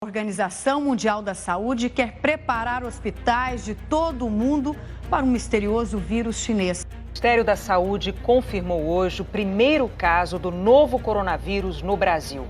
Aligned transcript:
A 0.00 0.06
Organização 0.06 0.80
Mundial 0.80 1.20
da 1.22 1.34
Saúde 1.34 1.90
quer 1.90 2.20
preparar 2.20 2.84
hospitais 2.84 3.64
de 3.64 3.74
todo 3.74 4.26
o 4.26 4.30
mundo 4.30 4.76
para 5.10 5.24
um 5.24 5.28
misterioso 5.28 5.98
vírus 5.98 6.36
chinês. 6.36 6.86
O 6.86 7.06
Ministério 7.06 7.42
da 7.42 7.56
Saúde 7.56 8.12
confirmou 8.12 8.86
hoje 8.86 9.22
o 9.22 9.24
primeiro 9.24 9.88
caso 9.98 10.38
do 10.38 10.52
novo 10.52 11.00
coronavírus 11.00 11.82
no 11.82 11.96
Brasil. 11.96 12.46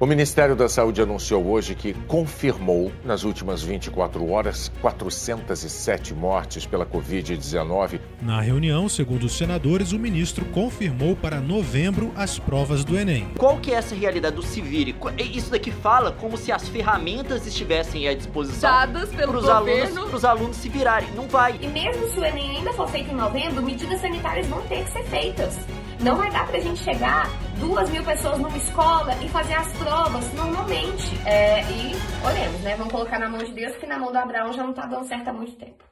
O 0.00 0.06
Ministério 0.06 0.54
da 0.54 0.68
Saúde 0.68 1.02
anunciou 1.02 1.44
hoje 1.48 1.74
que 1.74 1.92
confirmou, 1.92 2.92
nas 3.04 3.24
últimas 3.24 3.64
24 3.64 4.30
horas, 4.30 4.70
407 4.80 6.14
mortes 6.14 6.64
pela 6.64 6.86
Covid-19. 6.86 7.98
Na 8.22 8.40
reunião, 8.40 8.88
segundo 8.88 9.24
os 9.24 9.36
senadores, 9.36 9.90
o 9.90 9.98
ministro 9.98 10.44
confirmou 10.46 11.16
para 11.16 11.40
novembro 11.40 12.12
as 12.14 12.38
provas 12.38 12.84
do 12.84 12.96
Enem. 12.96 13.26
Qual 13.36 13.58
que 13.58 13.72
é 13.72 13.74
essa 13.74 13.92
realidade 13.92 14.36
do 14.36 14.42
se 14.42 14.60
vire? 14.60 14.94
Isso 15.18 15.50
daqui 15.50 15.72
fala 15.72 16.12
como 16.12 16.36
se 16.36 16.52
as 16.52 16.68
ferramentas 16.68 17.44
estivessem 17.44 18.06
à 18.06 18.14
disposição 18.14 18.70
dadas 18.70 19.08
pelo 19.08 19.32
pros 19.32 19.46
governo. 19.46 19.98
alunos, 19.98 20.14
os 20.14 20.24
alunos 20.24 20.56
se 20.58 20.68
virarem. 20.68 21.08
Não 21.16 21.26
vai. 21.26 21.58
E 21.60 21.66
mesmo 21.66 22.08
se 22.08 22.20
o 22.20 22.24
Enem 22.24 22.58
ainda 22.58 22.72
for 22.72 22.88
feito 22.88 23.10
em 23.10 23.16
novembro, 23.16 23.60
medidas 23.64 24.00
sanitárias 24.00 24.46
vão 24.46 24.60
ter 24.68 24.84
que 24.84 24.92
ser 24.92 25.02
feitas. 25.02 25.58
Não 26.00 26.14
vai 26.14 26.30
dar 26.30 26.46
pra 26.46 26.60
gente 26.60 26.78
chegar 26.84 27.28
duas 27.58 27.90
mil 27.90 28.04
pessoas 28.04 28.38
numa 28.38 28.56
escola 28.56 29.12
e 29.20 29.28
fazer 29.30 29.54
as 29.54 29.72
provas 29.72 30.32
normalmente. 30.32 31.10
É, 31.26 31.60
e 31.72 31.92
olhemos, 32.24 32.60
né? 32.60 32.76
Vamos 32.76 32.92
colocar 32.92 33.18
na 33.18 33.28
mão 33.28 33.42
de 33.42 33.52
Deus, 33.52 33.76
que 33.76 33.86
na 33.86 33.98
mão 33.98 34.12
do 34.12 34.16
Abraão 34.16 34.52
já 34.52 34.62
não 34.62 34.72
tá 34.72 34.86
dando 34.86 35.08
certo 35.08 35.28
há 35.28 35.32
muito 35.32 35.56
tempo. 35.56 35.82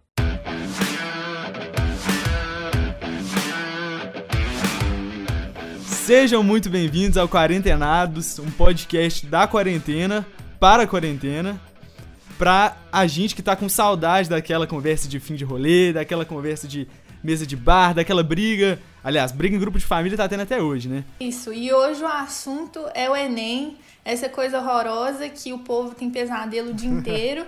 Sejam 5.88 6.40
muito 6.40 6.70
bem-vindos 6.70 7.18
ao 7.18 7.28
Quarentenados, 7.28 8.38
um 8.38 8.48
podcast 8.48 9.26
da 9.26 9.48
quarentena, 9.48 10.24
para 10.60 10.84
a 10.84 10.86
quarentena, 10.86 11.60
pra 12.38 12.76
a 12.92 13.08
gente 13.08 13.34
que 13.34 13.42
tá 13.42 13.56
com 13.56 13.68
saudade 13.68 14.28
daquela 14.28 14.68
conversa 14.68 15.08
de 15.08 15.18
fim 15.18 15.34
de 15.34 15.44
rolê, 15.44 15.92
daquela 15.92 16.24
conversa 16.24 16.68
de 16.68 16.86
mesa 17.26 17.44
de 17.44 17.56
bar, 17.56 17.92
daquela 17.92 18.22
briga. 18.22 18.80
Aliás, 19.02 19.32
briga 19.32 19.56
em 19.56 19.58
grupo 19.58 19.78
de 19.78 19.84
família 19.84 20.16
tá 20.16 20.28
tendo 20.28 20.42
até 20.42 20.62
hoje, 20.62 20.88
né? 20.88 21.04
Isso, 21.18 21.52
e 21.52 21.72
hoje 21.72 22.02
o 22.02 22.06
assunto 22.06 22.80
é 22.94 23.10
o 23.10 23.16
Enem, 23.16 23.76
essa 24.04 24.28
coisa 24.28 24.60
horrorosa 24.60 25.28
que 25.28 25.52
o 25.52 25.58
povo 25.58 25.94
tem 25.94 26.08
pesadelo 26.08 26.70
o 26.70 26.74
dia 26.74 26.88
inteiro. 26.88 27.44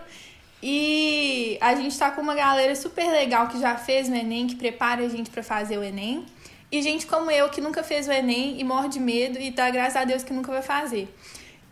E 0.61 1.57
a 1.61 1.77
gente 1.77 1.97
tá 1.97 2.11
com 2.11 2.21
uma 2.21 2.35
galera 2.35 2.75
super 2.75 3.09
legal 3.13 3.47
que 3.47 3.61
já 3.61 3.77
fez 3.77 4.09
o 4.09 4.15
Enem, 4.15 4.49
que 4.49 4.57
prepara 4.57 5.05
a 5.05 5.09
gente 5.09 5.31
para 5.31 5.43
fazer 5.43 5.79
o 5.79 5.85
Enem. 5.85 6.27
E 6.71 6.83
gente 6.83 7.07
como 7.07 7.31
eu 7.31 7.49
que 7.49 7.61
nunca 7.61 7.85
fez 7.85 8.09
o 8.09 8.13
Enem 8.13 8.61
e 8.61 8.65
morre 8.65 8.89
de 8.89 8.99
medo 8.99 9.39
e 9.39 9.53
dá 9.53 9.71
graças 9.71 9.97
a 9.97 10.05
Deus 10.05 10.25
que 10.25 10.33
nunca 10.33 10.51
vai 10.51 10.63
fazer. 10.63 11.09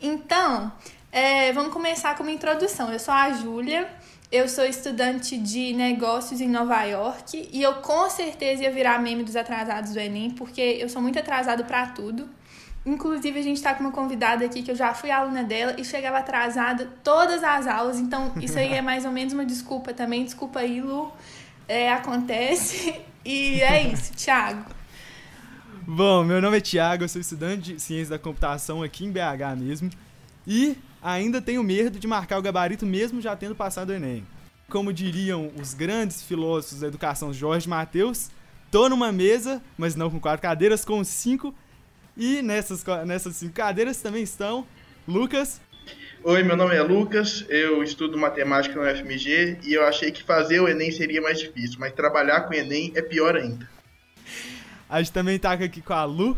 Então, 0.01 0.73
é, 1.11 1.53
vamos 1.53 1.73
começar 1.73 2.17
com 2.17 2.23
uma 2.23 2.33
introdução. 2.33 2.93
Eu 2.93 3.01
sou 3.01 3.13
a 3.13 3.33
Júlia, 3.33 3.89
eu 4.31 4.49
sou 4.49 4.65
estudante 4.65 5.39
de 5.39 5.73
negócios 5.73 6.41
em 6.41 6.49
Nova 6.49 6.83
York 6.83 7.49
e 7.53 7.63
eu 7.63 7.75
com 7.75 8.11
certeza 8.11 8.65
ia 8.65 8.71
virar 8.71 9.01
meme 9.01 9.23
dos 9.23 9.37
atrasados 9.37 9.93
do 9.93 9.99
Enem, 9.99 10.31
porque 10.31 10.61
eu 10.61 10.89
sou 10.89 11.01
muito 11.01 11.19
atrasado 11.19 11.65
para 11.65 11.87
tudo. 11.89 12.29
Inclusive, 12.85 13.39
a 13.39 13.43
gente 13.43 13.61
tá 13.61 13.75
com 13.75 13.83
uma 13.83 13.93
convidada 13.93 14.45
aqui 14.45 14.63
que 14.63 14.71
eu 14.71 14.77
já 14.77 14.95
fui 14.95 15.11
aluna 15.11 15.43
dela 15.43 15.75
e 15.77 15.85
chegava 15.85 16.19
atrasada 16.19 16.89
todas 17.03 17.43
as 17.43 17.67
aulas, 17.67 17.99
então 17.99 18.33
isso 18.41 18.59
aí 18.59 18.73
é 18.73 18.81
mais 18.81 19.05
ou 19.05 19.11
menos 19.11 19.33
uma 19.33 19.45
desculpa 19.45 19.93
também. 19.93 20.25
Desculpa 20.25 20.61
aí, 20.61 20.81
Lu. 20.81 21.13
É, 21.69 21.93
acontece. 21.93 22.95
E 23.25 23.61
é 23.61 23.93
isso, 23.93 24.13
Thiago. 24.13 24.65
Bom, 25.85 26.23
meu 26.23 26.41
nome 26.41 26.59
é 26.59 26.61
Thiago, 26.61 27.03
eu 27.03 27.09
sou 27.09 27.21
estudante 27.21 27.75
de 27.75 27.81
ciência 27.81 28.11
da 28.11 28.19
computação 28.21 28.85
aqui 28.85 29.05
em 29.05 29.11
BH 29.11 29.57
mesmo. 29.59 29.91
E 30.47 30.79
ainda 31.03 31.41
tenho 31.41 31.63
medo 31.63 31.99
de 31.99 32.07
marcar 32.07 32.39
o 32.39 32.43
gabarito 32.43 32.87
mesmo 32.87 33.21
já 33.21 33.37
tendo 33.37 33.55
passado 33.55 33.91
o 33.91 33.93
Enem. 33.93 34.27
Como 34.69 34.93
diriam 34.93 35.51
os 35.61 35.75
grandes 35.75 36.23
filósofos 36.23 36.81
da 36.81 36.89
educação 36.89 37.33
Jorge 37.33 37.69
Mateus, 37.69 38.31
tô 38.71 38.89
numa 38.89 39.13
mesa, 39.13 39.63
mas 39.79 39.95
não 39.95 40.11
com 40.11 40.21
quatro 40.21 40.43
cadeiras, 40.43 40.85
com 40.85 41.03
cinco. 41.05 41.55
E 42.17 42.43
nessas, 42.43 42.85
nessas 43.07 43.37
cinco 43.37 43.55
cadeiras 43.55 44.01
também 44.01 44.23
estão 44.23 44.67
Lucas. 45.07 45.61
Oi, 46.25 46.43
meu 46.43 46.57
nome 46.57 46.75
é 46.75 46.83
Lucas, 46.83 47.45
eu 47.49 47.83
estudo 47.85 48.19
matemática 48.19 48.75
no 48.75 48.97
FMG 48.97 49.59
e 49.63 49.75
eu 49.75 49.87
achei 49.87 50.11
que 50.11 50.25
fazer 50.25 50.59
o 50.59 50.67
Enem 50.67 50.91
seria 50.91 51.23
mais 51.23 51.39
difícil, 51.39 51.79
mas 51.79 51.93
trabalhar 51.93 52.41
com 52.41 52.51
o 52.51 52.57
Enem 52.57 52.93
é 52.97 53.03
pior 53.03 53.37
ainda. 53.37 53.69
A 54.89 54.99
gente 54.99 55.13
também 55.13 55.39
tá 55.39 55.53
aqui 55.53 55.81
com 55.81 55.93
a 55.93 56.05
Lu. 56.05 56.37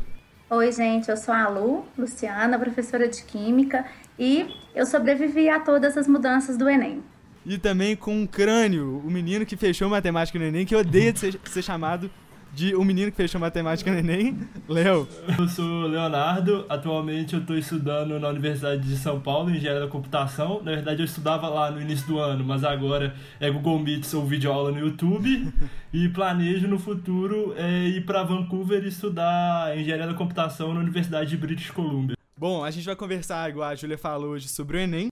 Oi, 0.51 0.73
gente, 0.73 1.09
eu 1.11 1.17
sou 1.17 1.33
a 1.33 1.49
Lu, 1.49 1.87
Luciana, 1.97 2.59
professora 2.59 3.09
de 3.09 3.23
Química, 3.23 3.87
e 4.19 4.47
eu 4.75 4.85
sobrevivi 4.87 5.49
a 5.49 5.61
todas 5.61 5.97
as 5.97 6.09
mudanças 6.09 6.57
do 6.57 6.69
Enem. 6.69 7.03
E 7.47 7.57
também 7.57 7.97
com 7.97 8.15
um 8.15 8.27
crânio, 8.27 9.03
o 9.05 9.11
menino 9.11 9.47
que 9.47 9.57
fechou 9.57 9.89
matemática 9.89 10.39
no 10.39 10.45
Enem, 10.45 10.67
que 10.67 10.77
odeia 10.77 11.13
de 11.13 11.19
ser, 11.19 11.41
ser 11.45 11.63
chamado 11.63 12.11
de 12.53 12.75
o 12.75 12.85
menino 12.85 13.11
que 13.11 13.17
fechou 13.17 13.41
matemática 13.41 13.91
no 13.91 13.99
Enem, 13.99 14.39
Léo. 14.69 15.07
Eu 15.39 15.49
sou 15.49 15.87
Leonardo, 15.87 16.67
atualmente 16.69 17.35
eu 17.35 17.41
estou 17.41 17.57
estudando 17.57 18.19
na 18.19 18.29
Universidade 18.29 18.83
de 18.83 18.97
São 18.97 19.21
Paulo, 19.21 19.51
Engenharia 19.51 19.81
da 19.81 19.89
Computação. 19.89 20.61
Na 20.63 20.73
verdade 20.73 21.01
eu 21.01 21.05
estudava 21.05 21.49
lá 21.49 21.71
no 21.71 21.81
início 21.81 22.07
do 22.07 22.19
ano, 22.19 22.45
mas 22.45 22.65
agora 22.65 23.15
é 23.39 23.51
Google 23.51 23.79
Meet 23.79 24.13
ou 24.15 24.27
videoaula 24.27 24.73
no 24.73 24.79
YouTube. 24.79 25.53
e 25.93 26.09
planejo 26.09 26.69
no 26.69 26.79
futuro 26.79 27.55
é, 27.57 27.87
ir 27.89 28.05
para 28.05 28.23
Vancouver 28.23 28.83
e 28.85 28.89
estudar 28.89 29.77
Engenharia 29.79 30.07
da 30.07 30.15
Computação 30.15 30.75
na 30.75 30.81
Universidade 30.81 31.31
de 31.31 31.37
British 31.37 31.71
Columbia. 31.71 32.18
Bom, 32.39 32.63
a 32.63 32.71
gente 32.71 32.85
vai 32.85 32.95
conversar, 32.95 33.51
igual 33.51 33.69
a 33.69 33.75
Júlia 33.75 33.99
falou 33.99 34.31
hoje, 34.31 34.49
sobre 34.49 34.77
o 34.77 34.81
Enem. 34.81 35.09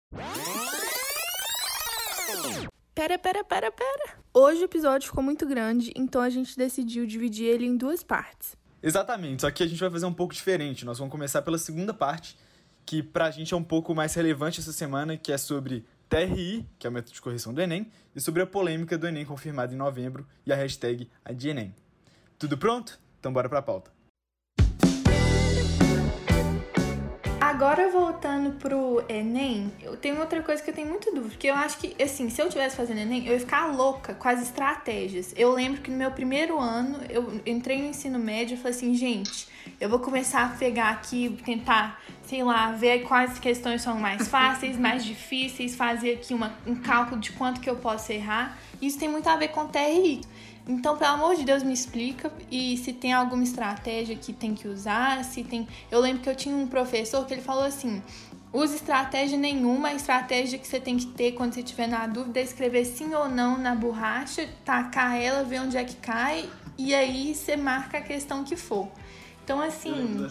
Pera, 2.95 3.19
pera, 3.19 3.43
pera, 3.43 3.73
pera. 3.73 4.19
Hoje 4.33 4.63
o 4.63 4.65
episódio 4.67 5.09
ficou 5.09 5.25
muito 5.25 5.45
grande, 5.45 5.93
então 5.97 6.23
a 6.23 6.31
gente 6.31 6.57
decidiu 6.57 7.05
dividir 7.05 7.47
ele 7.47 7.67
em 7.67 7.77
duas 7.77 8.05
partes. 8.05 8.57
Exatamente, 8.81 9.43
só 9.43 9.51
que 9.51 9.65
a 9.65 9.67
gente 9.67 9.81
vai 9.81 9.91
fazer 9.91 10.07
um 10.07 10.13
pouco 10.13 10.33
diferente. 10.33 10.85
Nós 10.85 10.99
vamos 10.99 11.11
começar 11.11 11.43
pela 11.43 11.59
segunda 11.59 11.93
parte, 11.93 12.39
que 12.85 13.03
pra 13.03 13.29
gente 13.33 13.53
é 13.53 13.57
um 13.57 13.65
pouco 13.65 13.93
mais 13.93 14.15
relevante 14.15 14.61
essa 14.61 14.73
semana, 14.73 15.17
que 15.17 15.33
é 15.33 15.37
sobre 15.37 15.85
TRI, 16.09 16.65
que 16.79 16.87
é 16.87 16.91
o 16.91 16.93
método 16.93 17.13
de 17.13 17.21
correção 17.21 17.53
do 17.53 17.61
Enem, 17.61 17.91
e 18.15 18.21
sobre 18.21 18.41
a 18.41 18.47
polêmica 18.47 18.97
do 18.97 19.05
Enem 19.05 19.25
confirmada 19.25 19.75
em 19.75 19.77
novembro 19.77 20.25
e 20.47 20.53
a 20.53 20.57
hashtag 20.57 21.11
ADENEM. 21.25 21.75
Tudo 22.39 22.57
pronto? 22.57 23.01
Então 23.19 23.33
bora 23.33 23.49
pra 23.49 23.61
pauta. 23.61 23.96
Agora 27.57 27.89
voltando 27.91 28.51
pro 28.59 29.03
Enem, 29.09 29.73
eu 29.81 29.97
tenho 29.97 30.21
outra 30.21 30.43
coisa 30.43 30.63
que 30.63 30.69
eu 30.69 30.75
tenho 30.75 30.89
muito 30.89 31.07
dúvida, 31.07 31.31
porque 31.31 31.47
eu 31.47 31.55
acho 31.55 31.79
que, 31.79 31.97
assim, 32.03 32.29
se 32.29 32.39
eu 32.43 32.51
tivesse 32.51 32.77
fazendo 32.77 32.99
Enem, 32.99 33.27
eu 33.27 33.33
ia 33.33 33.41
ficar 33.41 33.69
louca 33.69 34.13
com 34.13 34.29
as 34.29 34.43
estratégias. 34.43 35.33
Eu 35.35 35.53
lembro 35.53 35.81
que 35.81 35.91
no 35.91 35.97
meu 35.97 36.11
primeiro 36.11 36.61
ano, 36.61 36.99
eu 37.09 37.41
entrei 37.47 37.81
no 37.81 37.89
ensino 37.89 38.19
médio 38.19 38.57
e 38.57 38.57
falei 38.59 38.77
assim, 38.77 38.95
gente, 38.95 39.49
eu 39.81 39.89
vou 39.89 40.01
começar 40.01 40.45
a 40.45 40.49
pegar 40.51 40.91
aqui, 40.91 41.35
tentar, 41.47 41.99
sei 42.27 42.45
lá, 42.45 42.73
ver 42.73 43.05
quais 43.05 43.39
questões 43.39 43.81
são 43.81 43.99
mais 43.99 44.29
fáceis, 44.29 44.77
mais 44.79 45.03
difíceis, 45.03 45.75
fazer 45.75 46.13
aqui 46.13 46.35
uma, 46.35 46.53
um 46.67 46.75
cálculo 46.75 47.19
de 47.19 47.33
quanto 47.33 47.59
que 47.63 47.71
eu 47.71 47.77
posso 47.77 48.13
errar. 48.13 48.59
Isso 48.83 48.99
tem 48.99 49.09
muito 49.09 49.31
a 49.31 49.37
ver 49.37 49.49
com 49.49 49.67
TRI. 49.67 50.21
Então, 50.69 50.97
pelo 50.97 51.13
amor 51.13 51.37
de 51.37 51.45
Deus, 51.45 51.63
me 51.63 51.73
explica 51.73 52.33
e 52.51 52.77
se 52.77 52.93
tem 52.93 53.13
alguma 53.13 53.45
estratégia 53.45 54.17
que 54.17 54.33
tem 54.33 54.55
que 54.55 54.67
usar, 54.67 55.25
se 55.25 55.45
tem. 55.45 55.69
Eu 55.91 56.01
lembro 56.01 56.23
que 56.23 56.29
eu 56.29 56.35
tinha 56.35 56.57
um 56.57 56.67
professor 56.67 57.25
que 57.25 57.35
ele 57.35 57.43
falou 57.43 57.65
assim: 57.65 58.03
use 58.53 58.75
estratégia 58.75 59.39
nenhuma, 59.39 59.89
a 59.89 59.95
estratégia 59.95 60.59
que 60.59 60.67
você 60.67 60.81
tem 60.81 60.97
que 60.97 61.07
ter 61.07 61.33
quando 61.33 61.55
você 61.55 61.61
estiver 61.61 61.87
na 61.87 62.07
dúvida 62.09 62.41
é 62.41 62.43
escrever 62.43 62.85
sim 62.85 63.15
ou 63.15 63.29
não 63.29 63.57
na 63.57 63.77
borracha, 63.77 64.49
tacar 64.65 65.15
ela, 65.21 65.45
ver 65.45 65.61
onde 65.61 65.77
é 65.77 65.85
que 65.85 65.97
cai 65.97 66.51
e 66.77 66.95
aí 66.95 67.35
você 67.35 67.57
marca 67.57 67.99
a 67.99 68.03
questão 68.03 68.43
que 68.43 68.57
for. 68.57 68.89
Então, 69.45 69.61
assim. 69.61 70.27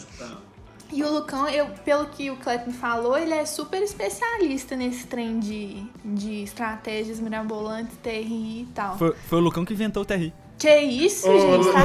E 0.94 1.04
o 1.04 1.12
Lucão, 1.12 1.48
eu, 1.50 1.68
pelo 1.84 2.06
que 2.08 2.30
o 2.30 2.38
Clepton 2.38 2.72
falou, 2.72 3.18
ele 3.18 3.34
é 3.34 3.46
super 3.46 3.82
especialista 3.82 4.76
nesse 4.76 5.08
trem 5.08 5.40
de, 5.40 5.84
de 6.04 6.44
estratégias 6.44 7.20
mirabolantes, 7.20 7.98
TRI 8.04 8.62
e 8.62 8.68
tal. 8.74 8.98
Foi, 8.98 9.14
foi 9.28 9.40
o 9.40 9.42
Lucão 9.42 9.66
que 9.66 9.74
inventou 9.74 10.04
o 10.04 10.06
TRI. 10.06 10.34
Que 10.58 10.74
isso, 10.80 11.30
Ô, 11.30 11.38
gente? 11.38 11.72
Tá 11.74 11.82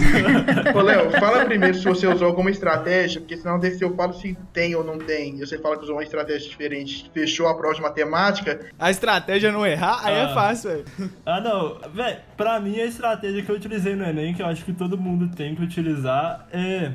chique. 0.00 0.74
Ô, 0.76 0.80
Léo, 0.82 1.12
fala 1.12 1.44
primeiro 1.44 1.76
se 1.78 1.84
você 1.84 2.08
usou 2.08 2.26
alguma 2.26 2.50
estratégia, 2.50 3.20
porque 3.20 3.36
senão 3.36 3.56
desse 3.56 3.84
eu 3.84 3.94
falo 3.94 4.12
se 4.14 4.36
tem 4.52 4.74
ou 4.74 4.82
não 4.82 4.98
tem. 4.98 5.36
E 5.36 5.46
você 5.46 5.56
fala 5.58 5.76
que 5.76 5.84
usou 5.84 5.94
uma 5.94 6.02
estratégia 6.02 6.48
diferente, 6.48 7.08
fechou 7.14 7.46
a 7.46 7.54
prova 7.56 7.72
de 7.72 7.80
matemática. 7.80 8.66
A 8.80 8.90
estratégia 8.90 9.46
é 9.48 9.52
não 9.52 9.64
errar, 9.64 10.00
aí 10.02 10.12
é 10.14 10.22
Ah. 10.24 10.34
fácil, 10.34 10.70
velho. 10.70 10.84
Ah, 11.24 11.40
não. 11.40 11.78
Véi, 11.92 12.18
pra 12.36 12.58
mim 12.58 12.80
a 12.80 12.84
estratégia 12.84 13.42
que 13.42 13.50
eu 13.50 13.54
utilizei 13.54 13.94
no 13.94 14.04
Enem, 14.04 14.34
que 14.34 14.42
eu 14.42 14.46
acho 14.46 14.64
que 14.64 14.72
todo 14.72 14.98
mundo 14.98 15.28
tem 15.34 15.54
que 15.54 15.62
utilizar, 15.62 16.48
é 16.52 16.90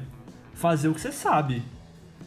fazer 0.59 0.88
o 0.88 0.94
que 0.94 1.01
você 1.01 1.11
sabe. 1.11 1.63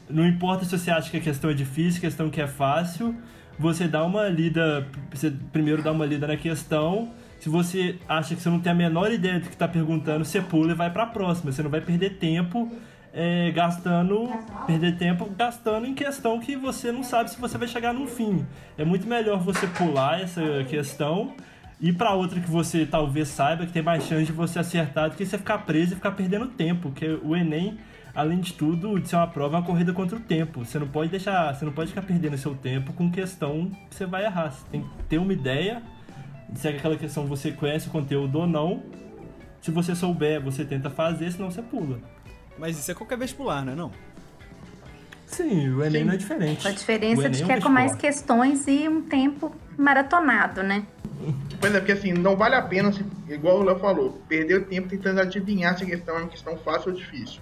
Não 0.08 0.26
importa 0.26 0.64
se 0.64 0.76
você 0.76 0.90
acha 0.90 1.10
que 1.10 1.16
a 1.16 1.20
questão 1.20 1.50
é 1.50 1.54
difícil, 1.54 2.00
questão 2.00 2.28
que 2.28 2.40
é 2.40 2.46
fácil, 2.46 3.14
você 3.58 3.86
dá 3.86 4.04
uma 4.04 4.28
lida, 4.28 4.86
você 5.12 5.32
primeiro 5.52 5.82
dá 5.82 5.92
uma 5.92 6.04
lida 6.04 6.26
na 6.26 6.36
questão. 6.36 7.12
Se 7.38 7.48
você 7.48 7.98
acha 8.08 8.34
que 8.34 8.40
você 8.40 8.48
não 8.48 8.60
tem 8.60 8.72
a 8.72 8.74
menor 8.74 9.12
ideia 9.12 9.40
do 9.40 9.48
que 9.48 9.56
tá 9.56 9.68
perguntando, 9.68 10.24
você 10.24 10.40
pula 10.40 10.72
e 10.72 10.74
vai 10.74 10.90
pra 10.90 11.06
próxima. 11.06 11.50
Você 11.50 11.62
não 11.62 11.70
vai 11.70 11.80
perder 11.80 12.18
tempo 12.18 12.70
é, 13.12 13.50
gastando, 13.50 14.30
perder 14.66 14.96
tempo 14.96 15.28
gastando 15.36 15.86
em 15.86 15.94
questão 15.94 16.40
que 16.40 16.56
você 16.56 16.90
não 16.90 17.02
sabe 17.02 17.30
se 17.30 17.40
você 17.40 17.58
vai 17.58 17.68
chegar 17.68 17.92
no 17.92 18.06
fim. 18.06 18.46
É 18.78 18.84
muito 18.84 19.06
melhor 19.06 19.38
você 19.38 19.66
pular 19.66 20.20
essa 20.20 20.40
questão 20.68 21.34
e 21.80 21.92
para 21.92 22.14
outra 22.14 22.40
que 22.40 22.48
você 22.48 22.86
talvez 22.86 23.28
saiba 23.28 23.66
que 23.66 23.72
tem 23.72 23.82
mais 23.82 24.04
chance 24.04 24.26
de 24.26 24.32
você 24.32 24.58
acertar 24.60 25.10
do 25.10 25.16
que 25.16 25.26
você 25.26 25.36
ficar 25.36 25.58
preso 25.58 25.92
e 25.92 25.96
ficar 25.96 26.12
perdendo 26.12 26.46
tempo, 26.46 26.82
porque 26.82 27.18
o 27.22 27.36
Enem, 27.36 27.76
além 28.14 28.40
de 28.40 28.52
tudo, 28.52 28.98
de 28.98 29.08
ser 29.08 29.16
uma 29.16 29.26
prova, 29.26 29.56
é 29.56 29.60
uma 29.60 29.66
corrida 29.66 29.92
contra 29.92 30.16
o 30.16 30.20
tempo. 30.20 30.64
Você 30.64 30.78
não 30.78 30.88
pode 30.88 31.10
deixar, 31.10 31.54
você 31.54 31.64
não 31.64 31.72
pode 31.72 31.90
ficar 31.90 32.02
perdendo 32.02 32.36
seu 32.36 32.54
tempo 32.54 32.92
com 32.92 33.10
questão 33.10 33.70
que 33.88 33.96
você 33.96 34.06
vai 34.06 34.24
errar. 34.24 34.50
Você 34.50 34.64
tem 34.70 34.82
que 34.82 34.88
ter 35.08 35.18
uma 35.18 35.32
ideia, 35.32 35.82
se 36.54 36.68
é 36.68 36.72
aquela 36.72 36.96
questão 36.96 37.26
você 37.26 37.52
conhece 37.52 37.88
o 37.88 37.90
conteúdo 37.90 38.38
ou 38.38 38.46
não. 38.46 38.82
Se 39.60 39.70
você 39.70 39.94
souber, 39.94 40.40
você 40.40 40.64
tenta 40.64 40.90
fazer, 40.90 41.30
senão 41.30 41.50
você 41.50 41.62
pula. 41.62 41.98
Mas 42.58 42.78
isso 42.78 42.90
é 42.90 42.94
qualquer 42.94 43.16
vestibular, 43.16 43.64
não 43.64 43.72
é 43.72 43.76
não? 43.76 43.92
Sim, 45.26 45.70
o 45.70 45.82
Enem 45.82 46.02
Sim. 46.02 46.06
não 46.08 46.14
é 46.14 46.16
diferente. 46.16 46.68
A 46.68 46.72
diferença 46.72 47.30
de 47.30 47.42
que 47.42 47.52
é 47.52 47.60
com 47.60 47.70
mais 47.70 47.94
questões 47.94 48.66
e 48.66 48.86
um 48.88 49.02
tempo 49.02 49.54
maratonado, 49.78 50.62
né? 50.62 50.84
Pois 51.60 51.74
é, 51.74 51.78
porque 51.78 51.92
assim, 51.92 52.12
não 52.12 52.36
vale 52.36 52.54
a 52.54 52.62
pena, 52.62 52.92
igual 53.28 53.60
o 53.60 53.62
Léo 53.62 53.78
falou, 53.78 54.20
perder 54.28 54.58
o 54.58 54.64
tempo 54.64 54.88
tentando 54.88 55.20
adivinhar 55.20 55.78
se 55.78 55.84
a 55.84 55.86
questão 55.86 56.16
é 56.16 56.18
uma 56.18 56.28
questão 56.28 56.56
fácil 56.58 56.90
ou 56.90 56.98
difícil. 56.98 57.40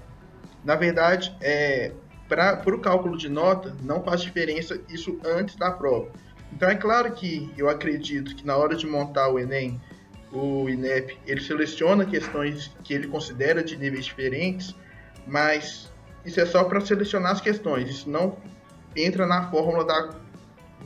Na 0.64 0.76
verdade, 0.76 1.34
é, 1.40 1.92
para 2.28 2.62
o 2.66 2.78
cálculo 2.78 3.16
de 3.16 3.28
nota, 3.28 3.74
não 3.82 4.02
faz 4.02 4.22
diferença 4.22 4.80
isso 4.88 5.18
antes 5.24 5.56
da 5.56 5.70
prova. 5.70 6.10
Então 6.52 6.68
é 6.68 6.74
claro 6.74 7.10
que 7.12 7.52
eu 7.56 7.68
acredito 7.68 8.34
que 8.34 8.46
na 8.46 8.56
hora 8.56 8.76
de 8.76 8.86
montar 8.86 9.28
o 9.28 9.38
Enem, 9.38 9.80
o 10.32 10.68
INEP, 10.68 11.18
ele 11.26 11.40
seleciona 11.40 12.04
questões 12.04 12.70
que 12.84 12.94
ele 12.94 13.08
considera 13.08 13.62
de 13.62 13.76
níveis 13.76 14.04
diferentes, 14.04 14.74
mas 15.26 15.90
isso 16.24 16.40
é 16.40 16.46
só 16.46 16.64
para 16.64 16.80
selecionar 16.80 17.32
as 17.32 17.40
questões, 17.40 17.88
isso 17.88 18.08
não 18.08 18.36
entra 18.94 19.26
na 19.26 19.50
fórmula 19.50 19.84
da, 19.84 20.10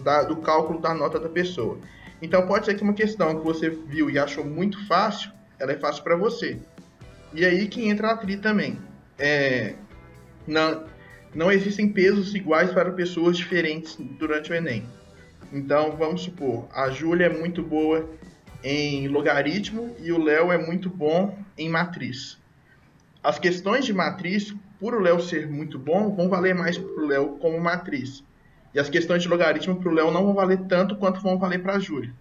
da, 0.02 0.22
do 0.22 0.36
cálculo 0.36 0.80
da 0.80 0.94
nota 0.94 1.18
da 1.18 1.28
pessoa. 1.28 1.78
Então 2.22 2.46
pode 2.46 2.66
ser 2.66 2.74
que 2.74 2.82
uma 2.82 2.94
questão 2.94 3.38
que 3.38 3.44
você 3.44 3.68
viu 3.68 4.08
e 4.08 4.18
achou 4.18 4.44
muito 4.44 4.86
fácil, 4.86 5.30
ela 5.58 5.72
é 5.72 5.76
fácil 5.76 6.02
para 6.02 6.16
você. 6.16 6.58
E 7.32 7.44
aí 7.44 7.68
que 7.68 7.86
entra 7.86 8.12
a 8.12 8.16
tri 8.16 8.36
também. 8.36 8.78
É, 9.18 9.74
não, 10.46 10.84
não 11.34 11.50
existem 11.50 11.88
pesos 11.88 12.34
iguais 12.34 12.72
para 12.72 12.92
pessoas 12.92 13.36
diferentes 13.36 13.96
durante 14.18 14.50
o 14.50 14.54
Enem. 14.54 14.86
Então 15.52 15.96
vamos 15.96 16.22
supor, 16.22 16.66
a 16.72 16.90
Júlia 16.90 17.26
é 17.26 17.28
muito 17.28 17.62
boa 17.62 18.08
em 18.62 19.06
logaritmo 19.08 19.94
e 20.00 20.10
o 20.10 20.22
Léo 20.22 20.50
é 20.50 20.58
muito 20.58 20.88
bom 20.88 21.38
em 21.56 21.68
matriz. 21.68 22.38
As 23.22 23.38
questões 23.38 23.84
de 23.84 23.92
matriz, 23.92 24.54
por 24.80 24.94
o 24.94 25.00
Léo 25.00 25.20
ser 25.20 25.48
muito 25.48 25.78
bom, 25.78 26.14
vão 26.14 26.28
valer 26.28 26.54
mais 26.54 26.76
para 26.76 27.02
o 27.02 27.06
Léo 27.06 27.38
como 27.38 27.60
matriz. 27.60 28.24
E 28.74 28.78
as 28.80 28.90
questões 28.90 29.22
de 29.22 29.28
logaritmo 29.28 29.76
para 29.76 29.88
o 29.88 29.94
Léo 29.94 30.10
não 30.10 30.24
vão 30.24 30.34
valer 30.34 30.58
tanto 30.66 30.96
quanto 30.96 31.20
vão 31.20 31.38
valer 31.38 31.62
para 31.62 31.74
a 31.74 31.78
Júlia. 31.78 32.12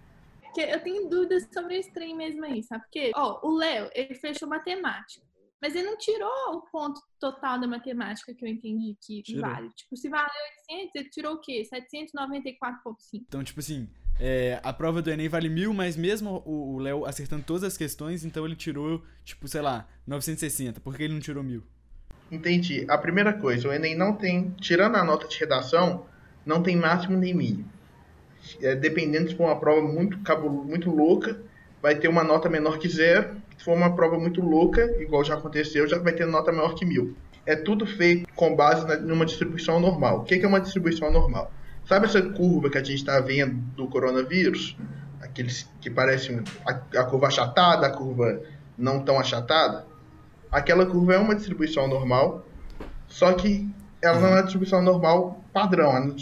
Eu 0.56 0.80
tenho 0.80 1.08
dúvidas 1.08 1.48
sobre 1.52 1.76
esse 1.78 1.92
trem 1.92 2.14
mesmo 2.16 2.44
aí, 2.44 2.62
sabe? 2.62 2.84
Porque, 2.84 3.10
ó, 3.16 3.40
o 3.42 3.56
Léo, 3.56 3.90
ele 3.92 4.14
fechou 4.14 4.48
matemática. 4.48 5.23
Mas 5.64 5.74
ele 5.74 5.86
não 5.86 5.96
tirou 5.96 6.28
o 6.56 6.60
ponto 6.70 7.00
total 7.18 7.58
da 7.58 7.66
matemática 7.66 8.34
que 8.34 8.44
eu 8.44 8.48
entendi 8.50 8.94
que 9.00 9.22
tirou. 9.22 9.48
vale. 9.48 9.70
Tipo, 9.70 9.96
se 9.96 10.10
vale 10.10 10.28
800, 10.68 10.94
ele 10.94 11.08
tirou 11.08 11.32
o 11.36 11.40
quê? 11.40 11.62
794,5. 11.62 13.24
Então, 13.26 13.42
tipo 13.42 13.60
assim, 13.60 13.88
é, 14.20 14.60
a 14.62 14.74
prova 14.74 15.00
do 15.00 15.10
Enem 15.10 15.26
vale 15.26 15.48
mil, 15.48 15.72
mas 15.72 15.96
mesmo 15.96 16.42
o 16.44 16.78
Léo 16.78 17.06
acertando 17.06 17.44
todas 17.44 17.64
as 17.64 17.78
questões, 17.78 18.26
então 18.26 18.44
ele 18.44 18.54
tirou, 18.54 19.02
tipo, 19.24 19.48
sei 19.48 19.62
lá, 19.62 19.88
960. 20.06 20.80
Por 20.80 20.94
que 20.94 21.04
ele 21.04 21.14
não 21.14 21.20
tirou 21.20 21.42
mil? 21.42 21.62
Entendi. 22.30 22.84
A 22.86 22.98
primeira 22.98 23.32
coisa, 23.32 23.66
o 23.66 23.72
Enem 23.72 23.96
não 23.96 24.14
tem, 24.14 24.50
tirando 24.60 24.96
a 24.96 25.02
nota 25.02 25.26
de 25.26 25.38
redação, 25.38 26.04
não 26.44 26.62
tem 26.62 26.76
máximo 26.76 27.16
nem 27.16 27.32
mínimo. 27.32 27.72
É, 28.60 28.74
dependendo 28.74 29.30
se 29.30 29.34
for 29.34 29.44
uma 29.44 29.58
prova 29.58 29.80
muito, 29.80 30.18
muito 30.66 30.90
louca, 30.90 31.40
vai 31.80 31.94
ter 31.94 32.08
uma 32.08 32.22
nota 32.22 32.50
menor 32.50 32.78
que 32.78 32.86
zero. 32.86 33.42
Se 33.58 33.64
for 33.64 33.76
uma 33.76 33.94
prova 33.94 34.18
muito 34.18 34.40
louca, 34.40 34.82
igual 35.00 35.24
já 35.24 35.34
aconteceu, 35.34 35.86
já 35.88 35.98
vai 35.98 36.12
ter 36.12 36.26
nota 36.26 36.52
maior 36.52 36.74
que 36.74 36.84
mil. 36.84 37.16
É 37.46 37.54
tudo 37.54 37.86
feito 37.86 38.26
com 38.34 38.54
base 38.56 38.86
na, 38.86 38.96
numa 38.96 39.26
distribuição 39.26 39.78
normal. 39.78 40.20
O 40.20 40.24
que 40.24 40.34
é 40.34 40.46
uma 40.46 40.60
distribuição 40.60 41.10
normal? 41.10 41.52
Sabe 41.86 42.06
essa 42.06 42.22
curva 42.22 42.70
que 42.70 42.78
a 42.78 42.82
gente 42.82 42.96
está 42.96 43.20
vendo 43.20 43.56
do 43.76 43.86
coronavírus? 43.86 44.76
Aqueles 45.20 45.68
que 45.80 45.90
parecem 45.90 46.42
a, 46.66 47.00
a 47.00 47.04
curva 47.04 47.26
achatada, 47.26 47.86
a 47.86 47.90
curva 47.90 48.40
não 48.76 49.00
tão 49.00 49.18
achatada? 49.18 49.86
Aquela 50.50 50.86
curva 50.86 51.14
é 51.14 51.18
uma 51.18 51.34
distribuição 51.34 51.88
normal, 51.88 52.46
só 53.08 53.32
que 53.32 53.68
ela 54.00 54.20
não 54.20 54.28
é 54.28 54.30
uma 54.32 54.42
distribuição 54.42 54.82
normal 54.82 55.44
padrão. 55.52 56.14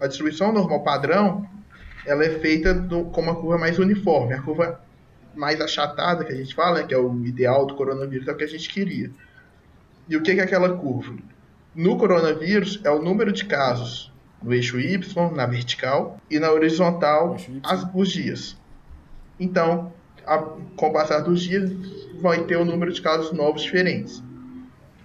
A 0.00 0.06
distribuição 0.06 0.52
normal 0.52 0.82
padrão 0.82 1.46
ela 2.06 2.24
é 2.24 2.38
feita 2.38 2.74
do, 2.74 3.04
com 3.04 3.20
uma 3.20 3.34
curva 3.34 3.58
mais 3.58 3.78
uniforme. 3.78 4.34
A 4.34 4.42
curva 4.42 4.80
mais 5.36 5.60
achatada 5.60 6.24
que 6.24 6.32
a 6.32 6.36
gente 6.36 6.54
fala, 6.54 6.80
né, 6.80 6.86
que 6.86 6.94
é 6.94 6.98
o 6.98 7.24
ideal 7.24 7.66
do 7.66 7.74
coronavírus, 7.74 8.26
é 8.28 8.32
o 8.32 8.36
que 8.36 8.44
a 8.44 8.48
gente 8.48 8.68
queria. 8.68 9.10
E 10.08 10.16
o 10.16 10.22
que 10.22 10.32
é 10.32 10.42
aquela 10.42 10.76
curva? 10.76 11.14
No 11.74 11.96
coronavírus, 11.96 12.80
é 12.84 12.90
o 12.90 13.02
número 13.02 13.32
de 13.32 13.44
casos 13.44 14.12
no 14.42 14.52
eixo 14.52 14.78
Y, 14.78 15.32
na 15.34 15.46
vertical, 15.46 16.20
e 16.30 16.38
na 16.38 16.52
horizontal, 16.52 17.36
as, 17.62 17.86
os 17.94 18.10
dias. 18.10 18.56
Então, 19.40 19.92
a, 20.26 20.38
com 20.38 20.88
o 20.88 20.92
passar 20.92 21.20
dos 21.20 21.42
dias, 21.42 21.70
vai 22.20 22.44
ter 22.44 22.56
o 22.56 22.62
um 22.62 22.64
número 22.64 22.92
de 22.92 23.00
casos 23.00 23.32
novos 23.32 23.62
diferentes. 23.62 24.22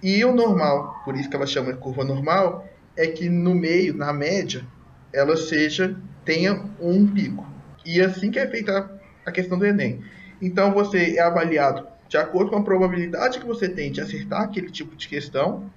E 0.02 0.22
o 0.24 0.32
normal, 0.32 1.00
por 1.04 1.16
isso 1.16 1.28
que 1.28 1.36
ela 1.36 1.46
chama 1.46 1.72
de 1.72 1.78
curva 1.78 2.04
normal, 2.04 2.68
é 2.96 3.06
que 3.06 3.28
no 3.28 3.54
meio, 3.54 3.96
na 3.96 4.12
média, 4.12 4.64
ela 5.12 5.36
seja 5.36 5.96
tenha 6.24 6.64
um 6.78 7.06
pico. 7.06 7.46
E 7.84 8.00
assim 8.00 8.30
que 8.30 8.38
é 8.38 8.46
feita 8.46 8.90
a 9.24 9.32
questão 9.32 9.58
do 9.58 9.66
Enem. 9.66 10.02
Então 10.40 10.72
você 10.72 11.16
é 11.16 11.20
avaliado 11.20 11.86
de 12.10 12.16
acordo 12.16 12.50
com 12.50 12.56
a 12.56 12.62
probabilidade 12.62 13.38
que 13.38 13.46
você 13.46 13.68
tem 13.68 13.92
de 13.92 14.00
acertar 14.00 14.42
aquele 14.42 14.68
tipo 14.68 14.96
de 14.96 15.06
questão, 15.06 15.70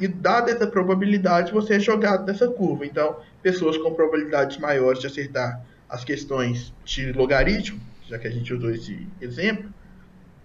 e 0.00 0.08
dada 0.08 0.50
essa 0.50 0.66
probabilidade, 0.66 1.52
você 1.52 1.74
é 1.74 1.78
jogado 1.78 2.24
nessa 2.24 2.48
curva. 2.48 2.86
Então, 2.86 3.16
pessoas 3.42 3.76
com 3.76 3.92
probabilidades 3.92 4.56
maiores 4.56 5.00
de 5.00 5.06
acertar 5.06 5.62
as 5.86 6.02
questões 6.02 6.72
de 6.82 7.12
logaritmo, 7.12 7.78
já 8.08 8.18
que 8.18 8.26
a 8.26 8.30
gente 8.30 8.54
usou 8.54 8.70
esse 8.70 9.06
exemplo, 9.20 9.68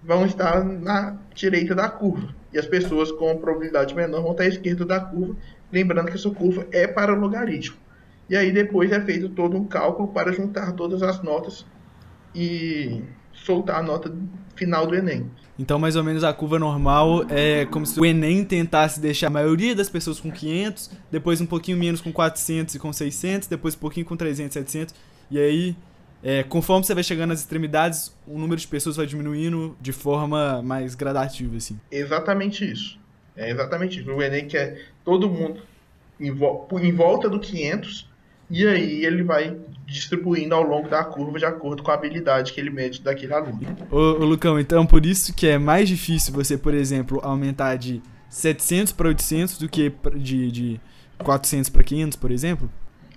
vão 0.03 0.25
estar 0.25 0.61
na 0.65 1.17
direita 1.33 1.73
da 1.73 1.87
curva. 1.87 2.35
E 2.51 2.59
as 2.59 2.65
pessoas 2.65 3.09
com 3.13 3.37
probabilidade 3.37 3.95
menor 3.95 4.21
vão 4.21 4.31
estar 4.31 4.43
à 4.43 4.47
esquerda 4.47 4.85
da 4.85 4.99
curva, 4.99 5.37
lembrando 5.71 6.07
que 6.07 6.17
essa 6.17 6.29
curva 6.29 6.67
é 6.73 6.85
para 6.85 7.13
o 7.13 7.17
logaritmo. 7.17 7.77
E 8.29 8.35
aí 8.35 8.51
depois 8.51 8.91
é 8.91 8.99
feito 8.99 9.29
todo 9.29 9.55
um 9.55 9.65
cálculo 9.65 10.09
para 10.09 10.33
juntar 10.33 10.73
todas 10.73 11.01
as 11.01 11.23
notas 11.23 11.65
e 12.33 13.01
soltar 13.45 13.79
a 13.79 13.83
nota 13.83 14.13
final 14.55 14.87
do 14.87 14.95
Enem. 14.95 15.29
Então, 15.57 15.79
mais 15.79 15.95
ou 15.95 16.03
menos 16.03 16.23
a 16.23 16.33
curva 16.33 16.59
normal 16.59 17.25
é 17.29 17.65
como 17.65 17.85
se 17.85 17.99
o 17.99 18.05
Enem 18.05 18.43
tentasse 18.43 18.99
deixar 18.99 19.27
a 19.27 19.29
maioria 19.29 19.75
das 19.75 19.87
pessoas 19.87 20.19
com 20.19 20.31
500, 20.31 20.91
depois 21.11 21.39
um 21.39 21.45
pouquinho 21.45 21.77
menos 21.77 22.01
com 22.01 22.11
400 22.11 22.75
e 22.75 22.79
com 22.79 22.91
600, 22.91 23.47
depois 23.47 23.75
um 23.75 23.79
pouquinho 23.79 24.05
com 24.05 24.17
300, 24.17 24.53
700, 24.53 24.95
e 25.31 25.39
aí 25.39 25.75
é, 26.23 26.43
conforme 26.43 26.83
você 26.83 26.93
vai 26.93 27.03
chegando 27.03 27.31
às 27.31 27.39
extremidades, 27.39 28.15
o 28.27 28.37
número 28.39 28.59
de 28.59 28.67
pessoas 28.67 28.95
vai 28.95 29.05
diminuindo 29.05 29.77
de 29.79 29.91
forma 29.91 30.61
mais 30.61 30.95
gradativa, 30.95 31.55
assim. 31.55 31.79
Exatamente 31.91 32.69
isso. 32.69 32.99
É 33.35 33.51
exatamente 33.51 33.99
isso. 33.99 34.11
O 34.11 34.21
Enem 34.21 34.47
quer 34.47 34.87
todo 35.03 35.29
mundo 35.29 35.61
em, 36.19 36.31
vo 36.31 36.67
em 36.81 36.91
volta 36.91 37.29
do 37.29 37.39
500 37.39 38.09
e 38.49 38.67
aí 38.67 39.05
ele 39.05 39.23
vai 39.23 39.57
distribuindo 39.85 40.55
ao 40.55 40.63
longo 40.63 40.89
da 40.89 41.03
curva 41.03 41.37
de 41.37 41.45
acordo 41.45 41.83
com 41.83 41.91
a 41.91 41.93
habilidade 41.93 42.53
que 42.53 42.59
ele 42.59 42.69
mede 42.69 43.01
daquele 43.01 43.33
aluno. 43.33 43.59
Ô, 43.91 43.97
ô 43.97 44.25
Lucão, 44.25 44.59
então 44.59 44.85
por 44.85 45.05
isso 45.05 45.33
que 45.33 45.47
é 45.47 45.57
mais 45.57 45.87
difícil 45.87 46.33
você, 46.33 46.57
por 46.57 46.73
exemplo, 46.73 47.19
aumentar 47.23 47.75
de 47.75 48.01
700 48.29 48.93
para 48.93 49.07
800 49.09 49.57
do 49.57 49.69
que 49.69 49.93
de, 50.15 50.51
de 50.51 50.81
400 51.19 51.69
para 51.69 51.83
500, 51.83 52.17
por 52.17 52.31
exemplo? 52.31 52.69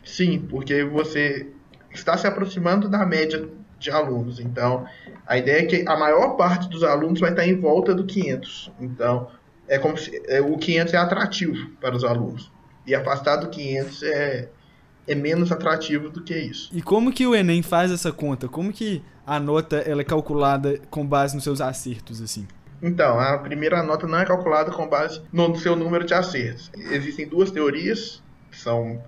Sim, 0.04 0.47
porque 0.49 0.85
você 0.85 1.49
está 1.90 2.16
se 2.16 2.26
aproximando 2.26 2.88
da 2.88 3.04
média 3.04 3.49
de 3.78 3.90
alunos. 3.90 4.40
Então, 4.40 4.87
a 5.26 5.37
ideia 5.37 5.62
é 5.62 5.66
que 5.66 5.85
a 5.87 5.97
maior 5.97 6.37
parte 6.37 6.68
dos 6.68 6.82
alunos 6.82 7.20
vai 7.20 7.30
estar 7.30 7.47
em 7.47 7.58
volta 7.58 7.94
do 7.94 8.04
500. 8.04 8.73
Então, 8.80 9.28
é 9.66 9.78
como 9.78 9.97
se 9.97 10.20
é, 10.26 10.40
o 10.40 10.56
500 10.56 10.94
é 10.94 10.97
atrativo 10.97 11.70
para 11.80 11.94
os 11.94 12.04
alunos. 12.04 12.50
E 12.87 12.94
afastado 12.94 13.47
do 13.47 13.50
500 13.50 14.02
é, 14.02 14.49
é 15.08 15.14
menos 15.14 15.50
atrativo 15.50 16.10
do 16.10 16.22
que 16.22 16.36
isso. 16.36 16.70
E 16.72 16.82
como 16.82 17.12
que 17.12 17.26
o 17.26 17.34
Enem 17.34 17.62
faz 17.62 17.90
essa 17.90 18.12
conta? 18.12 18.46
Como 18.46 18.72
que 18.72 19.02
a 19.26 19.40
nota 19.40 19.78
ela 19.78 20.02
é 20.02 20.04
calculada 20.04 20.80
com 20.90 21.04
base 21.04 21.34
nos 21.34 21.44
seus 21.44 21.60
acertos, 21.60 22.20
assim? 22.20 22.46
Então, 22.80 23.18
a 23.18 23.38
primeira 23.38 23.82
nota 23.82 24.06
não 24.06 24.18
é 24.18 24.24
calculada 24.24 24.70
com 24.70 24.86
base 24.86 25.20
no 25.32 25.56
seu 25.56 25.74
número 25.74 26.04
de 26.04 26.14
acertos. 26.14 26.70
Existem 26.90 27.26
duas 27.26 27.50
teorias, 27.50 28.22
que 28.50 28.58
são 28.58 29.02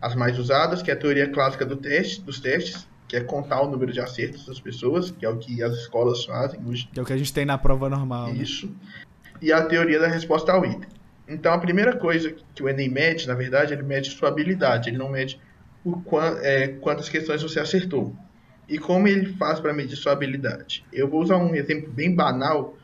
as 0.00 0.14
mais 0.14 0.38
usadas, 0.38 0.82
que 0.82 0.90
é 0.90 0.94
a 0.94 0.96
teoria 0.96 1.28
clássica 1.28 1.64
do 1.64 1.76
teste, 1.76 2.20
dos 2.20 2.38
testes, 2.40 2.86
que 3.06 3.16
é 3.16 3.20
contar 3.20 3.62
o 3.62 3.70
número 3.70 3.92
de 3.92 4.00
acertos 4.00 4.44
das 4.44 4.60
pessoas, 4.60 5.10
que 5.10 5.24
é 5.24 5.28
o 5.28 5.38
que 5.38 5.62
as 5.62 5.72
escolas 5.72 6.24
fazem 6.24 6.60
hoje. 6.66 6.88
Que 6.92 7.00
é 7.00 7.02
o 7.02 7.06
que 7.06 7.12
a 7.12 7.16
gente 7.16 7.32
tem 7.32 7.46
na 7.46 7.56
prova 7.56 7.88
normal. 7.88 8.26
Né? 8.26 8.42
Isso. 8.42 8.66
Né? 8.66 8.72
E 9.40 9.52
a 9.52 9.64
teoria 9.64 9.98
da 9.98 10.08
resposta 10.08 10.52
ao 10.52 10.66
item. 10.66 10.88
Então, 11.28 11.52
a 11.52 11.58
primeira 11.58 11.96
coisa 11.96 12.34
que 12.54 12.62
o 12.62 12.68
Enem 12.68 12.88
mede, 12.88 13.28
na 13.28 13.34
verdade, 13.34 13.74
ele 13.74 13.82
mede 13.82 14.10
sua 14.10 14.28
habilidade, 14.28 14.88
ele 14.88 14.96
não 14.96 15.10
mede 15.10 15.38
o 15.84 16.02
é, 16.42 16.68
quantas 16.80 17.08
questões 17.08 17.42
você 17.42 17.60
acertou. 17.60 18.16
E 18.68 18.78
como 18.78 19.08
ele 19.08 19.34
faz 19.34 19.60
para 19.60 19.72
medir 19.72 19.96
sua 19.96 20.12
habilidade? 20.12 20.84
Eu 20.92 21.08
vou 21.08 21.22
usar 21.22 21.36
um 21.36 21.54
exemplo 21.54 21.90
bem 21.90 22.14
banal, 22.14 22.76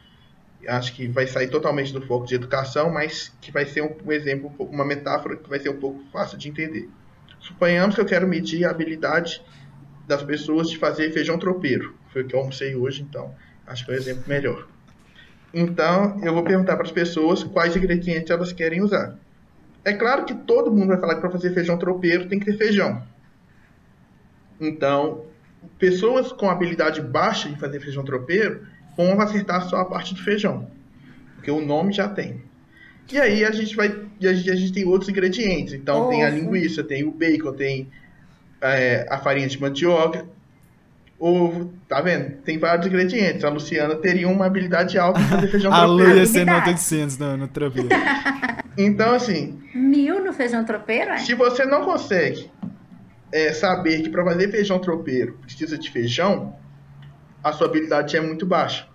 acho 0.67 0.95
que 0.95 1.09
vai 1.09 1.27
sair 1.27 1.49
totalmente 1.49 1.93
do 1.93 2.01
foco 2.03 2.27
de 2.27 2.35
educação, 2.35 2.91
mas 2.91 3.33
que 3.41 3.51
vai 3.51 3.67
ser 3.67 3.83
um, 3.83 3.95
um 4.05 4.13
exemplo, 4.13 4.51
uma 4.59 4.85
metáfora 4.85 5.37
que 5.37 5.49
vai 5.49 5.59
ser 5.59 5.71
um 5.71 5.79
pouco 5.79 6.03
fácil 6.11 6.39
de 6.39 6.49
entender. 6.49 6.89
Suponhamos 7.41 7.95
que 7.95 8.01
eu 8.01 8.07
quero 8.07 8.27
medir 8.27 8.65
a 8.65 8.71
habilidade 8.71 9.43
das 10.07 10.23
pessoas 10.23 10.69
de 10.69 10.79
fazer 10.79 11.11
feijão 11.13 11.39
tropeiro. 11.39 11.95
Foi 12.13 12.23
o 12.23 12.27
que 12.27 12.35
eu 12.35 12.41
almocei 12.41 12.75
hoje, 12.75 13.03
então 13.03 13.35
acho 13.67 13.85
que 13.85 13.91
é 13.91 13.95
um 13.95 13.99
exemplo 13.99 14.25
melhor. 14.27 14.67
Então, 15.55 16.21
eu 16.23 16.35
vou 16.35 16.43
perguntar 16.43 16.75
para 16.75 16.85
as 16.85 16.91
pessoas 16.91 17.45
quais 17.45 17.77
ingredientes 17.77 18.31
elas 18.31 18.53
querem 18.53 18.83
usar. 18.83 19.17
É 19.85 19.93
claro 19.93 20.25
que 20.25 20.35
todo 20.35 20.73
mundo 20.73 20.89
vai 20.89 20.99
falar 20.99 21.15
que 21.15 21.21
para 21.21 21.31
fazer 21.31 21.55
feijão 21.55 21.79
tropeiro 21.79 22.27
tem 22.27 22.41
que 22.41 22.47
ter 22.47 22.57
feijão. 22.57 23.03
Então, 24.61 25.25
pessoas 25.79 26.33
com 26.33 26.51
habilidade 26.51 27.01
baixa 27.01 27.49
de 27.49 27.59
fazer 27.59 27.79
feijão 27.81 28.05
tropeiro 28.05 28.67
vão 28.97 29.21
acertar 29.21 29.63
só 29.69 29.77
a 29.77 29.85
parte 29.85 30.15
do 30.15 30.23
feijão, 30.23 30.69
porque 31.37 31.51
o 31.51 31.65
nome 31.65 31.93
já 31.93 32.09
tem. 32.09 32.43
E 33.13 33.19
aí 33.19 33.45
a 33.45 33.51
gente 33.51 33.77
vai, 33.77 33.89
a 33.89 34.33
gente, 34.33 34.51
a 34.51 34.57
gente 34.57 34.73
tem 34.73 34.85
outros 34.85 35.11
ingredientes. 35.11 35.75
Então 35.75 36.09
tem 36.09 36.25
a 36.25 36.31
linguiça, 36.31 36.83
tem 36.83 37.05
o 37.05 37.11
bacon, 37.11 37.53
tem 37.53 37.91
é, 38.61 39.07
a 39.11 39.19
farinha 39.19 39.47
de 39.47 39.61
mandioca, 39.61 40.27
ovo, 41.25 41.73
tá 41.89 42.03
vendo? 42.03 42.37
Tem 42.43 42.59
vários 42.59 42.87
ingredientes. 42.87 43.45
A 43.45 43.49
Luciana 43.49 43.95
teria 43.97 44.29
uma 44.29 44.45
habilidade 44.45 44.99
alta 44.99 45.19
de 45.21 45.29
fazer 45.29 45.49
feijão 45.49 45.71
tropeiro. 45.73 46.03
A 46.03 46.11
Lu 46.11 46.17
ia 46.19 46.27
ser 46.27 46.45
nota 46.45 46.69
800 46.69 47.19
no, 47.19 47.37
no 47.39 47.49
tropeiro. 47.49 47.89
então 48.77 49.15
assim... 49.15 49.59
Mil 49.75 50.23
no 50.23 50.33
feijão 50.35 50.65
tropeiro, 50.65 51.13
é? 51.13 51.19
Se 51.19 51.35
você 51.35 51.65
não 51.65 51.85
consegue 51.85 52.51
é, 53.33 53.53
saber 53.53 54.03
que 54.03 54.11
para 54.11 54.23
fazer 54.23 54.51
feijão 54.51 54.79
tropeiro 54.79 55.39
precisa 55.41 55.79
de 55.79 55.91
feijão, 55.91 56.55
a 57.43 57.53
sua 57.53 57.69
habilidade 57.69 58.17
é 58.17 58.21
muito 58.21 58.45
baixa. 58.45 58.87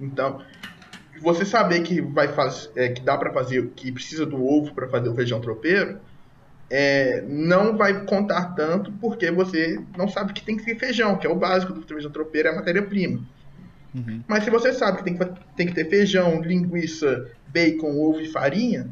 Então, 0.00 0.40
você 1.20 1.44
saber 1.44 1.82
que 1.82 2.00
vai 2.00 2.28
fazer, 2.28 2.70
é, 2.76 2.88
que 2.88 3.02
dá 3.02 3.16
para 3.16 3.32
fazer, 3.32 3.68
que 3.74 3.90
precisa 3.90 4.24
do 4.24 4.44
ovo 4.44 4.72
para 4.74 4.88
fazer 4.88 5.08
o 5.08 5.14
feijão 5.14 5.40
tropeiro, 5.40 5.98
é, 6.70 7.22
não 7.28 7.76
vai 7.76 8.04
contar 8.04 8.54
tanto 8.54 8.90
porque 8.92 9.30
você 9.30 9.80
não 9.96 10.08
sabe 10.08 10.32
que 10.32 10.42
tem 10.42 10.56
que 10.56 10.64
ter 10.64 10.76
feijão, 10.76 11.16
que 11.16 11.26
é 11.26 11.30
o 11.30 11.36
básico 11.36 11.72
do 11.72 11.82
feijão 11.82 12.10
tropeiro, 12.10 12.48
é 12.48 12.52
a 12.52 12.56
matéria-prima. 12.56 13.20
Uhum. 13.94 14.22
Mas 14.26 14.44
se 14.44 14.50
você 14.50 14.72
sabe 14.72 14.98
que 14.98 15.04
tem, 15.04 15.16
que 15.16 15.24
tem 15.56 15.66
que 15.66 15.74
ter 15.74 15.88
feijão, 15.88 16.42
linguiça, 16.42 17.30
bacon, 17.48 17.96
ovo 18.00 18.20
e 18.20 18.28
farinha, 18.28 18.88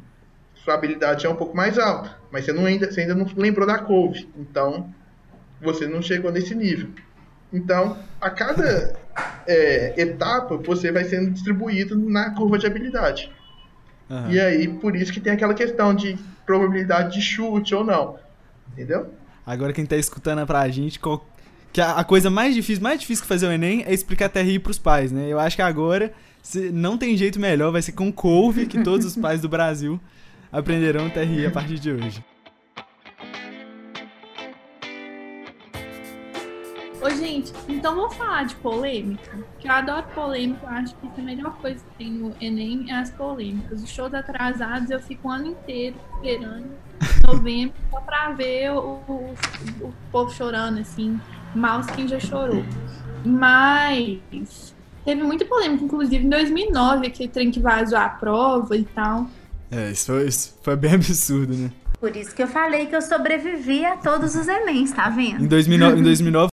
sua 0.54 0.74
habilidade 0.74 1.26
é 1.26 1.28
um 1.28 1.34
pouco 1.34 1.56
mais 1.56 1.78
alta. 1.78 2.16
Mas 2.30 2.44
você, 2.44 2.52
não 2.52 2.64
ainda, 2.64 2.90
você 2.90 3.00
ainda 3.00 3.14
não 3.14 3.26
lembrou 3.36 3.66
da 3.66 3.78
couve. 3.78 4.28
Então, 4.36 4.92
você 5.60 5.86
não 5.86 6.00
chegou 6.00 6.30
nesse 6.30 6.54
nível. 6.54 6.90
Então, 7.52 7.98
a 8.20 8.30
cada 8.30 8.96
é, 9.46 10.00
etapa, 10.00 10.56
você 10.56 10.92
vai 10.92 11.04
sendo 11.04 11.30
distribuído 11.30 11.98
na 11.98 12.30
curva 12.30 12.58
de 12.58 12.66
habilidade. 12.66 13.30
Uhum. 14.10 14.30
E 14.30 14.40
aí, 14.40 14.68
por 14.68 14.94
isso 14.94 15.12
que 15.12 15.20
tem 15.20 15.32
aquela 15.32 15.54
questão 15.54 15.94
de 15.94 16.18
probabilidade 16.44 17.14
de 17.14 17.22
chute 17.22 17.74
ou 17.74 17.84
não. 17.84 18.16
Entendeu? 18.72 19.12
Agora 19.46 19.72
quem 19.72 19.84
tá 19.84 19.96
escutando 19.96 20.46
pra 20.46 20.68
gente, 20.68 21.00
que 21.72 21.80
a 21.80 22.04
coisa 22.04 22.30
mais 22.30 22.54
difícil, 22.54 22.82
mais 22.82 23.00
difícil 23.00 23.22
que 23.22 23.28
fazer 23.28 23.46
o 23.46 23.52
Enem 23.52 23.82
é 23.86 23.92
explicar 23.92 24.28
TRI 24.28 24.58
pros 24.58 24.78
pais, 24.78 25.10
né? 25.10 25.26
Eu 25.28 25.40
acho 25.40 25.56
que 25.56 25.62
agora 25.62 26.12
não 26.72 26.98
tem 26.98 27.16
jeito 27.16 27.40
melhor, 27.40 27.72
vai 27.72 27.82
ser 27.82 27.92
com 27.92 28.12
couve 28.12 28.66
que 28.66 28.82
todos 28.82 29.06
os 29.06 29.16
pais 29.16 29.40
do 29.40 29.48
Brasil 29.48 30.00
aprenderão 30.50 31.08
TRI 31.08 31.46
a 31.46 31.50
partir 31.50 31.78
de 31.78 31.90
hoje. 31.90 32.24
Ô, 37.02 37.10
gente, 37.10 37.52
então 37.68 37.96
vamos 37.96 38.14
falar 38.14 38.44
de 38.44 38.54
polêmica? 38.54 39.36
Que 39.58 39.66
eu 39.66 39.72
adoro 39.72 40.06
polêmica, 40.14 40.64
eu 40.64 40.70
acho 40.70 40.94
que 40.94 41.20
a 41.20 41.24
melhor 41.24 41.56
coisa 41.56 41.84
que 41.84 41.98
tem 41.98 42.12
no 42.12 42.32
Enem 42.40 42.86
é 42.88 42.94
as 42.94 43.10
polêmicas. 43.10 43.82
Os 43.82 43.90
shows 43.90 44.14
atrasados 44.14 44.88
eu 44.88 45.00
fico 45.00 45.26
o 45.26 45.30
ano 45.32 45.48
inteiro 45.48 45.96
esperando, 46.14 46.66
novembro, 47.26 47.74
só 47.90 48.00
pra 48.00 48.30
ver 48.30 48.70
o, 48.70 49.00
o, 49.08 49.34
o 49.80 49.94
povo 50.12 50.32
chorando, 50.32 50.78
assim. 50.78 51.20
Mal 51.56 51.80
quem 51.86 52.06
já 52.06 52.20
chorou. 52.20 52.64
Mas 53.24 54.72
teve 55.04 55.24
muita 55.24 55.44
polêmica, 55.44 55.84
inclusive 55.84 56.24
em 56.24 56.28
2009, 56.28 57.08
aquele 57.08 57.28
trem 57.28 57.50
que 57.50 57.58
vazou 57.58 57.98
a 57.98 58.08
prova 58.08 58.76
e 58.76 58.84
tal. 58.84 59.26
É, 59.72 59.90
isso 59.90 60.06
foi, 60.06 60.28
isso 60.28 60.58
foi 60.62 60.76
bem 60.76 60.94
absurdo, 60.94 61.52
né? 61.52 61.72
Por 61.98 62.14
isso 62.16 62.32
que 62.32 62.44
eu 62.44 62.48
falei 62.48 62.86
que 62.86 62.94
eu 62.94 63.02
sobrevivi 63.02 63.84
a 63.84 63.96
todos 63.96 64.36
os 64.36 64.46
Enems, 64.46 64.92
tá 64.92 65.08
vendo? 65.08 65.44
Em 65.44 65.48
2009, 65.48 65.98
em 65.98 66.02
2009 66.04 66.51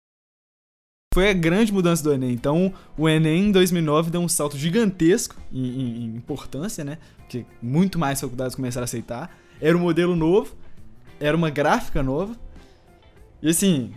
foi 1.15 1.29
a 1.29 1.33
grande 1.33 1.71
mudança 1.71 2.03
do 2.03 2.11
Enem. 2.11 2.33
Então, 2.33 2.73
o 2.97 3.07
Enem 3.07 3.45
em 3.45 3.51
2009 3.53 4.11
deu 4.11 4.19
um 4.19 4.27
salto 4.27 4.57
gigantesco 4.57 5.37
em, 5.49 5.65
em, 5.65 6.03
em 6.03 6.15
importância, 6.17 6.83
né? 6.83 6.97
Porque 7.19 7.45
muito 7.61 7.97
mais 7.97 8.19
faculdades 8.19 8.53
começaram 8.53 8.83
a 8.83 8.83
aceitar. 8.83 9.33
Era 9.61 9.77
um 9.77 9.79
modelo 9.79 10.13
novo, 10.13 10.53
era 11.17 11.37
uma 11.37 11.49
gráfica 11.49 12.03
nova. 12.03 12.35
E 13.41 13.47
assim, 13.47 13.93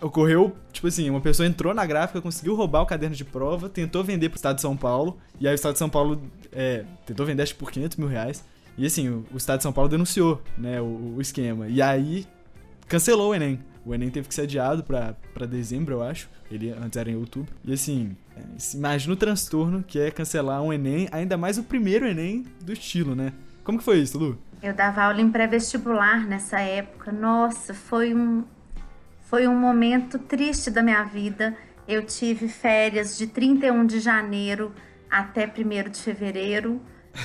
ocorreu, 0.00 0.54
tipo 0.72 0.86
assim, 0.86 1.10
uma 1.10 1.20
pessoa 1.20 1.48
entrou 1.48 1.74
na 1.74 1.84
gráfica, 1.84 2.22
conseguiu 2.22 2.54
roubar 2.54 2.82
o 2.82 2.86
caderno 2.86 3.16
de 3.16 3.24
prova, 3.24 3.68
tentou 3.68 4.04
vender 4.04 4.28
pro 4.28 4.36
estado 4.36 4.54
de 4.54 4.62
São 4.62 4.76
Paulo, 4.76 5.18
e 5.40 5.48
aí 5.48 5.54
o 5.54 5.56
estado 5.56 5.72
de 5.72 5.80
São 5.80 5.90
Paulo 5.90 6.22
é, 6.52 6.84
tentou 7.04 7.26
vender 7.26 7.42
acho 7.42 7.56
por 7.56 7.72
500 7.72 7.96
mil 7.96 8.06
reais. 8.06 8.44
E 8.78 8.86
assim, 8.86 9.08
o, 9.08 9.26
o 9.32 9.36
estado 9.36 9.56
de 9.56 9.64
São 9.64 9.72
Paulo 9.72 9.90
denunciou, 9.90 10.40
né, 10.56 10.80
o, 10.80 11.14
o 11.16 11.20
esquema. 11.20 11.66
E 11.66 11.82
aí 11.82 12.24
cancelou 12.86 13.32
o 13.32 13.34
Enem. 13.34 13.58
O 13.84 13.94
Enem 13.94 14.10
teve 14.10 14.28
que 14.28 14.34
ser 14.34 14.42
adiado 14.42 14.82
pra 14.82 15.46
dezembro, 15.46 15.94
eu 15.94 16.02
acho. 16.02 16.28
Ele 16.50 16.70
antes 16.70 16.96
era 16.96 17.10
em 17.10 17.16
outubro. 17.16 17.54
E 17.64 17.72
assim, 17.72 18.16
é, 18.36 18.42
imagina 18.74 19.12
o 19.12 19.16
transtorno 19.16 19.82
que 19.82 19.98
é 19.98 20.10
cancelar 20.10 20.62
um 20.62 20.72
Enem, 20.72 21.08
ainda 21.12 21.36
mais 21.36 21.58
o 21.58 21.62
primeiro 21.62 22.06
Enem 22.06 22.44
do 22.62 22.72
estilo, 22.72 23.14
né? 23.14 23.32
Como 23.62 23.78
que 23.78 23.84
foi 23.84 23.98
isso, 23.98 24.18
Lu? 24.18 24.38
Eu 24.62 24.72
dava 24.72 25.02
aula 25.02 25.20
em 25.20 25.30
pré-vestibular 25.30 26.26
nessa 26.26 26.60
época. 26.60 27.12
Nossa, 27.12 27.74
foi 27.74 28.14
um, 28.14 28.44
foi 29.22 29.46
um 29.46 29.58
momento 29.58 30.18
triste 30.18 30.70
da 30.70 30.82
minha 30.82 31.04
vida. 31.04 31.54
Eu 31.86 32.04
tive 32.04 32.48
férias 32.48 33.18
de 33.18 33.26
31 33.26 33.84
de 33.84 34.00
janeiro 34.00 34.72
até 35.10 35.46
1 35.46 35.90
de 35.90 36.00
fevereiro. 36.00 36.80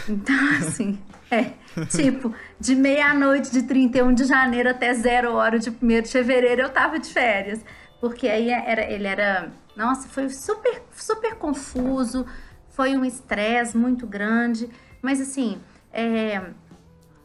Então, 0.08 0.36
assim, 0.60 1.00
é, 1.32 1.54
tipo, 1.90 2.34
de 2.60 2.76
meia-noite 2.76 3.52
de 3.52 3.64
31 3.64 4.14
de 4.14 4.24
janeiro 4.26 4.70
até 4.70 4.94
zero 4.94 5.34
hora 5.34 5.60
de 5.60 5.70
1 5.70 6.02
de 6.02 6.10
fevereiro 6.10 6.62
eu 6.62 6.70
tava 6.70 7.00
de 7.00 7.08
férias. 7.12 7.64
Porque 8.00 8.28
aí 8.28 8.50
era, 8.50 8.82
ele 8.82 9.08
era. 9.08 9.52
Nossa, 9.76 10.08
foi 10.08 10.30
super, 10.30 10.82
super 10.92 11.36
confuso, 11.36 12.26
foi 12.70 12.96
um 12.96 13.04
estresse 13.04 13.78
muito 13.78 14.08
grande. 14.08 14.70
Mas 15.02 15.20
assim, 15.20 15.62
é, 15.92 16.42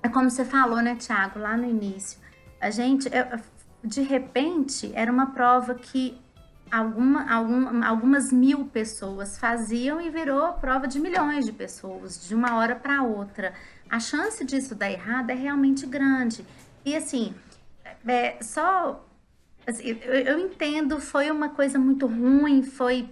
é 0.03 0.09
como 0.09 0.31
você 0.31 0.45
falou, 0.45 0.83
né, 0.83 0.97
Tiago, 0.97 1.39
lá 1.39 1.57
no 1.57 1.69
início. 1.69 2.19
A 2.61 2.71
gente, 2.71 3.09
de 3.83 4.03
repente, 4.03 4.91
era 4.95 5.13
uma 5.13 5.27
prova 5.27 5.75
que 5.75 6.21
alguma, 6.75 7.33
algum, 7.33 7.85
algumas 7.85 8.33
mil 8.33 8.65
pessoas 8.67 9.39
faziam 9.39 10.01
e 10.01 10.11
virou 10.11 10.55
prova 10.55 10.89
de 10.89 10.99
milhões 10.99 11.47
de 11.47 11.53
pessoas, 11.53 12.27
de 12.27 12.35
uma 12.35 12.57
hora 12.57 12.75
para 12.75 13.03
outra. 13.03 13.55
A 13.89 14.01
chance 14.01 14.45
disso 14.45 14.75
dar 14.75 14.91
errado 14.91 15.31
é 15.31 15.35
realmente 15.35 15.87
grande. 15.87 16.45
E 16.85 16.97
assim, 16.97 17.33
é, 18.07 18.37
só. 18.43 19.07
Assim, 19.65 19.99
eu, 20.03 20.15
eu, 20.15 20.39
entendo, 20.39 21.01
foi 21.01 21.31
uma 21.31 21.49
coisa 21.49 21.79
muito 21.79 22.07
ruim, 22.07 22.63
foi 22.63 23.09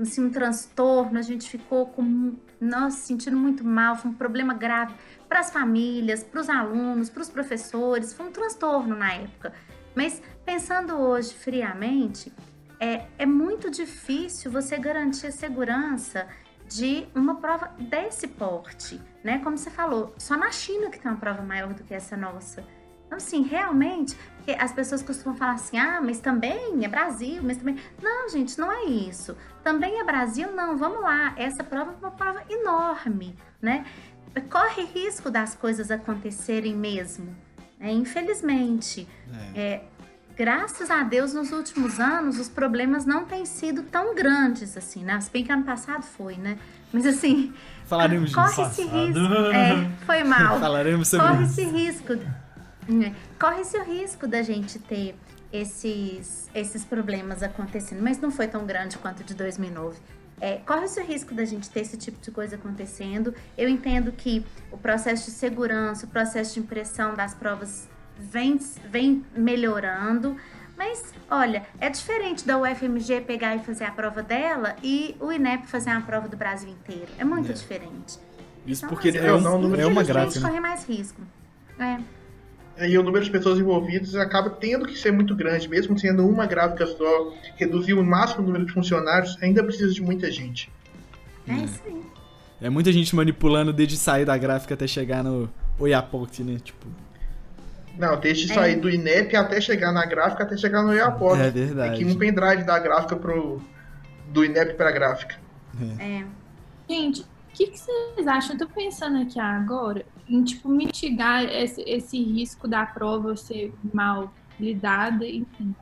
assim, 0.00 0.24
um 0.24 0.30
transtorno, 0.30 1.16
a 1.16 1.22
gente 1.22 1.48
ficou 1.48 1.86
com. 1.86 2.34
Nossa, 2.60 2.96
sentindo 2.98 3.36
muito 3.36 3.64
mal, 3.64 3.96
foi 3.96 4.10
um 4.10 4.14
problema 4.14 4.52
grave 4.52 4.94
para 5.28 5.40
as 5.40 5.50
famílias, 5.50 6.24
para 6.24 6.40
os 6.40 6.48
alunos, 6.48 7.08
para 7.10 7.22
os 7.22 7.28
professores, 7.28 8.12
foi 8.14 8.26
um 8.26 8.32
transtorno 8.32 8.96
na 8.96 9.12
época. 9.12 9.52
Mas 9.94 10.20
pensando 10.44 10.94
hoje 10.94 11.34
friamente, 11.34 12.32
é, 12.78 13.06
é 13.18 13.26
muito 13.26 13.70
difícil 13.70 14.50
você 14.50 14.76
garantir 14.78 15.28
a 15.28 15.32
segurança 15.32 16.26
de 16.68 17.06
uma 17.14 17.36
prova 17.36 17.70
desse 17.78 18.26
porte, 18.26 19.00
né? 19.22 19.38
Como 19.42 19.56
você 19.56 19.70
falou, 19.70 20.14
só 20.18 20.36
na 20.36 20.50
China 20.50 20.90
que 20.90 20.98
tem 20.98 21.10
uma 21.10 21.18
prova 21.18 21.42
maior 21.42 21.72
do 21.72 21.84
que 21.84 21.94
essa 21.94 22.16
nossa. 22.16 22.64
Então, 23.06 23.18
assim, 23.18 23.42
realmente, 23.42 24.16
porque 24.36 24.50
as 24.60 24.72
pessoas 24.72 25.00
costumam 25.00 25.38
falar 25.38 25.52
assim, 25.52 25.78
ah, 25.78 26.00
mas 26.02 26.18
também 26.18 26.84
é 26.84 26.88
Brasil, 26.88 27.40
mas 27.42 27.56
também. 27.56 27.76
Não, 28.02 28.28
gente, 28.28 28.58
não 28.58 28.70
é 28.70 28.84
isso. 28.84 29.36
Também 29.62 30.00
é 30.00 30.04
Brasil, 30.04 30.52
não, 30.52 30.76
vamos 30.76 31.00
lá. 31.00 31.32
Essa 31.36 31.62
prova 31.62 31.92
é 31.92 31.94
uma 31.96 32.10
prova 32.10 32.42
enorme, 32.48 33.36
né? 33.62 33.86
Corre 34.50 34.84
risco 34.84 35.30
das 35.30 35.54
coisas 35.54 35.90
acontecerem 35.90 36.74
mesmo. 36.74 37.34
Né? 37.78 37.92
Infelizmente. 37.92 39.08
É. 39.54 39.60
É, 39.60 39.84
graças 40.36 40.90
a 40.90 41.02
Deus, 41.02 41.32
nos 41.32 41.50
últimos 41.50 41.98
anos, 41.98 42.38
os 42.38 42.48
problemas 42.48 43.04
não 43.06 43.24
têm 43.24 43.46
sido 43.46 43.82
tão 43.82 44.14
grandes 44.14 44.76
assim, 44.76 45.02
né? 45.02 45.20
Se 45.20 45.30
bem 45.30 45.42
que 45.42 45.50
ano 45.50 45.64
passado 45.64 46.02
foi, 46.02 46.36
né? 46.36 46.58
Mas 46.92 47.06
assim. 47.06 47.52
Falaremos 47.86 48.34
corre 48.34 48.48
disso. 48.48 48.62
esse 48.62 48.82
risco. 48.82 49.18
É, 49.52 49.90
foi 50.04 50.24
mal. 50.24 50.58
Falaremos 50.60 51.08
sobre 51.08 51.26
corre 51.26 51.44
isso. 51.44 51.60
esse 51.60 51.70
risco. 51.70 52.12
É, 52.12 53.12
Corre 53.38 53.62
esse 53.62 53.78
risco 53.82 54.28
da 54.28 54.42
gente 54.42 54.78
ter 54.78 55.16
esses, 55.52 56.48
esses 56.54 56.84
problemas 56.84 57.42
acontecendo, 57.42 58.00
mas 58.02 58.20
não 58.20 58.30
foi 58.30 58.46
tão 58.46 58.64
grande 58.64 58.96
quanto 58.98 59.20
o 59.20 59.24
de 59.24 59.34
2009. 59.34 59.98
É, 60.40 60.58
corre 60.58 60.84
esse 60.84 61.02
risco 61.02 61.34
da 61.34 61.44
gente 61.44 61.68
ter 61.70 61.80
esse 61.80 61.96
tipo 61.96 62.20
de 62.20 62.30
coisa 62.30 62.56
acontecendo. 62.56 63.34
Eu 63.56 63.68
entendo 63.68 64.12
que 64.12 64.44
o 64.70 64.76
processo 64.76 65.24
de 65.24 65.30
segurança, 65.30 66.06
o 66.06 66.08
processo 66.08 66.54
de 66.54 66.60
impressão 66.60 67.14
das 67.14 67.34
provas 67.34 67.88
vem, 68.18 68.58
vem 68.90 69.24
melhorando. 69.36 70.36
Mas, 70.76 71.14
olha, 71.30 71.62
é 71.80 71.88
diferente 71.88 72.46
da 72.46 72.58
UFMG 72.58 73.22
pegar 73.22 73.56
e 73.56 73.60
fazer 73.60 73.84
a 73.84 73.90
prova 73.90 74.22
dela 74.22 74.76
e 74.82 75.16
o 75.20 75.32
INEP 75.32 75.66
fazer 75.66 75.90
a 75.90 76.00
prova 76.00 76.28
do 76.28 76.36
Brasil 76.36 76.68
inteiro. 76.68 77.08
É 77.18 77.24
muito 77.24 77.50
É. 77.50 77.54
diferente. 77.54 78.18
Isso 78.66 78.84
Então, 78.84 78.88
porque 78.90 79.08
assim, 79.10 79.18
é, 79.18 79.32
um- 79.32 79.40
não, 79.40 79.58
não 79.60 79.74
é 79.76 79.86
uma 79.86 80.02
graça, 80.02 80.32
gente 80.32 80.42
né? 80.42 80.48
corre 80.48 80.60
mais 80.60 80.84
risco. 80.86 81.22
É. 81.78 81.98
E 82.88 82.98
o 82.98 83.02
número 83.02 83.24
de 83.24 83.30
pessoas 83.30 83.58
envolvidas 83.58 84.14
acaba 84.16 84.50
tendo 84.50 84.86
que 84.86 84.98
ser 84.98 85.10
muito 85.12 85.34
grande, 85.34 85.66
mesmo 85.66 85.98
sendo 85.98 86.28
uma 86.28 86.44
gráfica 86.44 86.86
só, 86.86 87.32
reduzir 87.56 87.94
o 87.94 88.04
máximo 88.04 88.42
o 88.42 88.46
número 88.46 88.66
de 88.66 88.72
funcionários, 88.72 89.38
ainda 89.42 89.64
precisa 89.64 89.94
de 89.94 90.02
muita 90.02 90.30
gente. 90.30 90.70
É 91.48 91.54
isso 91.54 91.80
aí. 91.86 92.02
É 92.60 92.68
muita 92.68 92.92
gente 92.92 93.14
manipulando 93.16 93.72
desde 93.72 93.96
sair 93.96 94.26
da 94.26 94.36
gráfica 94.36 94.74
até 94.74 94.86
chegar 94.86 95.24
no 95.24 95.48
Oiapoque, 95.78 96.42
né? 96.42 96.58
Tipo, 96.62 96.86
Não, 97.98 98.18
desde 98.18 98.50
É. 98.50 98.54
sair 98.54 98.76
do 98.76 98.90
INEP 98.90 99.34
até 99.36 99.60
chegar 99.60 99.92
na 99.92 100.04
gráfica, 100.04 100.42
até 100.42 100.56
chegar 100.56 100.82
no 100.82 100.92
Iapoc. 100.94 101.38
É 101.38 101.50
verdade. 101.50 101.90
Tem 101.90 101.98
que 101.98 102.10
ir 102.10 102.14
um 102.14 102.18
pendrive 102.18 102.64
da 102.64 102.78
gráfica 102.78 103.16
pro. 103.16 103.60
do 104.28 104.44
INEP 104.44 104.74
pra 104.74 104.90
gráfica. 104.90 105.36
É. 105.98 106.24
Gente, 106.88 107.22
o 107.22 107.26
que, 107.52 107.66
que 107.68 107.78
vocês 107.78 108.26
acham? 108.26 108.54
Eu 108.54 108.58
tô 108.58 108.68
pensando 108.68 109.18
aqui 109.22 109.38
agora 109.38 110.04
em, 110.28 110.42
tipo, 110.42 110.68
mitigar 110.68 111.44
esse, 111.44 111.80
esse 111.82 112.22
risco 112.22 112.66
da 112.68 112.84
prova 112.84 113.36
ser 113.36 113.72
mal 113.94 114.32
lidada, 114.58 115.24
enfim. 115.26 115.74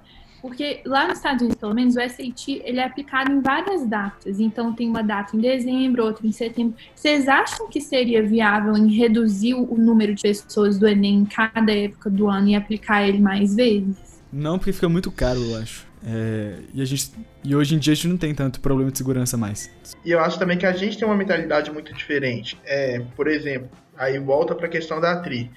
Porque 0.45 0.83
lá 0.85 1.09
nos 1.09 1.17
Estados 1.17 1.41
Unidos, 1.41 1.59
pelo 1.59 1.75
menos, 1.75 1.97
o 1.97 2.01
SAT 2.01 2.61
ele 2.65 2.79
é 2.79 2.85
aplicado 2.85 3.33
em 3.33 3.41
várias 3.41 3.87
datas. 3.87 4.39
Então, 4.39 4.75
tem 4.75 4.87
uma 4.87 5.03
data 5.03 5.35
em 5.35 5.41
dezembro, 5.41 6.05
outra 6.05 6.27
em 6.27 6.33
setembro. 6.33 6.75
Vocês 6.95 7.29
acham 7.29 7.67
que 7.67 7.81
seria 7.81 8.23
viável 8.23 8.77
em 8.77 8.95
reduzir 8.95 9.55
o 9.55 9.75
número 9.79 10.15
de 10.15 10.21
pessoas 10.21 10.79
do 10.79 10.87
Enem 10.87 11.21
em 11.21 11.25
cada 11.25 11.75
época 11.75 12.11
do 12.11 12.29
ano 12.29 12.49
e 12.49 12.55
aplicar 12.55 13.09
ele 13.09 13.21
mais 13.21 13.55
vezes? 13.55 14.23
não 14.31 14.59
porque 14.59 14.73
fica 14.73 14.89
muito 14.89 15.11
caro, 15.11 15.41
eu 15.41 15.57
acho. 15.57 15.87
É, 16.07 16.59
e, 16.75 16.83
a 16.83 16.85
gente, 16.85 17.11
e 17.43 17.57
hoje 17.57 17.75
em 17.75 17.79
dia 17.79 17.93
a 17.93 17.97
gente 17.97 18.09
não 18.09 18.19
tem 18.19 18.35
tanto 18.35 18.61
problema 18.61 18.91
de 18.91 18.99
segurança 18.99 19.39
mais. 19.39 19.71
E 20.05 20.11
eu 20.11 20.21
acho 20.21 20.39
também 20.39 20.59
que 20.59 20.67
a 20.67 20.73
gente 20.73 20.99
tem 20.99 21.09
uma 21.09 21.17
mentalidade 21.17 21.71
muito 21.71 21.95
diferente. 21.95 22.61
É, 22.67 23.01
por 23.17 23.29
exemplo, 23.29 23.71
aí 23.97 24.19
volta 24.19 24.55
pra 24.55 24.69
questão 24.69 25.01
da 25.01 25.17
TRI. 25.23 25.51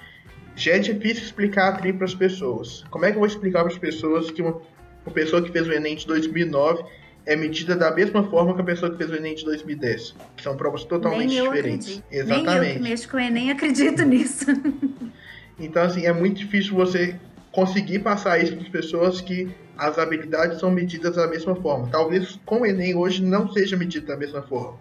Já 0.56 0.72
é 0.72 0.78
difícil 0.78 1.24
explicar 1.24 1.68
a 1.68 1.72
TRI 1.72 1.92
para 1.92 2.06
as 2.06 2.14
pessoas. 2.14 2.84
Como 2.90 3.04
é 3.04 3.10
que 3.10 3.16
eu 3.16 3.20
vou 3.20 3.26
explicar 3.26 3.64
para 3.64 3.72
as 3.72 3.78
pessoas 3.78 4.30
que 4.30 4.40
uma, 4.40 4.60
uma 5.08 5.14
pessoa 5.14 5.42
que 5.42 5.50
fez 5.50 5.66
o 5.66 5.72
Enem 5.72 5.96
de 5.96 6.06
2009 6.06 6.84
é 7.26 7.34
medida 7.34 7.74
da 7.74 7.94
mesma 7.94 8.22
forma 8.24 8.54
que 8.54 8.60
a 8.60 8.64
pessoa 8.64 8.90
que 8.90 8.98
fez 8.98 9.10
o 9.10 9.16
Enem 9.16 9.34
de 9.34 9.44
2010? 9.44 10.14
Que 10.36 10.42
são 10.42 10.56
provas 10.56 10.84
totalmente 10.84 11.30
diferentes. 11.30 11.98
acredito. 11.98 12.04
Nem 12.10 12.20
eu 12.20 12.24
que 12.26 12.32
Exatamente. 12.32 12.82
mexo 12.82 13.08
com 13.08 13.16
o 13.16 13.20
Enem 13.20 13.50
acredito 13.50 14.02
nisso. 14.04 14.46
Então, 15.60 15.82
assim, 15.82 16.06
é 16.06 16.12
muito 16.12 16.38
difícil 16.38 16.72
você 16.72 17.16
conseguir 17.50 17.98
passar 17.98 18.40
isso 18.40 18.52
para 18.54 18.62
as 18.62 18.68
pessoas 18.68 19.20
que 19.20 19.48
as 19.76 19.98
habilidades 19.98 20.60
são 20.60 20.70
medidas 20.70 21.16
da 21.16 21.26
mesma 21.26 21.56
forma. 21.56 21.88
Talvez 21.90 22.38
com 22.46 22.60
o 22.60 22.66
Enem 22.66 22.94
hoje 22.94 23.24
não 23.24 23.50
seja 23.52 23.76
medido 23.76 24.06
da 24.06 24.16
mesma 24.16 24.40
forma. 24.40 24.78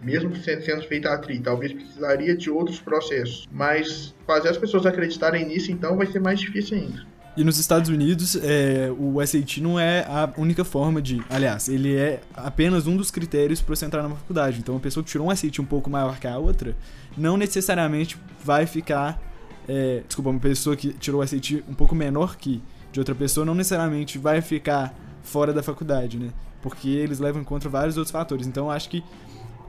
Mesmo 0.00 0.36
sendo 0.36 0.62
sendo 0.62 0.84
feita 0.84 1.12
a 1.12 1.18
TRI, 1.18 1.40
talvez 1.40 1.72
precisaria 1.72 2.36
de 2.36 2.48
outros 2.48 2.78
processos. 2.78 3.48
Mas 3.50 4.14
fazer 4.24 4.50
as 4.50 4.56
pessoas 4.56 4.86
acreditarem 4.86 5.46
nisso, 5.46 5.72
então, 5.72 5.96
vai 5.96 6.06
ser 6.06 6.20
mais 6.20 6.38
difícil 6.38 6.78
ainda. 6.78 7.13
E 7.36 7.42
nos 7.42 7.58
Estados 7.58 7.90
Unidos, 7.90 8.36
é, 8.36 8.92
o 8.96 9.24
SAT 9.26 9.58
não 9.58 9.78
é 9.78 10.04
a 10.08 10.32
única 10.36 10.64
forma 10.64 11.02
de. 11.02 11.20
Aliás, 11.28 11.68
ele 11.68 11.96
é 11.96 12.20
apenas 12.32 12.86
um 12.86 12.96
dos 12.96 13.10
critérios 13.10 13.60
para 13.60 13.74
você 13.74 13.84
entrar 13.84 14.04
na 14.04 14.10
faculdade. 14.10 14.60
Então, 14.60 14.74
uma 14.74 14.80
pessoa 14.80 15.02
que 15.02 15.10
tirou 15.10 15.28
um 15.28 15.34
SAT 15.34 15.58
um 15.58 15.64
pouco 15.64 15.90
maior 15.90 16.18
que 16.20 16.28
a 16.28 16.38
outra, 16.38 16.76
não 17.16 17.36
necessariamente 17.36 18.16
vai 18.44 18.66
ficar. 18.66 19.20
é, 19.68 20.02
desculpa, 20.06 20.30
uma 20.30 20.38
pessoa 20.38 20.76
que 20.76 20.92
tirou 20.92 21.22
o 21.22 21.26
SAT 21.26 21.64
um 21.68 21.74
pouco 21.74 21.94
menor 21.94 22.36
que 22.36 22.62
de 22.92 23.00
outra 23.00 23.14
pessoa, 23.16 23.44
não 23.44 23.56
necessariamente 23.56 24.16
vai 24.16 24.40
ficar 24.40 24.94
fora 25.20 25.52
da 25.52 25.64
faculdade, 25.64 26.16
né? 26.16 26.30
Porque 26.62 26.88
eles 26.88 27.18
levam 27.18 27.42
em 27.42 27.44
conta 27.44 27.68
vários 27.68 27.96
outros 27.96 28.12
fatores. 28.12 28.46
Então, 28.46 28.70
acho 28.70 28.88
que 28.88 29.02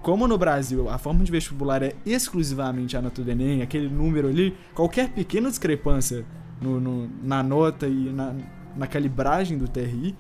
como 0.04 0.28
no 0.28 0.38
Brasil 0.38 0.88
a 0.88 1.00
forma 1.00 1.24
de 1.24 1.32
vestibular 1.32 1.82
é 1.82 1.96
exclusivamente 2.06 2.96
a 2.96 3.02
nota 3.02 3.24
do 3.24 3.32
Enem, 3.32 3.64
aquele 3.64 3.90
número 3.90 4.28
ali, 4.28 4.56
qualquer 4.76 5.10
pequena 5.10 5.50
discrepância 5.50 6.24
no, 6.62 6.80
no- 6.80 7.10
na 7.24 7.42
nota 7.44 7.88
e 7.88 8.10
na, 8.12 8.34
na 8.76 8.88
calibragem 8.88 9.58
do 9.58 9.68
TRI, 9.68 10.16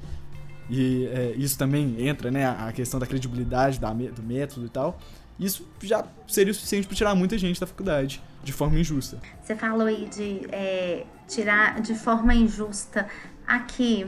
e 0.69 1.05
é, 1.07 1.33
isso 1.37 1.57
também 1.57 1.95
entra, 2.07 2.31
né, 2.31 2.45
a 2.45 2.71
questão 2.71 2.99
da 2.99 3.05
credibilidade 3.05 3.79
da 3.79 3.93
do 3.93 4.23
método 4.23 4.65
e 4.65 4.69
tal, 4.69 4.97
isso 5.39 5.67
já 5.83 6.05
seria 6.27 6.51
o 6.51 6.55
suficiente 6.55 6.87
para 6.87 6.95
tirar 6.95 7.13
muita 7.15 7.37
gente 7.37 7.59
da 7.59 7.67
faculdade 7.67 8.21
de 8.43 8.51
forma 8.53 8.79
injusta. 8.79 9.17
Você 9.43 9.55
falou 9.55 9.85
aí 9.87 10.07
de 10.07 10.41
é, 10.51 11.05
tirar 11.27 11.81
de 11.81 11.93
forma 11.93 12.33
injusta. 12.33 13.07
Aqui, 13.45 14.07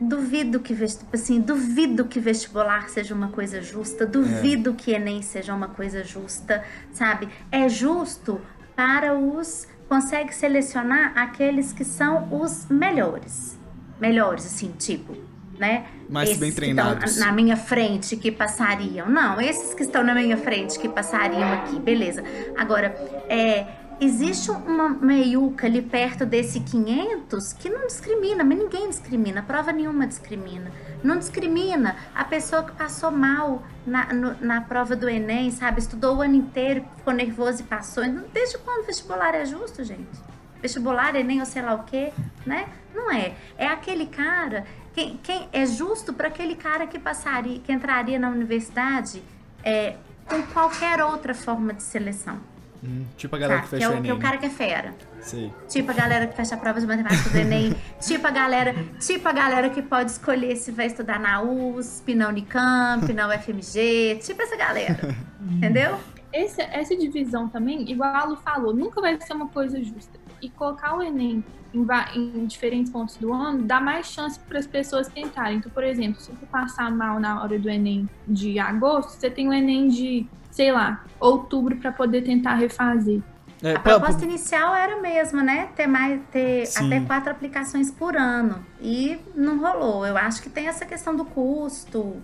duvido 0.00 0.58
que 0.60 0.74
tipo 0.74 1.14
assim, 1.14 1.40
duvido 1.40 2.04
que 2.06 2.18
vestibular 2.18 2.88
seja 2.88 3.14
uma 3.14 3.28
coisa 3.28 3.62
justa, 3.62 4.04
duvido 4.06 4.74
que 4.74 4.92
Enem 4.92 5.22
seja 5.22 5.54
uma 5.54 5.68
coisa 5.68 6.02
justa, 6.02 6.64
sabe? 6.92 7.28
É 7.50 7.68
justo 7.68 8.40
para 8.74 9.16
os 9.16 9.68
consegue 9.92 10.34
selecionar 10.34 11.12
aqueles 11.14 11.70
que 11.70 11.84
são 11.84 12.26
os 12.32 12.66
melhores. 12.70 13.58
Melhores, 14.00 14.46
assim, 14.46 14.72
tipo, 14.78 15.14
né? 15.58 15.84
Mais 16.08 16.30
Esses 16.30 16.40
bem 16.40 16.50
treinados. 16.50 17.18
na 17.18 17.30
minha 17.30 17.58
frente 17.58 18.16
que 18.16 18.32
passariam. 18.32 19.06
Não, 19.10 19.38
esses 19.38 19.74
que 19.74 19.82
estão 19.82 20.02
na 20.02 20.14
minha 20.14 20.38
frente 20.38 20.78
que 20.78 20.88
passariam 20.88 21.52
aqui, 21.52 21.78
beleza. 21.78 22.24
Agora, 22.56 22.96
é, 23.28 23.66
existe 24.04 24.50
uma 24.50 24.88
meiuca 24.88 25.66
ali 25.66 25.80
perto 25.82 26.24
desse 26.26 26.60
500 26.60 27.52
que 27.54 27.68
não 27.68 27.86
discrimina, 27.86 28.42
mas 28.44 28.58
ninguém 28.58 28.88
discrimina, 28.88 29.42
prova 29.42 29.72
nenhuma 29.72 30.06
discrimina. 30.06 30.70
Não 31.02 31.18
discrimina 31.18 31.96
a 32.14 32.24
pessoa 32.24 32.62
que 32.62 32.72
passou 32.72 33.10
mal 33.10 33.62
na, 33.86 34.12
no- 34.12 34.36
na 34.40 34.60
prova 34.60 34.94
do 34.96 35.08
Enem, 35.08 35.50
sabe? 35.50 35.80
Estudou 35.80 36.16
o 36.16 36.22
ano 36.22 36.34
inteiro, 36.36 36.84
ficou 36.96 37.12
nervoso 37.12 37.60
e 37.62 37.64
passou. 37.64 38.04
Então, 38.04 38.24
Desde 38.32 38.58
quando 38.58 38.86
vestibular 38.86 39.34
é 39.34 39.44
justo, 39.44 39.82
gente? 39.84 40.20
Vestibular, 40.60 41.14
Enem 41.16 41.40
ou 41.40 41.46
sei 41.46 41.62
lá 41.62 41.74
o 41.74 41.82
quê, 41.84 42.12
né? 42.46 42.68
Não 42.94 43.10
é. 43.10 43.34
É 43.58 43.66
aquele 43.66 44.06
cara. 44.06 44.64
Quem, 44.94 45.18
quem 45.22 45.48
é 45.52 45.64
justo 45.66 46.12
para 46.12 46.28
aquele 46.28 46.54
cara 46.54 46.86
que 46.86 46.98
passaria, 46.98 47.58
que 47.60 47.72
entraria 47.72 48.18
na 48.18 48.28
universidade 48.28 49.22
é, 49.64 49.96
com 50.26 50.40
qualquer 50.52 51.02
outra 51.02 51.34
forma 51.34 51.72
de 51.72 51.82
seleção. 51.82 52.38
Hum, 52.84 53.04
tipo 53.16 53.36
a 53.36 53.38
galera 53.38 53.60
Tá? 53.60 53.64
que 53.68 53.70
Que 53.70 53.76
fecha 53.76 53.86
é 53.86 53.88
o 53.88 53.92
Enem. 53.92 54.02
que 54.02 54.10
é 54.10 54.14
o 54.14 54.18
cara 54.18 54.38
que 54.38 54.46
é 54.46 54.50
fera. 54.50 54.94
Sei. 55.20 55.52
Tipo 55.68 55.90
a 55.92 55.94
galera 55.94 56.26
que 56.26 56.34
fecha 56.36 56.54
a 56.56 56.58
prova 56.58 56.80
de 56.80 56.86
matemática 56.86 57.30
do 57.30 57.36
Enem. 57.38 57.74
tipo 58.00 58.26
a 58.26 58.30
galera, 58.30 58.74
tipo 58.98 59.28
a 59.28 59.32
galera 59.32 59.70
que 59.70 59.80
pode 59.82 60.10
escolher 60.10 60.56
se 60.56 60.72
vai 60.72 60.86
estudar 60.86 61.20
na 61.20 61.40
USP, 61.42 62.14
na 62.14 62.28
Unicamp, 62.28 63.12
na 63.12 63.28
UFMG. 63.28 64.18
Tipo 64.22 64.42
essa 64.42 64.56
galera. 64.56 65.14
Entendeu? 65.48 65.98
Esse- 66.32 66.62
essa 66.62 66.96
divisão 66.96 67.48
também, 67.48 67.88
igual 67.90 68.14
a 68.16 68.24
Lu 68.24 68.36
falou, 68.36 68.74
nunca 68.74 69.00
vai 69.00 69.20
ser 69.20 69.34
uma 69.34 69.48
coisa 69.48 69.82
justa. 69.84 70.18
E 70.40 70.48
colocar 70.50 70.96
o 70.96 71.02
Enem 71.02 71.44
em, 71.72 71.86
em 72.16 72.46
diferentes 72.46 72.90
pontos 72.90 73.16
do 73.16 73.32
ano 73.32 73.62
dá 73.62 73.80
mais 73.80 74.06
chance 74.06 74.40
para 74.40 74.58
as 74.58 74.66
pessoas 74.66 75.06
tentarem. 75.08 75.58
Então, 75.58 75.70
por 75.70 75.84
exemplo, 75.84 76.20
se 76.20 76.30
você 76.32 76.46
passar 76.46 76.90
mal 76.90 77.20
na 77.20 77.40
hora 77.42 77.56
do 77.58 77.68
Enem 77.70 78.08
de 78.26 78.58
agosto, 78.58 79.10
você 79.10 79.30
tem 79.30 79.48
o 79.48 79.52
Enem 79.52 79.86
de, 79.88 80.26
sei 80.52 80.70
lá, 80.70 81.04
outubro 81.18 81.74
para 81.76 81.90
poder 81.90 82.22
tentar 82.22 82.54
refazer. 82.54 83.20
É, 83.62 83.74
A 83.74 83.80
pra- 83.80 83.98
proposta 83.98 84.24
inicial 84.24 84.74
era 84.74 84.96
a 84.98 85.00
mesma, 85.00 85.42
né? 85.42 85.68
Ter, 85.76 85.86
mais, 85.86 86.20
ter 86.30 86.66
Sim. 86.66 86.86
até 86.86 87.00
quatro 87.00 87.30
aplicações 87.30 87.90
por 87.90 88.16
ano. 88.16 88.64
E 88.80 89.18
não 89.34 89.58
rolou. 89.60 90.06
Eu 90.06 90.16
acho 90.16 90.42
que 90.42 90.50
tem 90.50 90.66
essa 90.68 90.84
questão 90.84 91.14
do 91.16 91.24
custo. 91.24 92.16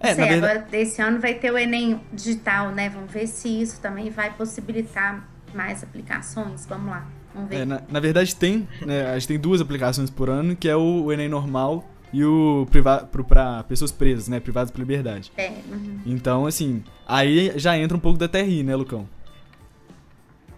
É, 0.00 0.08
Não 0.08 0.14
sei, 0.16 0.28
verdade- 0.28 0.58
agora 0.64 0.66
esse 0.76 1.00
ano 1.00 1.20
vai 1.20 1.34
ter 1.34 1.52
o 1.52 1.56
Enem 1.58 2.00
digital, 2.12 2.70
né? 2.70 2.88
Vamos 2.88 3.12
ver 3.12 3.26
se 3.28 3.48
isso 3.62 3.80
também 3.80 4.10
vai 4.10 4.30
possibilitar 4.32 5.26
mais 5.54 5.82
aplicações. 5.84 6.66
Vamos 6.66 6.90
lá, 6.90 7.06
vamos 7.32 7.48
ver. 7.48 7.60
É, 7.60 7.64
na, 7.64 7.80
na 7.88 8.00
verdade 8.00 8.34
tem, 8.34 8.68
né, 8.84 9.06
a 9.08 9.14
gente 9.18 9.28
tem 9.28 9.38
duas 9.38 9.60
aplicações 9.60 10.10
por 10.10 10.28
ano, 10.28 10.56
que 10.56 10.68
é 10.68 10.74
o, 10.74 11.04
o 11.04 11.12
Enem 11.12 11.28
normal 11.28 11.88
e 12.12 12.24
o 12.24 12.66
privado 12.70 13.06
para 13.24 13.62
pessoas 13.64 13.90
presas, 13.90 14.28
né, 14.28 14.38
privadas 14.38 14.70
por 14.70 14.78
liberdade. 14.78 15.32
É, 15.36 15.48
uhum. 15.48 16.00
Então, 16.04 16.46
assim, 16.46 16.84
aí 17.06 17.52
já 17.56 17.76
entra 17.76 17.96
um 17.96 18.00
pouco 18.00 18.18
da 18.18 18.28
TRI, 18.28 18.62
né, 18.62 18.76
Lucão? 18.76 19.08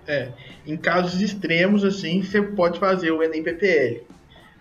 É, 0.06 0.32
em 0.66 0.76
casos 0.76 1.20
extremos, 1.20 1.84
assim, 1.84 2.22
você 2.22 2.42
pode 2.42 2.78
fazer 2.78 3.10
o 3.10 3.22
Enem 3.22 3.42
PPL. 3.42 4.02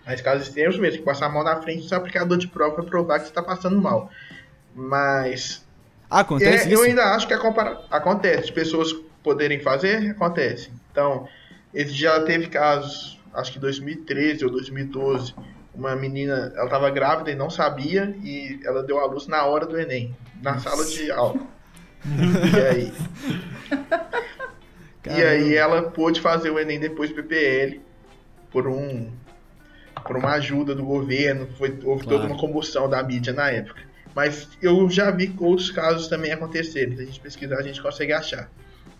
Mas 0.06 0.20
casos 0.20 0.48
extremos 0.48 0.78
mesmo, 0.78 0.98
que 0.98 1.04
passar 1.04 1.26
a 1.26 1.28
mão 1.28 1.42
na 1.42 1.60
frente 1.62 1.82
do 1.82 1.88
seu 1.88 1.98
aplicador 1.98 2.36
de 2.36 2.46
prova 2.46 2.74
para 2.74 2.84
provar 2.84 3.18
que 3.18 3.24
você 3.24 3.30
está 3.30 3.42
passando 3.42 3.80
mal. 3.80 4.10
Mas. 4.74 5.64
Acontece 6.10 6.68
é, 6.68 6.72
isso? 6.72 6.82
Eu 6.82 6.82
ainda 6.82 7.14
acho 7.14 7.26
que 7.26 7.36
compara... 7.38 7.80
acontece. 7.90 8.52
Pessoas 8.52 8.92
poderem 9.22 9.60
fazer, 9.60 10.10
acontece. 10.10 10.70
Então, 10.90 11.26
já 11.74 12.20
teve 12.22 12.48
casos, 12.48 13.18
acho 13.32 13.52
que 13.52 13.58
2013 13.58 14.44
ou 14.44 14.50
2012, 14.50 15.34
uma 15.74 15.96
menina, 15.96 16.52
ela 16.54 16.64
estava 16.64 16.90
grávida 16.90 17.30
e 17.30 17.34
não 17.34 17.50
sabia, 17.50 18.14
e 18.22 18.60
ela 18.64 18.82
deu 18.82 18.98
a 19.00 19.06
luz 19.06 19.26
na 19.26 19.44
hora 19.44 19.66
do 19.66 19.78
Enem, 19.78 20.14
na 20.42 20.58
sala 20.58 20.84
de 20.84 21.10
aula. 21.10 21.40
e 22.06 22.60
aí? 22.60 22.92
E 25.06 25.22
aí 25.22 25.54
ela 25.54 25.82
pôde 25.82 26.20
fazer 26.20 26.50
o 26.50 26.58
Enem 26.58 26.80
depois 26.80 27.10
do 27.10 27.16
PPL 27.16 27.80
por 28.50 28.66
um 28.66 29.12
por 30.06 30.16
uma 30.16 30.32
ajuda 30.32 30.74
do 30.74 30.84
governo, 30.84 31.48
foi, 31.56 31.70
houve 31.82 32.04
claro. 32.04 32.18
toda 32.18 32.26
uma 32.26 32.38
comoção 32.38 32.88
da 32.88 33.02
mídia 33.02 33.32
na 33.32 33.50
época. 33.50 33.80
Mas 34.14 34.48
eu 34.60 34.88
já 34.90 35.10
vi 35.10 35.34
outros 35.38 35.70
casos 35.70 36.08
também 36.08 36.30
acontecerem. 36.30 36.94
Se 36.96 37.02
a 37.02 37.06
gente 37.06 37.20
pesquisar, 37.20 37.58
a 37.58 37.62
gente 37.62 37.82
consegue 37.82 38.12
achar. 38.12 38.50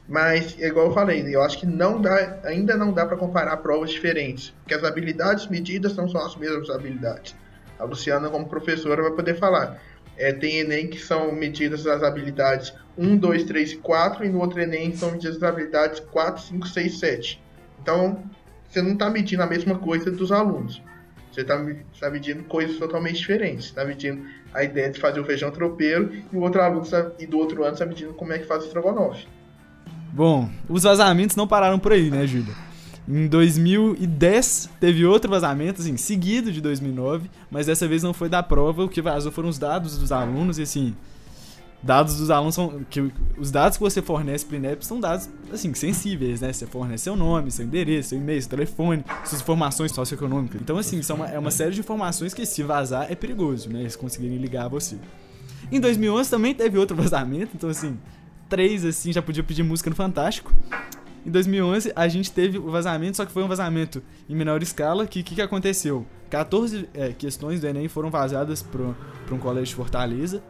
Mas, 0.07 0.59
igual 0.59 0.87
eu 0.87 0.93
falei, 0.93 1.25
eu 1.35 1.43
acho 1.43 1.59
que 1.59 1.67
não 1.67 2.01
dá, 2.01 2.38
ainda 2.45 2.77
não 2.77 2.93
dá 2.93 3.07
para 3.07 3.17
comparar 3.17 3.57
provas 3.59 3.90
diferentes, 3.90 4.51
porque 4.61 4.75
as 4.75 4.85
habilidades 4.85 5.47
medidas 5.49 5.97
não 5.97 6.09
são 6.09 6.21
as 6.21 6.37
mesmas 6.37 6.69
habilidades. 6.69 7.35
A 7.79 7.85
Luciana, 7.85 8.29
como 8.29 8.47
professora, 8.47 9.03
vai 9.03 9.12
poder 9.12 9.35
falar. 9.35 9.81
É, 10.17 10.33
tem 10.33 10.59
Enem 10.59 10.88
que 10.88 10.99
são 10.99 11.33
medidas 11.33 11.87
as 11.87 12.03
habilidades 12.03 12.73
1, 12.97 13.17
2, 13.17 13.45
3 13.45 13.73
e 13.73 13.77
4, 13.79 14.25
e 14.25 14.29
no 14.29 14.40
outro 14.40 14.61
Enem 14.61 14.95
são 14.95 15.11
medidas 15.12 15.37
as 15.37 15.43
habilidades 15.43 16.01
4, 16.01 16.43
5, 16.43 16.69
6, 16.69 16.99
7. 16.99 17.43
Então, 17.83 18.23
você 18.69 18.83
não 18.83 18.93
está 18.93 19.09
medindo 19.09 19.43
a 19.43 19.47
mesma 19.47 19.79
coisa 19.79 20.11
dos 20.11 20.31
alunos. 20.31 20.83
Você 21.33 21.40
está 21.40 21.59
tá 21.99 22.11
medindo 22.11 22.45
coisas 22.45 22.77
totalmente 22.79 23.17
diferentes. 23.17 23.67
Está 23.67 23.85
medindo 23.85 24.25
a 24.53 24.62
ideia 24.62 24.90
de 24.90 25.01
fazer 25.01 25.19
o 25.19 25.25
feijão 25.25 25.51
tropeiro 25.51 26.12
e 26.33 26.37
o 26.37 26.40
outro 26.40 26.61
aluno 26.61 26.88
tá, 26.88 27.11
e 27.19 27.27
do 27.27 27.38
outro 27.38 27.64
ano 27.64 27.73
está 27.73 27.85
medindo 27.85 28.14
como 28.14 28.33
é 28.33 28.38
que 28.38 28.47
faz 28.47 28.62
o 28.62 28.67
estrogonofe. 28.67 29.27
Bom, 30.14 30.48
os 30.68 30.85
vazamentos 30.85 31.35
não 31.35 31.44
pararam 31.44 31.77
por 31.77 31.90
aí, 31.90 32.09
né, 32.09 32.24
Júlia? 32.24 32.55
Em 33.09 33.27
2010 33.27 34.70
teve 34.79 35.05
outro 35.05 35.29
vazamento, 35.29 35.81
assim, 35.81 35.96
seguido 35.96 36.53
de 36.53 36.61
2009, 36.61 37.29
mas 37.50 37.66
dessa 37.66 37.88
vez 37.88 38.00
não 38.05 38.14
foi 38.14 38.29
da 38.29 38.40
prova, 38.40 38.85
o 38.85 38.88
que 38.88 39.03
vazou 39.03 39.33
foram 39.33 39.48
os 39.48 39.59
dados 39.59 39.98
dos 39.98 40.12
alunos 40.12 40.57
e 40.61 40.62
assim, 40.62 40.94
dados 41.83 42.16
dos 42.16 42.31
alunos 42.31 42.55
são 42.55 42.83
que 42.88 43.12
os 43.37 43.50
dados 43.50 43.77
que 43.77 43.83
você 43.83 44.00
fornece 44.00 44.46
para 44.46 44.55
o 44.55 44.57
INEP 44.57 44.87
são 44.87 45.00
dados 45.00 45.29
assim 45.53 45.74
sensíveis, 45.74 46.40
né? 46.40 46.53
Você 46.53 46.64
fornece 46.64 47.03
seu 47.03 47.16
nome, 47.16 47.50
seu 47.50 47.64
endereço, 47.66 48.11
seu 48.11 48.18
e-mail, 48.18 48.40
seu 48.40 48.50
telefone, 48.50 49.05
suas 49.24 49.40
informações 49.42 49.90
socioeconômicas. 49.90 50.61
Então 50.61 50.79
assim, 50.79 51.03
são 51.03 51.16
uma, 51.16 51.27
é 51.27 51.37
uma 51.40 51.50
série 51.50 51.72
de 51.72 51.81
informações 51.81 52.33
que 52.33 52.46
se 52.46 52.62
vazar 52.62 53.11
é 53.11 53.16
perigoso, 53.16 53.68
né? 53.68 53.81
Eles 53.81 53.96
conseguirem 53.96 54.38
ligar 54.38 54.66
a 54.66 54.68
você. 54.68 54.96
Em 55.72 55.81
2011 55.81 56.31
também 56.31 56.55
teve 56.55 56.79
outro 56.79 56.94
vazamento, 57.03 57.50
então 57.57 57.68
assim, 57.68 57.98
três, 58.48 58.85
assim, 58.85 59.12
já 59.12 59.22
podia 59.22 59.42
pedir 59.42 59.62
música 59.62 59.90
no 59.90 59.96
Fantástico. 59.96 60.52
Em 61.26 61.30
2011, 61.30 61.92
a 61.96 62.07
gente 62.07 62.30
teve 62.30 62.59
o 62.59 62.70
vazamento, 62.70 63.16
só 63.16 63.24
que 63.24 63.33
foi 63.33 63.42
um 63.42 63.48
vazamento 63.48 64.02
em 64.28 64.35
menor 64.35 64.62
escala. 64.62 65.07
Que 65.07 65.22
que, 65.22 65.35
que 65.35 65.42
aconteceu? 65.42 66.07
14 66.28 66.88
é, 66.92 67.12
questões 67.12 67.61
do 67.61 67.66
Enem 67.66 67.88
foram 67.88 68.11
vazadas 68.11 68.62
para 68.62 69.35
um 69.35 69.38
colégio 69.38 69.68
de 69.68 69.74
Fortaleza. 69.74 70.42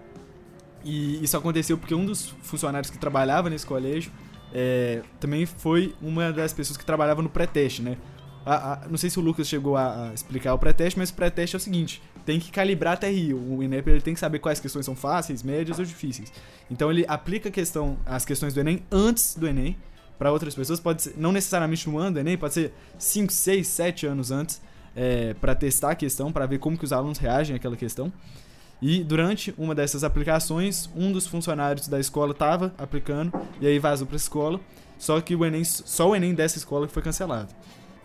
E 0.85 1.22
isso 1.22 1.37
aconteceu 1.37 1.78
porque 1.78 1.94
um 1.94 2.04
dos 2.04 2.28
funcionários 2.42 2.90
que 2.90 2.98
trabalhava 2.98 3.48
nesse 3.48 3.64
colégio 3.64 4.12
é, 4.52 5.02
também 5.18 5.46
foi 5.46 5.94
uma 6.02 6.33
das 6.33 6.52
pessoas 6.52 6.76
que 6.76 6.85
trabalhava 6.85 7.22
no 7.22 7.28
pré-teste, 7.28 7.80
né? 7.80 7.96
A, 8.44 8.74
a, 8.85 8.88
não 8.88 8.98
sei 8.98 9.09
se 9.09 9.18
o 9.18 9.22
Lucas 9.22 9.48
chegou 9.48 9.76
a, 9.76 10.09
a 10.09 10.14
explicar 10.14 10.52
o 10.52 10.59
pré-teste, 10.59 10.98
mas 10.98 11.11
o 11.11 11.14
pré-teste 11.14 11.57
é 11.57 11.59
o 11.59 11.61
seguinte: 11.61 12.02
tem 12.24 12.40
que 12.40 12.50
calibrar 12.50 12.94
a 12.94 12.96
TRI. 12.96 13.34
O 13.34 13.62
INEP 13.62 13.88
ele 13.88 14.00
tem 14.00 14.14
que 14.14 14.20
saber 14.20 14.38
quais 14.38 14.60
questões 14.60 14.84
são 14.84 14.94
fáceis, 14.94 15.42
médias 15.42 15.78
ou 15.78 15.84
difíceis. 15.84 16.32
Então 16.70 16.90
ele 16.90 17.04
aplica 17.08 17.50
questão, 17.50 17.98
as 18.06 18.24
questões 18.24 18.54
do 18.54 18.60
Enem 18.60 18.82
antes 18.90 19.34
do 19.34 19.46
Enem 19.46 19.76
para 20.18 20.32
outras 20.32 20.54
pessoas. 20.54 20.80
Pode 20.80 21.02
ser, 21.02 21.14
não 21.16 21.32
necessariamente 21.32 21.88
no 21.88 21.98
ano 21.98 22.14
do 22.14 22.20
Enem, 22.20 22.37
pode 22.37 22.54
ser 22.54 22.72
5, 22.98 23.32
6, 23.32 23.66
7 23.66 24.06
anos 24.06 24.30
antes 24.30 24.60
é, 24.96 25.34
para 25.34 25.54
testar 25.54 25.90
a 25.90 25.94
questão, 25.94 26.32
para 26.32 26.46
ver 26.46 26.58
como 26.58 26.78
que 26.78 26.84
os 26.84 26.92
alunos 26.92 27.18
reagem 27.18 27.54
àquela 27.56 27.76
questão. 27.76 28.12
E 28.80 29.02
durante 29.02 29.54
uma 29.56 29.74
dessas 29.74 30.04
aplicações, 30.04 30.90
um 30.94 31.12
dos 31.12 31.26
funcionários 31.26 31.88
da 31.88 31.98
escola 32.00 32.32
estava 32.32 32.74
aplicando 32.76 33.32
e 33.60 33.66
aí 33.66 33.78
vazou 33.78 34.06
para 34.06 34.16
a 34.16 34.18
escola. 34.18 34.60
Só 34.98 35.20
que 35.20 35.34
o 35.34 35.44
Enem, 35.44 35.64
só 35.64 36.10
o 36.10 36.16
Enem 36.16 36.34
dessa 36.34 36.58
escola 36.58 36.88
foi 36.88 37.02
cancelado 37.02 37.48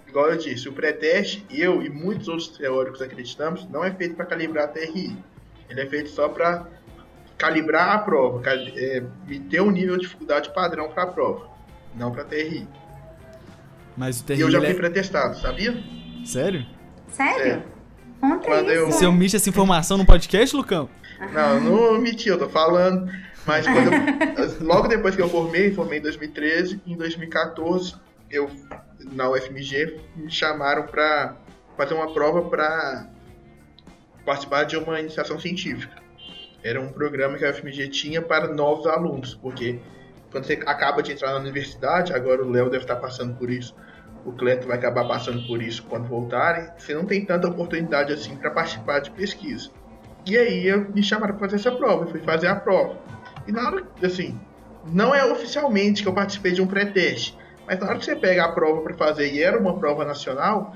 igual 0.10 0.30
eu 0.32 0.38
disse, 0.38 0.68
o 0.68 0.74
pré-teste, 0.74 1.46
eu 1.50 1.82
e 1.82 1.90
muitos 1.90 2.28
outros 2.28 2.50
teóricos 2.50 3.02
acreditamos, 3.02 3.68
não 3.70 3.84
é 3.84 3.92
feito 3.92 4.16
para 4.16 4.26
calibrar 4.26 4.66
a 4.66 4.68
TRI. 4.68 5.16
Ele 5.70 5.82
é 5.82 5.86
feito 5.86 6.10
só 6.10 6.28
para 6.28 6.68
calibrar 7.38 7.90
a 7.96 8.00
prova, 8.00 8.42
é, 8.76 9.04
ter 9.50 9.62
um 9.62 9.72
nível 9.72 9.96
de 9.96 10.02
dificuldade 10.02 10.54
padrão 10.54 10.90
para 10.90 11.04
a 11.04 11.08
prova, 11.08 11.48
não 11.96 12.12
para 12.12 12.26
TRI. 12.26 12.68
Mas 13.96 14.20
o 14.20 14.26
TRI 14.26 14.38
e 14.38 14.42
eu 14.42 14.52
já 14.52 14.60
fui 14.60 14.72
é... 14.72 14.74
pré-testado, 14.74 15.38
sabia? 15.40 15.82
Sério? 16.26 16.66
Sério? 17.08 17.64
Conta 18.20 18.46
Quando 18.46 18.72
isso. 18.72 18.76
eu... 18.76 18.86
Você 18.88 19.06
omite 19.06 19.36
essa 19.36 19.50
informação 19.50 19.98
no 19.98 20.06
podcast, 20.06 20.56
Lucão? 20.56 20.90
Não, 21.32 21.62
não 21.62 21.96
omiti, 21.96 22.28
eu 22.30 22.38
tô 22.38 22.50
falando. 22.50 23.10
Mas 23.46 23.66
quando 23.66 23.94
eu, 23.94 24.58
logo 24.66 24.88
depois 24.88 25.16
que 25.16 25.22
eu 25.22 25.30
formei, 25.30 25.72
formei 25.74 26.00
em 26.00 26.02
2013, 26.02 26.82
em 26.86 26.98
2014 26.98 27.96
eu 28.30 28.50
na 29.00 29.30
UFMG 29.30 30.00
me 30.16 30.32
chamaram 30.32 30.84
para 30.84 31.38
fazer 31.78 31.94
uma 31.94 32.14
prova 32.14 32.50
para 32.50 33.08
participar 34.26 34.64
de 34.64 34.78
uma 34.78 35.00
iniciação 35.00 35.40
científica. 35.40 35.96
Era 36.64 36.80
um 36.82 36.90
programa 36.92 37.38
que 37.38 37.46
a 37.46 37.52
UFMG 37.52 37.88
tinha 37.90 38.22
para 38.22 38.54
novos 38.54 38.86
alunos, 38.86 39.36
porque 39.36 39.80
quando 40.32 40.46
você 40.46 40.60
acaba 40.66 41.02
de 41.02 41.14
entrar 41.14 41.32
na 41.32 41.40
universidade, 41.40 42.14
agora 42.14 42.44
o 42.44 42.50
Léo 42.50 42.70
deve 42.70 42.84
estar 42.84 42.98
passando 42.98 43.36
por 43.36 43.50
isso, 43.50 43.74
o 44.26 44.34
Cleto 44.34 44.68
vai 44.68 44.78
acabar 44.78 45.08
passando 45.08 45.46
por 45.48 45.62
isso 45.62 45.84
quando 45.84 46.08
voltarem, 46.08 46.70
você 46.78 46.94
não 46.94 47.06
tem 47.06 47.26
tanta 47.26 47.48
oportunidade 47.48 48.12
assim 48.12 48.36
para 48.36 48.52
participar 48.52 49.00
de 49.00 49.12
pesquisa. 49.12 49.72
E 50.26 50.38
aí 50.38 50.78
me 50.94 51.02
chamaram 51.02 51.36
para 51.36 51.48
fazer 51.48 51.56
essa 51.56 51.76
prova, 51.76 52.04
eu 52.04 52.10
fui 52.10 52.20
fazer 52.20 52.48
a 52.48 52.56
prova. 52.56 52.98
E 53.48 53.52
na 53.52 53.66
hora, 53.66 53.84
assim, 54.04 54.40
não 54.92 55.16
é 55.16 55.26
oficialmente 55.32 56.04
que 56.04 56.10
eu 56.10 56.14
participei 56.14 56.52
de 56.52 56.62
um 56.62 56.68
pré-teste, 56.68 57.38
mas 57.70 57.78
na 57.80 57.86
hora 57.86 58.00
que 58.00 58.06
você 58.06 58.16
pega 58.16 58.46
a 58.46 58.52
prova 58.52 58.82
para 58.82 58.96
fazer 58.96 59.32
e 59.32 59.44
era 59.44 59.60
uma 59.60 59.78
prova 59.78 60.04
nacional, 60.04 60.74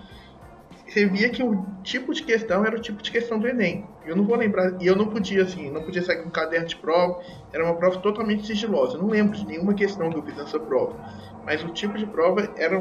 você 0.88 1.08
via 1.08 1.27
que 1.27 1.41
o 1.41 1.65
tipo 1.82 2.13
de 2.13 2.21
questão 2.21 2.63
era 2.63 2.77
o 2.77 2.79
tipo 2.79 3.01
de 3.01 3.10
questão 3.10 3.39
do 3.39 3.47
Enem. 3.47 3.84
Eu 4.06 4.15
não 4.15 4.23
vou 4.23 4.36
lembrar, 4.36 4.79
e 4.79 4.86
eu 4.86 4.95
não 4.95 5.08
podia, 5.08 5.41
assim, 5.41 5.71
não 5.71 5.82
podia 5.82 6.03
sair 6.03 6.21
com 6.21 6.27
um 6.27 6.32
caderno 6.32 6.67
de 6.67 6.75
prova, 6.75 7.19
era 7.51 7.65
uma 7.65 7.73
prova 7.73 7.97
totalmente 7.97 8.45
sigilosa. 8.45 8.95
Eu 8.95 9.01
não 9.01 9.10
lembro 9.10 9.36
de 9.36 9.43
nenhuma 9.43 9.73
questão 9.73 10.12
que 10.12 10.19
eu 10.19 10.21
fiz 10.21 10.38
nessa 10.38 10.60
prova. 10.60 10.95
Mas 11.43 11.63
o 11.63 11.69
tipo 11.69 11.97
de 11.97 12.06
prova 12.06 12.47
era, 12.58 12.79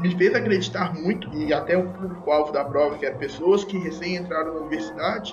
me 0.00 0.10
fez 0.16 0.34
acreditar 0.34 0.92
muito, 0.92 1.32
e 1.32 1.54
até 1.54 1.78
o 1.78 1.88
público-alvo 1.90 2.50
da 2.50 2.64
prova, 2.64 2.98
que 2.98 3.06
eram 3.06 3.18
pessoas 3.18 3.62
que 3.62 3.78
recém 3.78 4.16
entraram 4.16 4.52
na 4.52 4.60
universidade, 4.62 5.32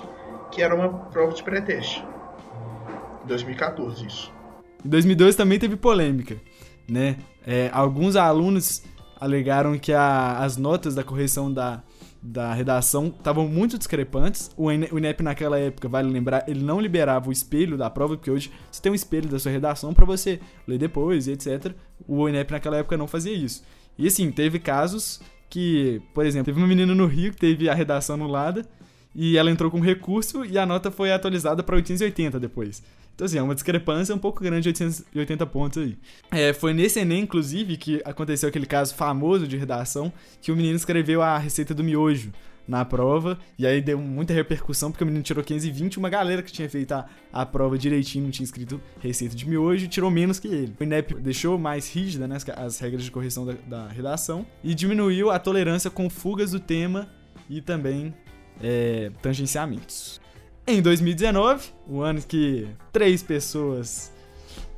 que 0.52 0.62
era 0.62 0.72
uma 0.72 0.90
prova 1.10 1.32
de 1.32 1.42
pré-teste. 1.42 2.06
Em 3.24 3.26
2014, 3.26 4.06
isso. 4.06 4.32
Em 4.84 4.88
2012 4.88 5.36
também 5.36 5.58
teve 5.58 5.74
polêmica 5.74 6.36
né? 6.92 7.16
É, 7.46 7.70
alguns 7.72 8.16
alunos 8.16 8.82
alegaram 9.18 9.78
que 9.78 9.92
a, 9.92 10.38
as 10.38 10.58
notas 10.58 10.94
da 10.94 11.02
correção 11.02 11.50
da, 11.50 11.82
da 12.22 12.52
redação 12.52 13.06
estavam 13.06 13.48
muito 13.48 13.78
discrepantes. 13.78 14.50
O 14.56 14.70
INEP 14.70 15.22
naquela 15.22 15.58
época, 15.58 15.88
vale 15.88 16.10
lembrar, 16.10 16.44
ele 16.46 16.62
não 16.62 16.78
liberava 16.78 17.30
o 17.30 17.32
espelho 17.32 17.78
da 17.78 17.88
prova, 17.88 18.16
porque 18.16 18.30
hoje 18.30 18.52
você 18.70 18.82
tem 18.82 18.92
um 18.92 18.94
espelho 18.94 19.28
da 19.28 19.38
sua 19.38 19.50
redação 19.50 19.94
para 19.94 20.04
você 20.04 20.38
ler 20.68 20.78
depois 20.78 21.26
e 21.26 21.32
etc. 21.32 21.72
O 22.06 22.28
INEP 22.28 22.52
naquela 22.52 22.76
época 22.76 22.96
não 22.96 23.08
fazia 23.08 23.32
isso. 23.32 23.64
E 23.98 24.06
assim, 24.06 24.30
teve 24.30 24.58
casos 24.58 25.20
que, 25.48 26.02
por 26.12 26.26
exemplo, 26.26 26.46
teve 26.46 26.58
uma 26.58 26.66
menina 26.66 26.94
no 26.94 27.06
Rio 27.06 27.32
que 27.32 27.38
teve 27.38 27.70
a 27.70 27.74
redação 27.74 28.16
anulada 28.16 28.66
e 29.14 29.36
ela 29.38 29.50
entrou 29.50 29.70
com 29.70 29.80
recurso 29.80 30.44
e 30.44 30.58
a 30.58 30.66
nota 30.66 30.90
foi 30.90 31.12
atualizada 31.12 31.62
para 31.62 31.76
880 31.76 32.38
depois. 32.38 32.82
Então, 33.14 33.24
assim, 33.26 33.38
é 33.38 33.42
uma 33.42 33.54
discrepância 33.54 34.14
um 34.14 34.18
pouco 34.18 34.42
grande 34.42 34.62
de 34.62 34.68
880 34.68 35.46
pontos 35.46 35.82
aí. 35.82 35.98
É, 36.30 36.52
foi 36.52 36.72
nesse 36.72 36.98
Enem, 37.00 37.22
inclusive, 37.22 37.76
que 37.76 38.00
aconteceu 38.04 38.48
aquele 38.48 38.66
caso 38.66 38.94
famoso 38.94 39.46
de 39.46 39.56
redação, 39.56 40.12
que 40.40 40.50
o 40.50 40.56
menino 40.56 40.76
escreveu 40.76 41.22
a 41.22 41.38
receita 41.38 41.74
do 41.74 41.84
miojo 41.84 42.32
na 42.66 42.84
prova, 42.84 43.38
e 43.58 43.66
aí 43.66 43.80
deu 43.80 43.98
muita 43.98 44.32
repercussão, 44.32 44.90
porque 44.90 45.02
o 45.02 45.06
menino 45.06 45.22
tirou 45.22 45.42
520, 45.42 45.98
uma 45.98 46.08
galera 46.08 46.42
que 46.42 46.52
tinha 46.52 46.68
feito 46.70 46.92
a, 46.92 47.06
a 47.32 47.44
prova 47.44 47.76
direitinho, 47.76 48.24
não 48.24 48.30
tinha 48.30 48.44
escrito 48.44 48.80
receita 49.00 49.34
de 49.34 49.48
miojo, 49.48 49.88
tirou 49.88 50.10
menos 50.10 50.38
que 50.38 50.48
ele. 50.48 50.74
O 50.78 50.82
INEP 50.82 51.14
deixou 51.14 51.58
mais 51.58 51.92
rígida 51.92 52.26
né, 52.26 52.36
as, 52.36 52.48
as 52.48 52.78
regras 52.78 53.02
de 53.02 53.10
correção 53.10 53.44
da, 53.44 53.54
da 53.66 53.88
redação, 53.88 54.46
e 54.62 54.74
diminuiu 54.74 55.30
a 55.30 55.38
tolerância 55.38 55.90
com 55.90 56.08
fugas 56.08 56.52
do 56.52 56.60
tema 56.60 57.08
e 57.50 57.60
também 57.60 58.14
é, 58.62 59.10
tangenciamentos. 59.20 60.21
Em 60.64 60.80
2019, 60.80 61.70
o 61.88 62.00
ano 62.02 62.22
que 62.22 62.68
três 62.92 63.20
pessoas 63.20 64.12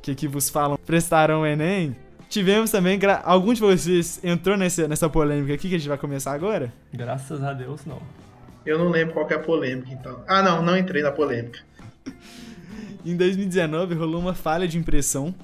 que 0.01 0.11
aqui 0.11 0.27
vos 0.27 0.49
falam 0.49 0.79
prestaram 0.83 1.41
o 1.41 1.45
Enem, 1.45 1.95
tivemos 2.27 2.71
também. 2.71 2.99
Algum 3.23 3.53
de 3.53 3.61
vocês 3.61 4.19
entrou 4.23 4.57
nessa, 4.57 4.87
nessa 4.87 5.07
polêmica 5.07 5.53
aqui 5.53 5.69
que 5.69 5.75
a 5.75 5.77
gente 5.77 5.87
vai 5.87 5.97
começar 5.97 6.33
agora? 6.33 6.73
Graças 6.91 7.43
a 7.43 7.53
Deus, 7.53 7.85
não. 7.85 8.01
Eu 8.65 8.79
não 8.79 8.89
lembro 8.89 9.13
qual 9.13 9.29
é 9.29 9.35
a 9.35 9.39
polêmica, 9.39 9.93
então. 9.93 10.23
Ah, 10.27 10.41
não, 10.41 10.63
não 10.63 10.75
entrei 10.75 11.03
na 11.03 11.11
polêmica. 11.11 11.59
em 13.05 13.15
2019 13.15 13.93
rolou 13.93 14.19
uma 14.19 14.33
falha 14.33 14.67
de 14.67 14.79
impressão, 14.79 15.35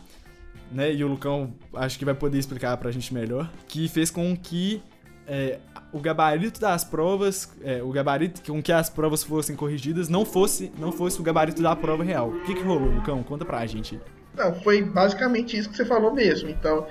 né? 0.71 0.91
E 0.91 1.03
o 1.03 1.07
Lucão 1.07 1.53
acho 1.75 1.99
que 1.99 2.05
vai 2.05 2.15
poder 2.15 2.39
explicar 2.39 2.75
pra 2.77 2.89
gente 2.89 3.13
melhor. 3.13 3.47
Que 3.67 3.87
fez 3.87 4.09
com 4.09 4.35
que 4.35 4.81
é, 5.27 5.59
o 5.91 5.99
gabarito 5.99 6.59
das 6.59 6.83
provas, 6.83 7.49
é, 7.63 7.81
o 7.81 7.89
gabarito 7.91 8.41
com 8.49 8.61
que 8.61 8.71
as 8.71 8.89
provas 8.89 9.23
fossem 9.23 9.55
corrigidas, 9.55 10.09
não 10.09 10.25
fosse, 10.25 10.71
não 10.77 10.91
fosse 10.91 11.19
o 11.19 11.23
gabarito 11.23 11.61
da 11.61 11.75
prova 11.75 12.03
real. 12.03 12.29
O 12.29 12.41
que, 12.43 12.53
que 12.55 12.61
rolou, 12.61 12.89
Lucão? 12.89 13.21
Conta 13.23 13.45
pra 13.45 13.65
gente. 13.65 13.99
Não, 14.35 14.53
foi 14.61 14.81
basicamente 14.81 15.57
isso 15.57 15.69
que 15.69 15.75
você 15.75 15.85
falou 15.85 16.13
mesmo. 16.13 16.49
Então, 16.49 16.87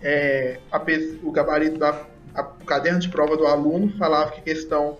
é, 0.00 0.60
a, 0.70 0.80
o 1.22 1.32
gabarito 1.32 1.78
da 1.78 2.04
a, 2.36 2.42
o 2.42 2.64
caderno 2.64 3.00
de 3.00 3.08
prova 3.08 3.36
do 3.36 3.46
aluno 3.46 3.90
falava 3.96 4.30
que 4.32 4.40
a 4.40 4.42
questão 4.42 4.98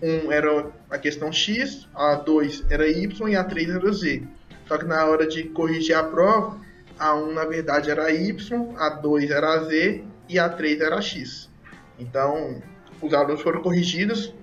1 0.00 0.30
era 0.30 0.66
a 0.88 0.96
questão 0.96 1.32
X, 1.32 1.88
a 1.94 2.14
2 2.14 2.66
era 2.70 2.88
Y 2.88 3.28
e 3.28 3.36
a 3.36 3.44
3 3.44 3.70
era 3.70 3.92
Z. 3.92 4.22
Só 4.66 4.78
que 4.78 4.84
na 4.84 5.04
hora 5.06 5.26
de 5.26 5.44
corrigir 5.44 5.96
a 5.96 6.04
prova, 6.04 6.58
a 6.98 7.14
1 7.14 7.32
na 7.32 7.44
verdade 7.44 7.90
era 7.90 8.10
Y, 8.12 8.74
a 8.76 8.90
2 8.90 9.30
era 9.30 9.64
Z 9.64 10.04
e 10.28 10.38
a 10.38 10.48
3 10.48 10.80
era 10.80 11.02
X. 11.02 11.50
Então, 11.98 12.62
os 13.02 13.12
alunos 13.12 13.42
foram 13.42 13.60
corrigidos 13.60 14.34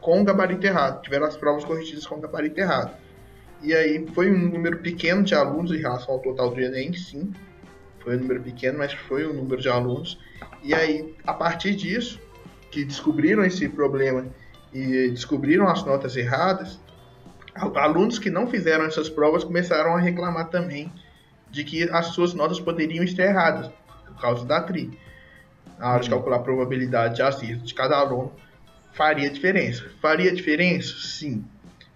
com 0.00 0.20
o 0.20 0.24
gabarito 0.24 0.66
errado, 0.66 1.02
tiveram 1.02 1.26
as 1.26 1.36
provas 1.36 1.64
corrigidas 1.64 2.06
com 2.06 2.16
o 2.16 2.20
gabarito 2.20 2.58
errado. 2.58 2.96
E 3.62 3.72
aí 3.72 4.04
foi 4.12 4.30
um 4.30 4.48
número 4.50 4.78
pequeno 4.78 5.22
de 5.22 5.34
alunos 5.34 5.70
em 5.70 5.78
relação 5.78 6.14
ao 6.14 6.20
total 6.20 6.50
do 6.50 6.60
Enem, 6.60 6.92
sim. 6.92 7.32
Foi 8.00 8.16
um 8.16 8.20
número 8.20 8.42
pequeno, 8.42 8.78
mas 8.78 8.92
foi 8.92 9.24
um 9.26 9.32
número 9.32 9.62
de 9.62 9.68
alunos. 9.68 10.18
E 10.64 10.74
aí, 10.74 11.14
a 11.24 11.32
partir 11.32 11.76
disso, 11.76 12.20
que 12.70 12.84
descobriram 12.84 13.44
esse 13.44 13.68
problema 13.68 14.26
e 14.72 15.10
descobriram 15.10 15.68
as 15.68 15.84
notas 15.84 16.16
erradas, 16.16 16.80
alunos 17.54 18.18
que 18.18 18.30
não 18.30 18.48
fizeram 18.48 18.84
essas 18.84 19.08
provas 19.08 19.44
começaram 19.44 19.94
a 19.94 20.00
reclamar 20.00 20.48
também 20.48 20.92
de 21.50 21.62
que 21.62 21.84
as 21.90 22.06
suas 22.06 22.34
notas 22.34 22.58
poderiam 22.58 23.04
estar 23.04 23.24
erradas, 23.24 23.70
por 24.06 24.20
causa 24.20 24.44
da 24.44 24.60
TRI 24.62 24.98
na 25.78 25.92
hora 25.92 26.02
de 26.02 26.08
uhum. 26.08 26.16
calcular 26.16 26.36
a 26.36 26.40
probabilidade 26.40 27.16
de 27.16 27.22
acerto 27.22 27.64
de 27.64 27.74
cada 27.74 27.96
aluno, 27.96 28.32
faria 28.92 29.30
diferença. 29.30 29.84
Faria 30.00 30.32
diferença? 30.32 30.94
Sim. 30.98 31.44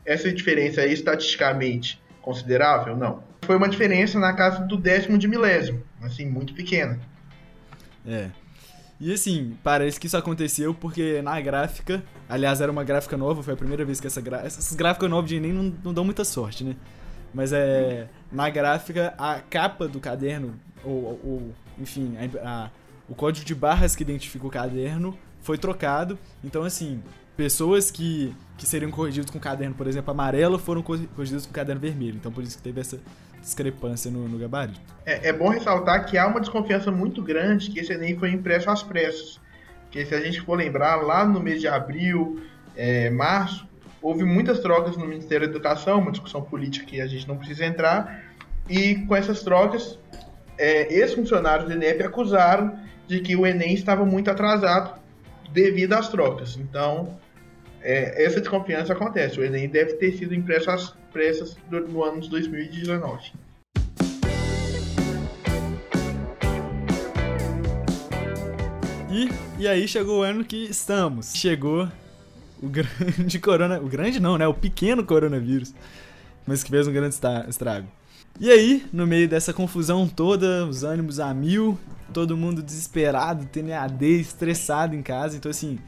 Essa 0.04 0.32
diferença 0.32 0.80
é 0.80 0.92
estatisticamente 0.92 2.00
considerável? 2.22 2.96
Não. 2.96 3.22
Foi 3.42 3.56
uma 3.56 3.68
diferença 3.68 4.18
na 4.18 4.32
casa 4.32 4.64
do 4.64 4.76
décimo 4.76 5.18
de 5.18 5.28
milésimo, 5.28 5.82
assim, 6.02 6.26
muito 6.26 6.54
pequena. 6.54 6.98
É. 8.06 8.30
E 8.98 9.12
assim, 9.12 9.56
parece 9.62 10.00
que 10.00 10.06
isso 10.06 10.16
aconteceu 10.16 10.72
porque 10.72 11.20
na 11.20 11.38
gráfica, 11.40 12.02
aliás, 12.28 12.60
era 12.60 12.72
uma 12.72 12.82
gráfica 12.82 13.16
nova, 13.16 13.42
foi 13.42 13.52
a 13.52 13.56
primeira 13.56 13.84
vez 13.84 14.00
que 14.00 14.06
essa 14.06 14.20
gráfica. 14.20 14.46
Essas 14.46 14.74
gráficas 14.74 15.10
novas 15.10 15.28
de 15.28 15.36
Enem 15.36 15.52
não, 15.52 15.74
não 15.84 15.94
dão 15.94 16.04
muita 16.04 16.24
sorte, 16.24 16.64
né? 16.64 16.74
Mas 17.34 17.52
é. 17.52 18.08
Na 18.32 18.48
gráfica, 18.48 19.12
a 19.18 19.40
capa 19.40 19.86
do 19.86 20.00
caderno, 20.00 20.54
ou, 20.82 21.20
ou 21.22 21.54
enfim, 21.78 22.16
a, 22.42 22.48
a 22.48 22.70
o 23.08 23.14
código 23.14 23.46
de 23.46 23.54
barras 23.54 23.94
que 23.94 24.02
identifica 24.02 24.46
o 24.46 24.50
caderno 24.50 25.16
foi 25.40 25.56
trocado. 25.56 26.18
Então, 26.42 26.62
assim, 26.62 27.02
pessoas 27.36 27.90
que, 27.90 28.34
que 28.56 28.66
seriam 28.66 28.90
corrigidas 28.90 29.30
com 29.30 29.38
caderno, 29.38 29.74
por 29.74 29.86
exemplo, 29.86 30.10
amarelo, 30.10 30.58
foram 30.58 30.82
corrigidas 30.82 31.46
com 31.46 31.52
caderno 31.52 31.80
vermelho. 31.80 32.16
Então, 32.16 32.32
por 32.32 32.42
isso 32.42 32.56
que 32.56 32.62
teve 32.62 32.80
essa 32.80 32.98
discrepância 33.40 34.10
no, 34.10 34.28
no 34.28 34.38
gabarito. 34.38 34.80
É, 35.04 35.28
é, 35.28 35.32
bom 35.32 35.50
ressaltar 35.50 36.04
que 36.06 36.18
há 36.18 36.26
uma 36.26 36.40
desconfiança 36.40 36.90
muito 36.90 37.22
grande 37.22 37.70
que 37.70 37.78
esse 37.78 37.92
Enem 37.92 38.18
foi 38.18 38.30
impresso 38.30 38.68
às 38.68 38.82
pressas. 38.82 39.40
Porque 39.84 40.04
se 40.04 40.14
a 40.14 40.20
gente 40.20 40.40
for 40.40 40.56
lembrar, 40.58 40.96
lá 40.96 41.24
no 41.24 41.40
mês 41.40 41.60
de 41.60 41.68
abril, 41.68 42.42
é, 42.74 43.08
março, 43.08 43.66
houve 44.02 44.24
muitas 44.24 44.58
trocas 44.58 44.96
no 44.96 45.06
Ministério 45.06 45.46
da 45.46 45.52
Educação, 45.52 46.00
uma 46.00 46.10
discussão 46.10 46.42
política 46.42 46.86
que 46.86 47.00
a 47.00 47.06
gente 47.06 47.26
não 47.28 47.36
precisa 47.36 47.64
entrar, 47.64 48.24
e 48.68 48.96
com 49.06 49.14
essas 49.14 49.42
trocas, 49.42 49.96
é, 50.58 50.92
ex-funcionários 50.92 51.68
do 51.68 51.74
INEP 51.74 52.02
acusaram 52.02 52.76
de 53.06 53.20
que 53.20 53.36
o 53.36 53.46
Enem 53.46 53.74
estava 53.74 54.04
muito 54.04 54.30
atrasado 54.30 54.98
devido 55.52 55.92
às 55.92 56.08
trocas. 56.08 56.56
Então, 56.56 57.18
é, 57.80 58.24
essa 58.24 58.40
desconfiança 58.40 58.92
acontece. 58.92 59.38
O 59.38 59.44
Enem 59.44 59.68
deve 59.68 59.94
ter 59.94 60.12
sido 60.12 60.34
impresso 60.34 60.70
às 60.70 60.90
pressas 61.12 61.56
no 61.70 62.04
ano 62.04 62.20
de 62.20 62.28
2019. 62.30 63.32
E, 69.10 69.28
e 69.58 69.68
aí 69.68 69.88
chegou 69.88 70.20
o 70.20 70.22
ano 70.22 70.44
que 70.44 70.64
estamos. 70.64 71.32
Chegou 71.34 71.88
o 72.62 72.68
grande 72.68 73.38
corona... 73.40 73.80
O 73.80 73.86
grande 73.86 74.20
não, 74.20 74.36
né? 74.36 74.46
O 74.46 74.52
pequeno 74.52 75.04
coronavírus. 75.04 75.72
Mas 76.46 76.62
que 76.62 76.70
fez 76.70 76.86
um 76.86 76.92
grande 76.92 77.16
estrago. 77.48 77.88
E 78.38 78.50
aí, 78.50 78.84
no 78.92 79.06
meio 79.06 79.26
dessa 79.26 79.52
confusão 79.52 80.06
toda, 80.06 80.66
os 80.66 80.82
ânimos 80.82 81.18
a 81.18 81.32
mil, 81.32 81.78
todo 82.12 82.36
mundo 82.36 82.62
desesperado, 82.62 83.48
tendo 83.50 83.72
AD, 83.72 84.20
estressado 84.20 84.94
em 84.94 85.02
casa. 85.02 85.36
Então, 85.36 85.50
assim, 85.50 85.78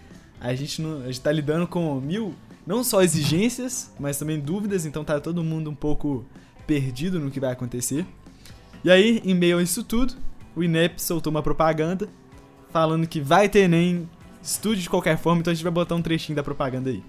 a 0.41 0.55
gente, 0.55 0.81
não, 0.81 1.03
a 1.03 1.07
gente 1.07 1.21
tá 1.21 1.31
lidando 1.31 1.67
com 1.67 2.01
mil, 2.01 2.35
não 2.67 2.83
só 2.83 3.03
exigências, 3.03 3.93
mas 4.01 4.19
também 4.19 4.41
dúvidas. 4.41 4.87
Então, 4.87 5.05
tá 5.05 5.21
todo 5.21 5.45
mundo 5.45 5.69
um 5.69 5.75
pouco 5.75 6.25
perdido 6.67 7.21
no 7.21 7.31
que 7.31 7.39
vai 7.39 7.53
acontecer. 7.53 8.07
E 8.83 8.91
aí, 8.91 9.21
em 9.25 9.35
meio 9.35 9.59
a 9.59 9.63
isso 9.63 9.85
tudo, 9.85 10.15
o 10.57 10.65
INEP 10.65 11.03
soltou 11.03 11.31
uma 11.31 11.43
propaganda 11.43 12.09
falando 12.71 13.07
que 13.07 13.21
vai 13.21 13.49
ter 13.49 13.61
Enem, 13.61 14.09
estude 14.43 14.83
de 14.83 14.89
qualquer 14.89 15.19
forma. 15.19 15.41
Então, 15.41 15.51
a 15.51 15.55
gente 15.55 15.65
vai 15.65 15.73
botar 15.73 15.95
um 15.95 16.03
trechinho 16.03 16.37
da 16.37 16.43
propaganda 16.43 16.89
aí. 16.89 17.05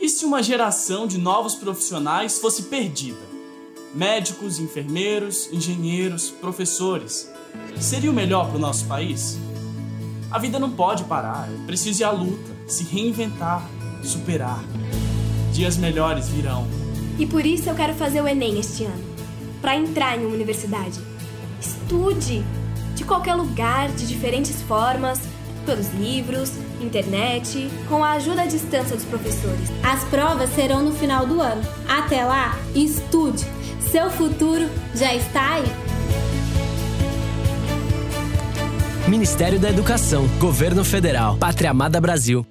E 0.00 0.08
se 0.08 0.24
uma 0.24 0.42
geração 0.42 1.08
de 1.08 1.18
novos 1.18 1.56
profissionais 1.56 2.38
fosse 2.38 2.64
perdida? 2.64 3.29
Médicos, 3.94 4.58
enfermeiros, 4.58 5.48
engenheiros, 5.52 6.30
professores. 6.30 7.30
Seria 7.78 8.10
o 8.10 8.14
melhor 8.14 8.48
para 8.48 8.56
o 8.56 8.60
nosso 8.60 8.86
país? 8.86 9.38
A 10.30 10.38
vida 10.38 10.58
não 10.58 10.70
pode 10.70 11.04
parar, 11.04 11.48
é 11.52 11.66
preciso 11.66 12.02
ir 12.02 12.04
à 12.04 12.10
luta, 12.10 12.52
se 12.66 12.84
reinventar, 12.84 13.68
superar. 14.02 14.62
Dias 15.52 15.76
melhores 15.76 16.28
virão. 16.28 16.66
E 17.18 17.26
por 17.26 17.44
isso 17.44 17.68
eu 17.68 17.74
quero 17.74 17.94
fazer 17.94 18.22
o 18.22 18.28
Enem 18.28 18.60
este 18.60 18.84
ano 18.84 19.10
para 19.60 19.76
entrar 19.76 20.16
em 20.16 20.24
uma 20.24 20.34
universidade. 20.34 21.00
Estude! 21.60 22.44
De 22.94 23.04
qualquer 23.04 23.34
lugar, 23.34 23.88
de 23.90 24.06
diferentes 24.06 24.62
formas, 24.62 25.20
pelos 25.66 25.88
livros, 25.94 26.52
internet, 26.80 27.70
com 27.88 28.04
a 28.04 28.12
ajuda 28.12 28.42
à 28.42 28.46
distância 28.46 28.96
dos 28.96 29.04
professores. 29.04 29.70
As 29.82 30.04
provas 30.04 30.50
serão 30.50 30.82
no 30.82 30.92
final 30.92 31.26
do 31.26 31.40
ano. 31.40 31.62
Até 31.88 32.24
lá, 32.24 32.58
estude! 32.74 33.46
Seu 33.80 34.10
futuro 34.10 34.68
já 34.94 35.14
está 35.14 35.54
aí. 35.54 35.64
Ministério 39.08 39.58
da 39.58 39.68
Educação, 39.68 40.28
Governo 40.38 40.84
Federal, 40.84 41.36
Pátria 41.36 41.70
Amada 41.70 42.00
Brasil. 42.00 42.46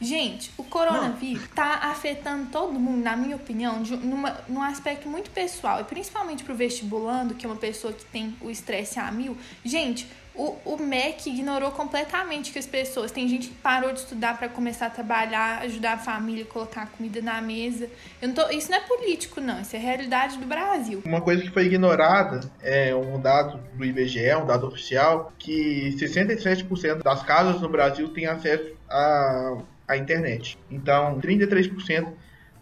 Gente, 0.00 0.50
o 0.56 0.64
coronavírus 0.64 1.44
está 1.44 1.90
afetando 1.90 2.50
todo 2.50 2.72
mundo, 2.72 3.02
na 3.02 3.16
minha 3.16 3.36
opinião, 3.36 3.82
de, 3.82 3.96
numa, 3.96 4.38
num 4.48 4.62
aspecto 4.62 5.08
muito 5.08 5.30
pessoal, 5.30 5.80
e 5.80 5.84
principalmente 5.84 6.42
para 6.44 6.52
o 6.52 6.56
vestibulando, 6.56 7.34
que 7.34 7.44
é 7.44 7.48
uma 7.48 7.56
pessoa 7.56 7.92
que 7.92 8.04
tem 8.06 8.34
o 8.40 8.50
estresse 8.50 8.98
a 8.98 9.10
mil. 9.12 9.36
Gente, 9.64 10.08
o, 10.34 10.56
o 10.64 10.76
MEC 10.76 11.30
ignorou 11.30 11.70
completamente 11.70 12.52
que 12.52 12.58
as 12.58 12.66
pessoas. 12.66 13.12
Tem 13.12 13.28
gente 13.28 13.48
que 13.48 13.54
parou 13.54 13.92
de 13.92 14.00
estudar 14.00 14.36
para 14.36 14.48
começar 14.48 14.86
a 14.86 14.90
trabalhar, 14.90 15.62
ajudar 15.62 15.94
a 15.94 15.98
família, 15.98 16.44
colocar 16.44 16.86
comida 16.90 17.22
na 17.22 17.40
mesa. 17.40 17.88
Não 18.20 18.32
tô, 18.32 18.48
isso 18.50 18.70
não 18.70 18.78
é 18.78 18.80
político, 18.80 19.40
não. 19.40 19.60
Isso 19.60 19.76
é 19.76 19.78
realidade 19.78 20.36
do 20.38 20.46
Brasil. 20.46 21.02
Uma 21.04 21.20
coisa 21.20 21.42
que 21.42 21.50
foi 21.50 21.66
ignorada 21.66 22.40
é 22.60 22.94
um 22.94 23.20
dado 23.20 23.60
do 23.74 23.84
IBGE, 23.84 24.34
um 24.34 24.46
dado 24.46 24.66
oficial, 24.66 25.32
que 25.38 25.94
67% 25.96 27.02
das 27.02 27.22
casas 27.22 27.60
no 27.60 27.68
Brasil 27.68 28.08
têm 28.08 28.26
acesso 28.26 28.74
à, 28.88 29.58
à 29.86 29.96
internet. 29.96 30.58
Então, 30.68 31.20
33% 31.20 32.12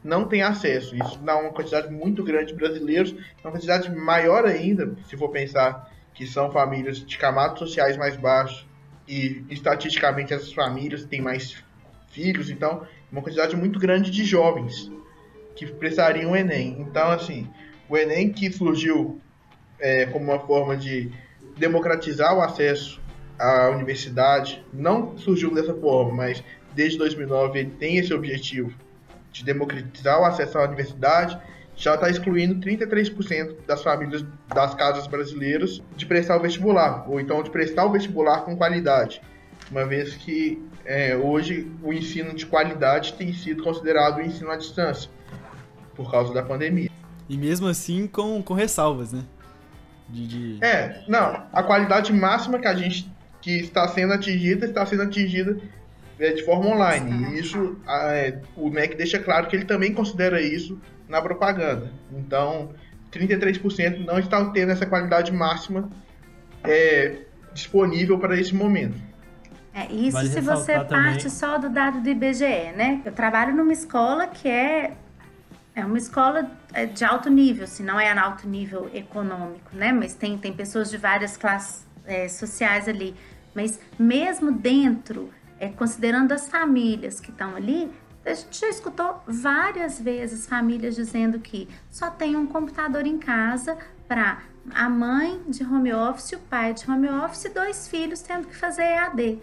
não 0.04 0.26
tem 0.26 0.42
acesso. 0.42 0.94
Isso 0.96 1.18
dá 1.18 1.38
uma 1.38 1.50
quantidade 1.50 1.90
muito 1.90 2.22
grande 2.22 2.48
de 2.48 2.54
brasileiros, 2.54 3.14
uma 3.42 3.52
quantidade 3.52 3.90
maior 3.94 4.44
ainda, 4.44 4.94
se 5.08 5.16
for 5.16 5.30
pensar 5.30 5.91
que 6.14 6.26
são 6.26 6.50
famílias 6.50 7.04
de 7.04 7.16
camadas 7.18 7.58
sociais 7.58 7.96
mais 7.96 8.16
baixas 8.16 8.66
e 9.08 9.44
estatisticamente 9.50 10.32
essas 10.32 10.52
famílias 10.52 11.04
têm 11.04 11.20
mais 11.20 11.62
filhos, 12.10 12.50
então 12.50 12.86
uma 13.10 13.22
quantidade 13.22 13.56
muito 13.56 13.78
grande 13.78 14.10
de 14.10 14.24
jovens 14.24 14.90
que 15.56 15.66
prestariam 15.66 16.32
o 16.32 16.36
Enem. 16.36 16.76
Então, 16.80 17.10
assim, 17.10 17.48
o 17.88 17.96
Enem 17.96 18.32
que 18.32 18.50
surgiu 18.50 19.20
é, 19.78 20.06
como 20.06 20.26
uma 20.26 20.40
forma 20.40 20.76
de 20.76 21.10
democratizar 21.56 22.34
o 22.36 22.40
acesso 22.40 23.00
à 23.38 23.68
universidade, 23.70 24.64
não 24.72 25.16
surgiu 25.18 25.52
dessa 25.52 25.74
forma, 25.74 26.12
mas 26.14 26.42
desde 26.74 26.98
2009 26.98 27.58
ele 27.58 27.70
tem 27.70 27.96
esse 27.96 28.14
objetivo 28.14 28.72
de 29.30 29.44
democratizar 29.44 30.20
o 30.20 30.24
acesso 30.24 30.58
à 30.58 30.64
universidade, 30.64 31.38
já 31.82 31.96
está 31.96 32.08
excluindo 32.08 32.54
33% 32.64 33.56
das 33.66 33.82
famílias 33.82 34.24
das 34.54 34.72
casas 34.72 35.08
brasileiras 35.08 35.82
de 35.96 36.06
prestar 36.06 36.36
o 36.36 36.40
vestibular, 36.40 37.10
ou 37.10 37.18
então 37.18 37.42
de 37.42 37.50
prestar 37.50 37.84
o 37.86 37.90
vestibular 37.90 38.42
com 38.42 38.56
qualidade, 38.56 39.20
uma 39.68 39.84
vez 39.84 40.14
que 40.14 40.62
é, 40.84 41.16
hoje 41.16 41.68
o 41.82 41.92
ensino 41.92 42.34
de 42.34 42.46
qualidade 42.46 43.14
tem 43.14 43.32
sido 43.34 43.64
considerado 43.64 44.18
o 44.18 44.20
ensino 44.22 44.52
à 44.52 44.56
distância, 44.56 45.10
por 45.96 46.08
causa 46.08 46.32
da 46.32 46.40
pandemia. 46.40 46.88
E 47.28 47.36
mesmo 47.36 47.66
assim 47.66 48.06
com, 48.06 48.40
com 48.40 48.54
ressalvas, 48.54 49.12
né? 49.12 49.24
De, 50.08 50.26
de... 50.26 50.64
É, 50.64 51.02
não, 51.08 51.46
a 51.52 51.64
qualidade 51.64 52.12
máxima 52.12 52.60
que 52.60 52.68
a 52.68 52.74
gente 52.74 53.10
que 53.40 53.58
está 53.58 53.88
sendo 53.88 54.12
atingida 54.12 54.66
está 54.66 54.86
sendo 54.86 55.02
atingida 55.02 55.58
é, 56.20 56.30
de 56.30 56.44
forma 56.44 56.70
online. 56.70 57.34
E 57.34 57.40
isso 57.40 57.76
é, 57.88 58.38
o 58.56 58.70
MEC 58.70 58.94
deixa 58.94 59.18
claro 59.18 59.48
que 59.48 59.56
ele 59.56 59.64
também 59.64 59.92
considera 59.92 60.40
isso 60.40 60.78
na 61.12 61.20
propaganda. 61.20 61.92
Então, 62.10 62.70
33% 63.12 64.04
não 64.04 64.18
estão 64.18 64.50
tendo 64.50 64.72
essa 64.72 64.86
qualidade 64.86 65.30
máxima 65.30 65.90
disponível 67.52 68.18
para 68.18 68.38
esse 68.40 68.54
momento. 68.54 68.96
É, 69.74 69.90
isso 69.92 70.12
vale 70.12 70.28
se 70.28 70.40
você 70.40 70.72
parte 70.72 70.88
também... 70.88 71.28
só 71.28 71.58
do 71.58 71.68
dado 71.68 72.00
do 72.00 72.08
IBGE, 72.08 72.72
né? 72.74 73.02
Eu 73.04 73.12
trabalho 73.12 73.54
numa 73.54 73.72
escola 73.72 74.26
que 74.26 74.48
é, 74.48 74.92
é 75.74 75.84
uma 75.84 75.98
escola 75.98 76.50
de 76.94 77.04
alto 77.04 77.28
nível, 77.28 77.66
se 77.66 77.82
não 77.82 78.00
é 78.00 78.10
alto 78.10 78.48
nível 78.48 78.90
econômico, 78.94 79.70
né? 79.74 79.92
Mas 79.92 80.14
tem, 80.14 80.38
tem 80.38 80.52
pessoas 80.52 80.90
de 80.90 80.96
várias 80.96 81.36
classes 81.36 81.86
é, 82.06 82.28
sociais 82.28 82.88
ali. 82.88 83.14
Mas 83.54 83.78
mesmo 83.98 84.50
dentro, 84.50 85.30
é, 85.58 85.68
considerando 85.68 86.32
as 86.32 86.48
famílias 86.48 87.20
que 87.20 87.30
estão 87.30 87.54
ali, 87.54 87.90
a 88.24 88.34
gente 88.34 88.60
já 88.60 88.68
escutou 88.68 89.20
várias 89.26 90.00
vezes 90.00 90.46
famílias 90.46 90.94
dizendo 90.94 91.38
que 91.40 91.68
só 91.90 92.10
tem 92.10 92.36
um 92.36 92.46
computador 92.46 93.06
em 93.06 93.18
casa 93.18 93.76
para 94.06 94.42
a 94.72 94.88
mãe 94.88 95.42
de 95.48 95.64
home 95.64 95.92
office, 95.92 96.32
o 96.32 96.38
pai 96.38 96.72
de 96.72 96.88
home 96.88 97.08
office 97.08 97.46
e 97.46 97.48
dois 97.48 97.88
filhos 97.88 98.22
tendo 98.22 98.46
que 98.46 98.54
fazer 98.54 98.82
EAD. 98.82 99.40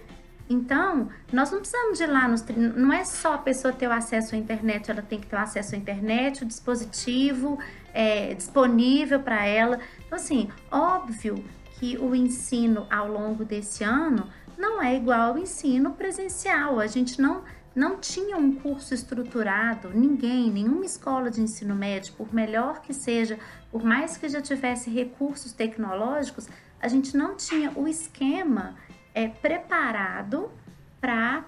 Então, 0.50 1.10
nós 1.32 1.52
não 1.52 1.60
precisamos 1.60 1.98
de 1.98 2.08
lá 2.08 2.28
nos. 2.28 2.44
Não 2.56 2.92
é 2.92 3.04
só 3.04 3.36
a 3.36 3.38
pessoa 3.38 3.72
ter 3.72 3.88
o 3.88 3.92
acesso 3.92 4.34
à 4.34 4.38
internet, 4.38 4.90
ela 4.90 5.02
tem 5.02 5.20
que 5.20 5.28
ter 5.28 5.36
o 5.36 5.40
acesso 5.40 5.76
à 5.76 5.78
internet, 5.78 6.44
o 6.44 6.48
dispositivo 6.48 7.60
é, 7.94 8.34
disponível 8.34 9.20
para 9.20 9.46
ela. 9.46 9.80
Então, 10.06 10.18
assim, 10.18 10.50
óbvio 10.72 11.44
que 11.74 11.98
o 12.00 12.16
ensino 12.16 12.88
ao 12.90 13.08
longo 13.08 13.46
desse 13.46 13.84
ano 13.84 14.28
não 14.58 14.82
é 14.82 14.96
igual 14.96 15.32
ao 15.32 15.38
ensino 15.38 15.92
presencial. 15.92 16.80
A 16.80 16.88
gente 16.88 17.22
não, 17.22 17.44
não 17.80 17.98
tinha 17.98 18.36
um 18.36 18.54
curso 18.54 18.94
estruturado, 18.94 19.90
ninguém, 19.94 20.52
nenhuma 20.52 20.86
escola 20.86 21.32
de 21.32 21.40
ensino 21.40 21.74
médio, 21.74 22.14
por 22.14 22.34
melhor 22.34 22.82
que 22.82 22.94
seja, 22.94 23.40
por 23.72 23.86
mais 23.86 24.18
que 24.18 24.28
já 24.28 24.42
tivesse 24.42 24.90
recursos 24.90 25.54
tecnológicos, 25.54 26.50
a 26.82 26.90
gente 26.90 27.16
não 27.16 27.38
tinha 27.38 27.72
o 27.72 27.88
esquema 27.88 28.76
é, 29.14 29.30
preparado 29.30 30.52
para 31.00 31.46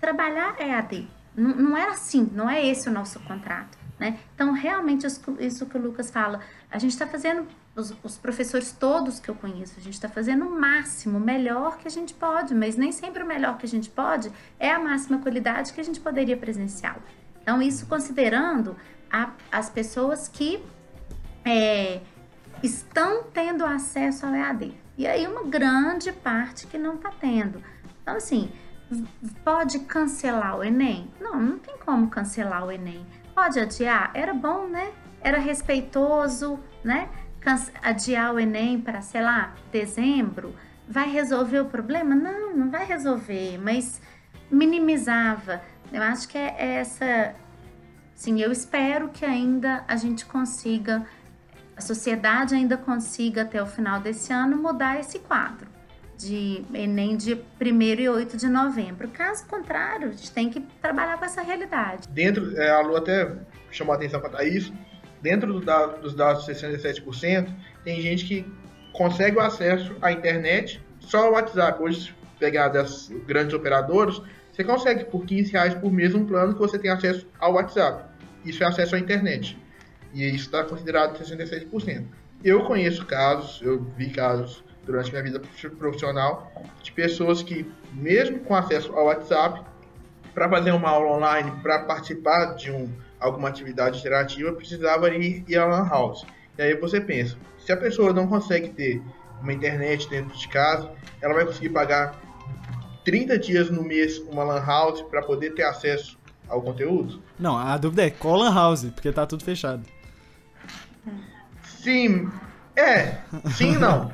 trabalhar 0.00 0.60
EAD. 0.60 1.08
Não, 1.36 1.54
não 1.54 1.76
era 1.76 1.92
assim, 1.92 2.28
não 2.32 2.50
é 2.50 2.66
esse 2.66 2.88
o 2.88 2.92
nosso 2.92 3.20
contrato. 3.20 3.78
Né? 4.00 4.18
Então, 4.34 4.52
realmente, 4.52 5.06
isso 5.06 5.66
que 5.66 5.78
o 5.78 5.80
Lucas 5.80 6.10
fala, 6.10 6.40
a 6.68 6.78
gente 6.80 6.90
está 6.90 7.06
fazendo, 7.06 7.46
os, 7.78 7.94
os, 8.02 8.16
professores 8.16 8.72
todos 8.72 9.20
que 9.20 9.28
eu 9.28 9.34
conheço, 9.34 9.74
a 9.78 9.80
gente 9.80 9.94
está 9.94 10.08
fazendo 10.08 10.46
o 10.46 10.60
máximo, 10.60 11.18
o 11.18 11.20
melhor 11.20 11.78
que 11.78 11.86
a 11.86 11.90
gente 11.90 12.12
pode, 12.12 12.54
mas 12.54 12.76
nem 12.76 12.92
sempre 12.92 13.22
o 13.22 13.26
melhor 13.26 13.56
que 13.56 13.66
a 13.66 13.68
gente 13.68 13.88
pode 13.88 14.30
é 14.58 14.70
a 14.70 14.78
máxima 14.78 15.18
qualidade 15.18 15.72
que 15.72 15.80
a 15.80 15.84
gente 15.84 16.00
poderia 16.00 16.36
presencial. 16.36 16.96
Então, 17.40 17.62
isso 17.62 17.86
considerando 17.86 18.76
a, 19.10 19.30
as 19.50 19.70
pessoas 19.70 20.28
que 20.28 20.62
é, 21.44 22.00
estão 22.62 23.24
tendo 23.32 23.64
acesso 23.64 24.26
ao 24.26 24.34
EAD. 24.34 24.74
E 24.96 25.06
aí 25.06 25.26
uma 25.26 25.44
grande 25.44 26.12
parte 26.12 26.66
que 26.66 26.76
não 26.76 26.96
está 26.96 27.10
tendo. 27.10 27.62
Então, 28.02 28.16
assim, 28.16 28.50
pode 29.44 29.78
cancelar 29.80 30.58
o 30.58 30.64
Enem? 30.64 31.10
Não, 31.20 31.40
não 31.40 31.58
tem 31.58 31.76
como 31.78 32.08
cancelar 32.08 32.64
o 32.66 32.72
Enem. 32.72 33.06
Pode 33.34 33.60
adiar? 33.60 34.10
Era 34.14 34.34
bom, 34.34 34.66
né? 34.66 34.92
Era 35.20 35.38
respeitoso, 35.38 36.58
né? 36.82 37.08
Adiar 37.82 38.34
o 38.34 38.40
Enem 38.40 38.80
para, 38.80 39.00
sei 39.00 39.22
lá, 39.22 39.54
dezembro. 39.72 40.54
Vai 40.86 41.10
resolver 41.10 41.60
o 41.60 41.66
problema? 41.66 42.14
Não, 42.14 42.56
não 42.56 42.70
vai 42.70 42.84
resolver, 42.86 43.58
mas 43.58 44.00
minimizava. 44.50 45.60
Eu 45.92 46.02
acho 46.02 46.28
que 46.28 46.38
é 46.38 46.76
essa. 46.76 47.34
Sim, 48.14 48.40
eu 48.40 48.50
espero 48.50 49.08
que 49.10 49.24
ainda 49.24 49.84
a 49.86 49.96
gente 49.96 50.26
consiga 50.26 51.06
a 51.78 51.80
sociedade 51.80 52.56
ainda 52.56 52.76
consiga 52.76 53.42
até 53.42 53.62
o 53.62 53.66
final 53.66 54.00
desse 54.00 54.32
ano 54.32 54.56
mudar 54.56 54.98
esse 54.98 55.20
quadro 55.20 55.68
de 56.16 56.64
Enem 56.74 57.16
de 57.16 57.34
1 57.34 57.82
e 58.00 58.08
8 58.08 58.36
de 58.36 58.48
novembro. 58.48 59.06
Caso 59.06 59.46
contrário, 59.46 60.08
a 60.08 60.10
gente 60.10 60.32
tem 60.32 60.50
que 60.50 60.58
trabalhar 60.82 61.16
com 61.16 61.24
essa 61.24 61.40
realidade. 61.40 62.08
Dentro, 62.08 62.60
é, 62.60 62.68
a 62.68 62.80
Lu 62.80 62.96
até 62.96 63.32
chamou 63.70 63.92
a 63.92 63.96
atenção 63.96 64.20
para 64.20 64.44
isso, 64.44 64.74
dentro 65.22 65.52
do 65.52 65.60
dado, 65.60 66.00
dos 66.00 66.14
dados 66.14 66.44
de 66.44 66.52
67%, 66.52 67.48
tem 67.84 68.00
gente 68.00 68.24
que 68.24 68.46
consegue 68.92 69.36
o 69.36 69.40
acesso 69.40 69.94
à 70.00 70.12
internet 70.12 70.82
só 71.00 71.30
o 71.30 71.32
WhatsApp. 71.32 71.82
Hoje, 71.82 72.00
se 72.00 72.12
pegar 72.38 72.68
das 72.68 73.08
grandes 73.26 73.54
operadoras, 73.54 74.20
você 74.52 74.64
consegue 74.64 75.04
por 75.04 75.24
15 75.24 75.52
reais 75.52 75.74
por 75.74 75.92
mês 75.92 76.14
um 76.14 76.26
plano 76.26 76.54
que 76.54 76.60
você 76.60 76.78
tem 76.78 76.90
acesso 76.90 77.26
ao 77.38 77.54
WhatsApp. 77.54 78.04
Isso 78.44 78.62
é 78.62 78.66
acesso 78.66 78.96
à 78.96 78.98
internet. 78.98 79.58
E 80.12 80.24
isso 80.24 80.46
está 80.46 80.64
considerado 80.64 81.18
66%. 81.18 82.04
Eu 82.42 82.64
conheço 82.64 83.04
casos, 83.04 83.60
eu 83.62 83.82
vi 83.96 84.10
casos 84.10 84.64
durante 84.84 85.10
minha 85.10 85.22
vida 85.22 85.40
profissional 85.78 86.50
de 86.82 86.92
pessoas 86.92 87.42
que, 87.42 87.70
mesmo 87.92 88.38
com 88.40 88.54
acesso 88.54 88.92
ao 88.92 89.06
WhatsApp, 89.06 89.62
para 90.34 90.48
fazer 90.48 90.70
uma 90.70 90.88
aula 90.88 91.16
online, 91.16 91.50
para 91.62 91.80
participar 91.80 92.54
de 92.54 92.70
um, 92.70 92.90
alguma 93.20 93.48
atividade 93.48 93.98
interativa, 93.98 94.52
precisava 94.52 95.10
ir, 95.10 95.44
ir 95.48 95.56
à 95.56 95.64
Lan 95.64 95.88
House. 95.88 96.24
E 96.56 96.62
aí 96.62 96.74
você 96.74 97.00
pensa, 97.00 97.36
se 97.64 97.72
a 97.72 97.76
pessoa 97.76 98.12
não 98.12 98.26
consegue 98.26 98.68
ter 98.70 99.02
uma 99.40 99.52
internet 99.52 100.08
dentro 100.08 100.36
de 100.36 100.48
casa, 100.48 100.90
ela 101.20 101.34
vai 101.34 101.44
conseguir 101.44 101.70
pagar 101.70 102.14
30 103.04 103.38
dias 103.38 103.70
no 103.70 103.82
mês 103.82 104.18
uma 104.18 104.44
Lan 104.44 104.64
House 104.64 105.02
para 105.02 105.22
poder 105.22 105.54
ter 105.54 105.62
acesso 105.62 106.18
ao 106.48 106.62
conteúdo? 106.62 107.22
Não, 107.38 107.56
a 107.56 107.76
dúvida 107.76 108.04
é 108.04 108.10
qual 108.10 108.36
Lan 108.36 108.52
House, 108.52 108.84
porque 108.84 109.12
tá 109.12 109.26
tudo 109.26 109.44
fechado. 109.44 109.82
Sim. 111.62 112.28
É. 112.74 113.18
Sim 113.52 113.74
e 113.74 113.78
não. 113.78 114.12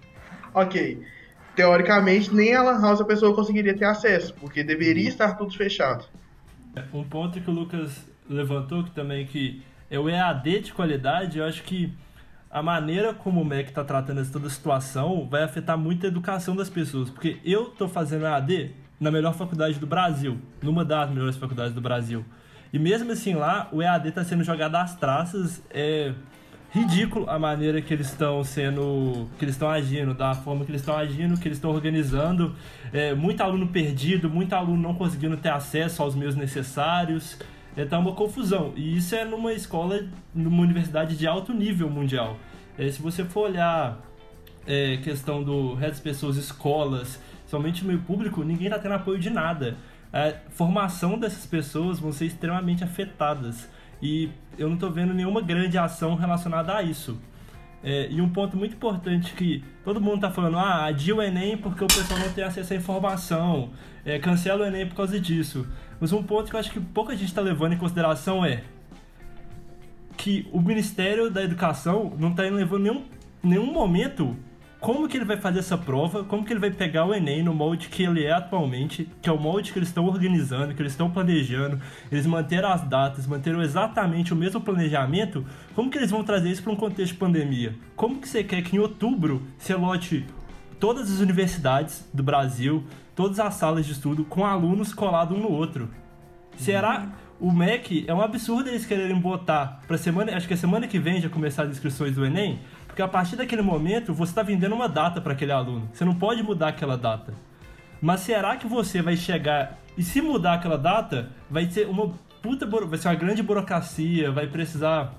ok. 0.54 1.02
Teoricamente, 1.56 2.32
nem 2.34 2.54
a 2.54 2.62
Lan 2.62 2.80
House 2.80 3.00
a 3.00 3.04
pessoa 3.04 3.34
conseguiria 3.34 3.76
ter 3.76 3.84
acesso, 3.84 4.32
porque 4.34 4.62
deveria 4.62 5.08
estar 5.08 5.34
tudo 5.34 5.56
fechado. 5.56 6.06
Um 6.92 7.04
ponto 7.04 7.40
que 7.40 7.50
o 7.50 7.52
Lucas 7.52 8.09
levantou 8.30 8.84
que 8.84 8.90
também 8.90 9.26
que 9.26 9.62
é 9.90 9.98
o 9.98 10.08
EAD 10.08 10.60
de 10.60 10.72
qualidade, 10.72 11.38
eu 11.38 11.44
acho 11.44 11.62
que 11.64 11.92
a 12.50 12.62
maneira 12.62 13.12
como 13.12 13.40
o 13.40 13.44
MEC 13.44 13.68
está 13.68 13.84
tratando 13.84 14.24
toda 14.30 14.46
a 14.46 14.50
situação 14.50 15.26
vai 15.30 15.42
afetar 15.42 15.76
muito 15.76 16.06
a 16.06 16.08
educação 16.08 16.56
das 16.56 16.70
pessoas. 16.70 17.10
Porque 17.10 17.38
eu 17.44 17.68
estou 17.68 17.88
fazendo 17.88 18.24
EAD 18.24 18.72
na 18.98 19.10
melhor 19.10 19.34
faculdade 19.34 19.78
do 19.78 19.86
Brasil, 19.86 20.38
numa 20.62 20.84
das 20.84 21.10
melhores 21.10 21.36
faculdades 21.36 21.74
do 21.74 21.80
Brasil. 21.80 22.24
E 22.72 22.78
mesmo 22.78 23.10
assim 23.10 23.34
lá, 23.34 23.68
o 23.72 23.82
EAD 23.82 24.08
está 24.08 24.24
sendo 24.24 24.44
jogado 24.44 24.76
às 24.76 24.94
traças. 24.94 25.62
É 25.70 26.12
ridículo 26.70 27.28
a 27.28 27.38
maneira 27.38 27.80
que 27.80 27.92
eles 27.92 28.08
estão 28.08 28.44
sendo. 28.44 29.28
que 29.38 29.44
eles 29.44 29.54
estão 29.54 29.68
agindo, 29.68 30.14
da 30.14 30.34
forma 30.34 30.64
que 30.64 30.70
eles 30.70 30.80
estão 30.80 30.96
agindo, 30.96 31.38
que 31.38 31.48
eles 31.48 31.58
estão 31.58 31.70
organizando. 31.70 32.54
É, 32.92 33.14
muito 33.14 33.42
aluno 33.42 33.68
perdido, 33.68 34.30
muito 34.30 34.54
aluno 34.54 34.80
não 34.80 34.94
conseguindo 34.94 35.36
ter 35.36 35.50
acesso 35.50 36.02
aos 36.02 36.14
meios 36.14 36.36
necessários. 36.36 37.38
É, 37.76 37.84
tá 37.84 37.98
uma 37.98 38.12
confusão. 38.12 38.72
E 38.76 38.96
isso 38.96 39.14
é 39.14 39.24
numa 39.24 39.52
escola, 39.52 40.00
numa 40.34 40.62
universidade 40.62 41.16
de 41.16 41.26
alto 41.26 41.52
nível 41.52 41.88
mundial. 41.88 42.36
É, 42.78 42.90
se 42.90 43.00
você 43.00 43.24
for 43.24 43.48
olhar 43.48 44.00
é, 44.66 44.96
questão 44.98 45.42
do 45.42 45.74
resto 45.74 45.92
das 45.92 46.00
pessoas, 46.00 46.36
escolas, 46.36 47.20
somente 47.46 47.82
no 47.82 47.88
meio 47.88 48.00
público, 48.00 48.42
ninguém 48.42 48.66
está 48.66 48.78
tendo 48.78 48.94
apoio 48.94 49.18
de 49.18 49.30
nada 49.30 49.76
a 50.12 50.32
formação 50.50 51.18
dessas 51.18 51.46
pessoas 51.46 51.98
vão 51.98 52.12
ser 52.12 52.26
extremamente 52.26 52.82
afetadas. 52.82 53.68
E 54.02 54.30
eu 54.58 54.68
não 54.68 54.74
estou 54.74 54.90
vendo 54.90 55.14
nenhuma 55.14 55.40
grande 55.40 55.78
ação 55.78 56.14
relacionada 56.14 56.74
a 56.74 56.82
isso. 56.82 57.18
É, 57.82 58.08
e 58.10 58.20
um 58.20 58.28
ponto 58.28 58.56
muito 58.56 58.74
importante 58.74 59.32
que 59.32 59.64
todo 59.82 60.00
mundo 60.00 60.16
está 60.16 60.30
falando, 60.30 60.58
ah, 60.58 60.84
adia 60.84 61.16
o 61.16 61.22
Enem 61.22 61.56
porque 61.56 61.82
o 61.82 61.86
pessoal 61.86 62.20
não 62.20 62.30
tem 62.30 62.44
acesso 62.44 62.74
à 62.74 62.76
informação, 62.76 63.70
é, 64.04 64.18
cancela 64.18 64.64
o 64.64 64.66
Enem 64.66 64.86
por 64.86 64.96
causa 64.96 65.18
disso. 65.18 65.66
Mas 65.98 66.12
um 66.12 66.22
ponto 66.22 66.50
que 66.50 66.56
eu 66.56 66.60
acho 66.60 66.70
que 66.70 66.80
pouca 66.80 67.14
gente 67.14 67.28
está 67.28 67.40
levando 67.40 67.72
em 67.72 67.78
consideração 67.78 68.44
é 68.44 68.62
que 70.16 70.46
o 70.52 70.60
Ministério 70.60 71.30
da 71.30 71.42
Educação 71.42 72.12
não 72.18 72.30
está 72.30 72.42
levando 72.42 72.82
nenhum, 72.82 73.04
nenhum 73.42 73.72
momento 73.72 74.36
como 74.80 75.06
que 75.06 75.18
ele 75.18 75.26
vai 75.26 75.36
fazer 75.36 75.58
essa 75.58 75.76
prova, 75.76 76.24
como 76.24 76.44
que 76.44 76.52
ele 76.52 76.58
vai 76.58 76.70
pegar 76.70 77.04
o 77.04 77.14
Enem 77.14 77.42
no 77.42 77.54
molde 77.54 77.88
que 77.88 78.02
ele 78.02 78.24
é 78.24 78.32
atualmente, 78.32 79.06
que 79.20 79.28
é 79.28 79.32
o 79.32 79.38
molde 79.38 79.72
que 79.72 79.78
eles 79.78 79.90
estão 79.90 80.06
organizando, 80.06 80.74
que 80.74 80.80
eles 80.80 80.92
estão 80.92 81.10
planejando, 81.10 81.78
eles 82.10 82.26
manteram 82.26 82.70
as 82.70 82.82
datas, 82.82 83.26
manteram 83.26 83.62
exatamente 83.62 84.32
o 84.32 84.36
mesmo 84.36 84.60
planejamento, 84.60 85.44
como 85.74 85.90
que 85.90 85.98
eles 85.98 86.10
vão 86.10 86.24
trazer 86.24 86.50
isso 86.50 86.62
para 86.62 86.72
um 86.72 86.76
contexto 86.76 87.12
de 87.12 87.18
pandemia? 87.18 87.74
Como 87.94 88.20
que 88.20 88.28
você 88.28 88.42
quer 88.42 88.62
que 88.62 88.74
em 88.74 88.78
outubro 88.78 89.42
você 89.58 89.74
lote 89.74 90.26
todas 90.78 91.12
as 91.12 91.20
universidades 91.20 92.08
do 92.14 92.22
Brasil, 92.22 92.82
todas 93.14 93.38
as 93.38 93.54
salas 93.54 93.84
de 93.84 93.92
estudo 93.92 94.24
com 94.24 94.46
alunos 94.46 94.94
colados 94.94 95.36
um 95.36 95.42
no 95.42 95.52
outro? 95.52 95.90
Será 96.56 97.06
o 97.40 97.50
MEC 97.50 98.04
é 98.06 98.14
um 98.14 98.20
absurdo 98.20 98.68
eles 98.68 98.84
quererem 98.84 99.18
botar 99.18 99.82
para 99.88 99.96
semana, 99.96 100.36
acho 100.36 100.46
que 100.46 100.54
a 100.54 100.58
semana 100.58 100.86
que 100.86 100.98
vem 100.98 101.20
já 101.20 101.28
começar 101.28 101.62
as 101.62 101.70
inscrições 101.70 102.14
do 102.14 102.24
Enem, 102.24 102.60
porque 103.00 103.02
a 103.02 103.08
partir 103.08 103.36
daquele 103.36 103.62
momento 103.62 104.12
você 104.12 104.30
está 104.30 104.42
vendendo 104.42 104.74
uma 104.74 104.86
data 104.88 105.22
para 105.22 105.32
aquele 105.32 105.52
aluno. 105.52 105.88
Você 105.90 106.04
não 106.04 106.14
pode 106.14 106.42
mudar 106.42 106.68
aquela 106.68 106.98
data. 106.98 107.32
Mas 108.00 108.20
será 108.20 108.56
que 108.56 108.66
você 108.66 109.00
vai 109.00 109.16
chegar 109.16 109.78
e 109.96 110.02
se 110.02 110.20
mudar 110.20 110.54
aquela 110.54 110.76
data, 110.76 111.30
vai 111.48 111.70
ser 111.70 111.88
uma 111.88 112.12
puta, 112.42 112.66
vai 112.66 112.98
ser 112.98 113.08
uma 113.08 113.14
grande 113.14 113.42
burocracia, 113.42 114.30
vai 114.30 114.46
precisar, 114.46 115.14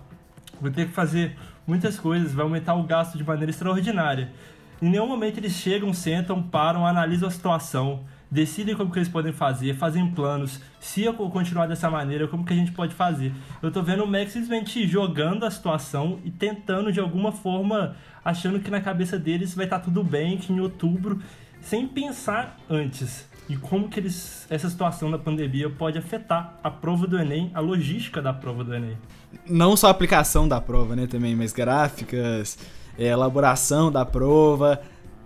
vai 0.59 0.69
ter 0.71 0.87
que 0.87 0.93
fazer 0.93 1.35
muitas 1.65 1.99
coisas, 1.99 2.33
vai 2.33 2.43
aumentar 2.43 2.75
o 2.75 2.83
gasto 2.83 3.17
de 3.17 3.23
maneira 3.23 3.49
extraordinária. 3.49 4.31
Em 4.79 4.89
nenhum 4.89 5.07
momento 5.07 5.39
eles 5.39 5.53
chegam, 5.53 5.91
sentam, 5.91 6.41
param, 6.41 6.85
analisam 6.85 7.29
a 7.29 7.31
situação, 7.31 8.03
decidem 8.31 8.73
como 8.75 8.89
que 8.91 8.97
eles 8.97 9.09
podem 9.09 9.33
fazer, 9.33 9.75
fazem 9.75 10.09
planos. 10.09 10.61
Se 10.79 11.03
eu 11.03 11.13
continuar 11.13 11.67
dessa 11.67 11.89
maneira, 11.89 12.29
como 12.29 12.45
que 12.45 12.53
a 12.53 12.55
gente 12.55 12.71
pode 12.71 12.95
fazer? 12.95 13.33
Eu 13.61 13.69
tô 13.69 13.83
vendo 13.83 14.05
o 14.05 14.07
Max 14.07 14.31
simplesmente 14.31 14.87
jogando 14.87 15.45
a 15.45 15.51
situação 15.51 16.19
e 16.23 16.31
tentando 16.31 16.93
de 16.93 17.01
alguma 17.01 17.33
forma, 17.33 17.97
achando 18.23 18.61
que 18.61 18.71
na 18.71 18.79
cabeça 18.79 19.19
deles 19.19 19.53
vai 19.53 19.65
estar 19.65 19.79
tá 19.79 19.85
tudo 19.85 20.01
bem, 20.01 20.37
que 20.37 20.53
em 20.53 20.61
outubro, 20.61 21.21
sem 21.59 21.85
pensar 21.85 22.57
antes. 22.69 23.29
E 23.49 23.57
como 23.57 23.89
que 23.89 23.99
eles, 23.99 24.47
essa 24.49 24.69
situação 24.69 25.11
da 25.11 25.17
pandemia 25.17 25.69
pode 25.69 25.97
afetar 25.97 26.57
a 26.63 26.71
prova 26.71 27.05
do 27.05 27.19
Enem, 27.19 27.51
a 27.53 27.59
logística 27.59 28.21
da 28.21 28.31
prova 28.31 28.63
do 28.63 28.73
Enem. 28.73 28.97
Não 29.45 29.75
só 29.75 29.87
a 29.87 29.91
aplicação 29.91 30.47
da 30.47 30.61
prova, 30.61 30.95
né, 30.95 31.05
também, 31.05 31.35
mas 31.35 31.51
gráficas, 31.51 32.57
é, 32.97 33.07
elaboração 33.07 33.91
da 33.91 34.05
prova. 34.05 34.81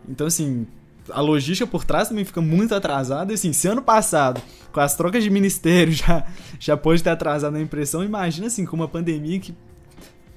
Então, 0.08 0.26
assim, 0.26 0.66
a 1.10 1.22
logística 1.22 1.70
por 1.70 1.84
trás 1.84 2.10
também 2.10 2.26
fica 2.26 2.42
muito 2.42 2.74
atrasada. 2.74 3.32
E 3.32 3.36
assim, 3.36 3.54
se 3.54 3.68
ano 3.68 3.82
passado, 3.82 4.42
com 4.72 4.80
as 4.80 4.96
trocas 4.96 5.24
de 5.24 5.30
ministério, 5.30 5.92
já, 5.94 6.26
já 6.60 6.78
pode 6.78 7.04
ter 7.04 7.10
atrasado 7.10 7.56
a 7.56 7.62
impressão, 7.62 8.04
imagina 8.04 8.48
assim, 8.48 8.66
com 8.66 8.76
uma 8.76 8.88
pandemia 8.88 9.40
que 9.40 9.56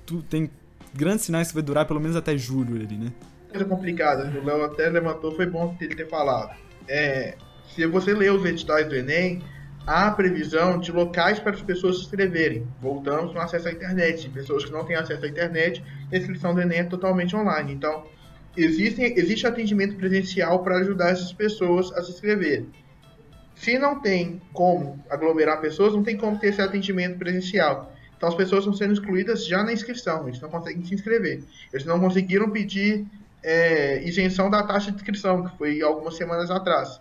tu, 0.05 0.23
tem 0.23 0.51
grandes 0.95 1.25
sinais 1.25 1.49
que 1.49 1.55
vai 1.55 1.63
durar 1.63 1.87
pelo 1.87 2.01
menos 2.01 2.17
até 2.17 2.37
julho 2.37 2.77
ali, 2.77 2.97
né? 2.97 3.13
Coisa 3.51 3.65
complicada, 3.65 4.31
o 4.39 4.45
Léo 4.45 4.65
até 4.65 4.89
levantou, 4.91 5.35
foi 5.35 5.47
bom 5.47 5.77
ele 5.81 5.95
ter 5.95 6.09
falado. 6.09 6.55
É, 6.87 7.35
se 7.75 7.87
você 7.87 8.13
ler 8.13 8.33
os 8.33 8.45
editais 8.45 8.89
do 8.89 8.95
Enem, 8.95 9.43
há 9.87 10.11
previsão 10.11 10.79
de 10.79 10.93
locais 10.93 11.39
para 11.39 11.53
as 11.53 11.63
pessoas 11.63 11.97
se 11.97 12.03
inscreverem. 12.03 12.67
Voltamos 12.81 13.33
no 13.33 13.41
acesso 13.41 13.69
à 13.69 13.73
internet. 13.73 14.29
Pessoas 14.29 14.65
que 14.65 14.71
não 14.71 14.85
têm 14.85 14.97
acesso 14.97 15.25
à 15.25 15.29
internet, 15.29 15.83
a 16.13 16.17
inscrição 16.17 16.55
do 16.55 16.61
Enem 16.61 16.81
é 16.81 16.85
totalmente 16.85 17.35
online. 17.35 17.73
Então, 17.73 18.05
existem, 18.57 19.19
existe 19.19 19.47
atendimento 19.47 19.97
presencial 19.97 20.63
para 20.63 20.79
ajudar 20.79 21.11
essas 21.11 21.33
pessoas 21.33 21.93
a 21.93 22.03
se 22.03 22.13
inscrever. 22.13 22.65
Se 23.55 23.79
não 23.79 24.01
tem 24.01 24.41
como 24.53 25.05
aglomerar 25.11 25.61
pessoas, 25.61 25.93
não 25.93 26.03
tem 26.03 26.17
como 26.17 26.39
ter 26.39 26.49
esse 26.49 26.61
atendimento 26.61 27.19
presencial. 27.19 27.93
Então 28.17 28.29
as 28.29 28.35
pessoas 28.35 28.61
estão 28.61 28.73
sendo 28.73 28.93
excluídas 28.93 29.47
já 29.47 29.63
na 29.63 29.73
inscrição, 29.73 30.29
eles 30.29 30.41
não 30.41 30.49
conseguem 30.49 30.85
se 30.85 30.95
inscrever. 30.95 31.43
Eles 31.73 31.87
não 31.87 32.01
conseguiram 32.01 32.51
pedir 32.51 33.07
é, 33.43 34.03
isenção 34.03 34.51
da 34.51 34.63
taxa 34.63 34.91
de 34.91 34.97
inscrição, 34.97 35.45
que 35.45 35.57
foi 35.57 35.83
algumas 35.83 36.17
semanas 36.17 36.51
atrás. 36.51 37.01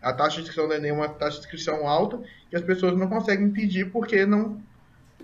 A 0.00 0.12
taxa 0.12 0.36
de 0.36 0.42
inscrição 0.42 0.66
do 0.66 0.74
Enem 0.74 0.90
é 0.90 0.94
uma 0.94 1.08
taxa 1.08 1.38
de 1.38 1.44
inscrição 1.44 1.86
alta 1.86 2.20
e 2.50 2.56
as 2.56 2.62
pessoas 2.62 2.96
não 2.96 3.08
conseguem 3.08 3.50
pedir 3.50 3.90
porque 3.90 4.26
não, 4.26 4.60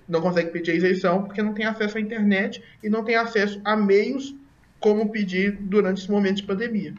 não 0.09 0.21
conseguem 0.21 0.53
pedir 0.53 0.73
a 0.73 0.75
isenção 0.75 1.25
porque 1.25 1.43
não 1.43 1.55
tem 1.55 1.67
acesso 1.67 1.99
à 1.99 2.01
internet 2.01 2.63
e 2.83 2.89
não 2.89 3.05
tem 3.05 3.17
acesso 3.17 3.61
a 3.65 3.77
meios 3.77 4.35
como 4.81 5.11
pedir 5.11 5.59
durante 5.61 6.03
esse 6.03 6.11
momento 6.11 6.37
de 6.37 6.43
pandemia. 6.45 6.95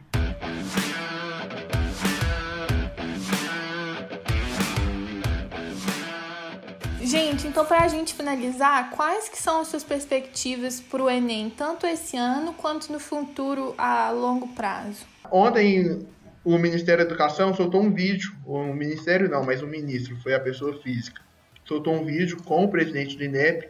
Gente, 7.02 7.48
então 7.48 7.64
para 7.64 7.82
a 7.82 7.88
gente 7.88 8.14
finalizar, 8.14 8.90
quais 8.90 9.28
que 9.28 9.36
são 9.36 9.62
as 9.62 9.68
suas 9.68 9.82
perspectivas 9.82 10.80
para 10.80 11.02
o 11.02 11.10
Enem, 11.10 11.50
tanto 11.50 11.84
esse 11.84 12.16
ano 12.16 12.52
quanto 12.52 12.92
no 12.92 13.00
futuro 13.00 13.74
a 13.76 14.10
longo 14.10 14.46
prazo? 14.48 15.04
Ontem 15.28 16.06
o 16.44 16.56
Ministério 16.56 17.04
da 17.04 17.10
Educação 17.10 17.52
soltou 17.52 17.82
um 17.82 17.92
vídeo, 17.92 18.32
o 18.46 18.62
Ministério 18.72 19.28
não, 19.28 19.44
mas 19.44 19.60
o 19.60 19.66
ministro, 19.66 20.16
foi 20.22 20.34
a 20.34 20.40
pessoa 20.40 20.80
física, 20.80 21.20
soltou 21.64 21.94
um 21.94 22.04
vídeo 22.04 22.40
com 22.44 22.64
o 22.64 22.68
presidente 22.68 23.16
do 23.16 23.24
INEP 23.24 23.68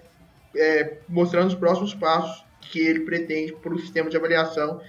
é, 0.54 0.98
mostrando 1.08 1.48
os 1.48 1.54
próximos 1.54 1.94
passos 1.94 2.44
que 2.70 2.78
ele 2.78 3.00
pretende 3.00 3.52
para 3.52 3.74
o 3.74 3.78
sistema 3.78 4.08
de 4.08 4.16
avaliação 4.16 4.80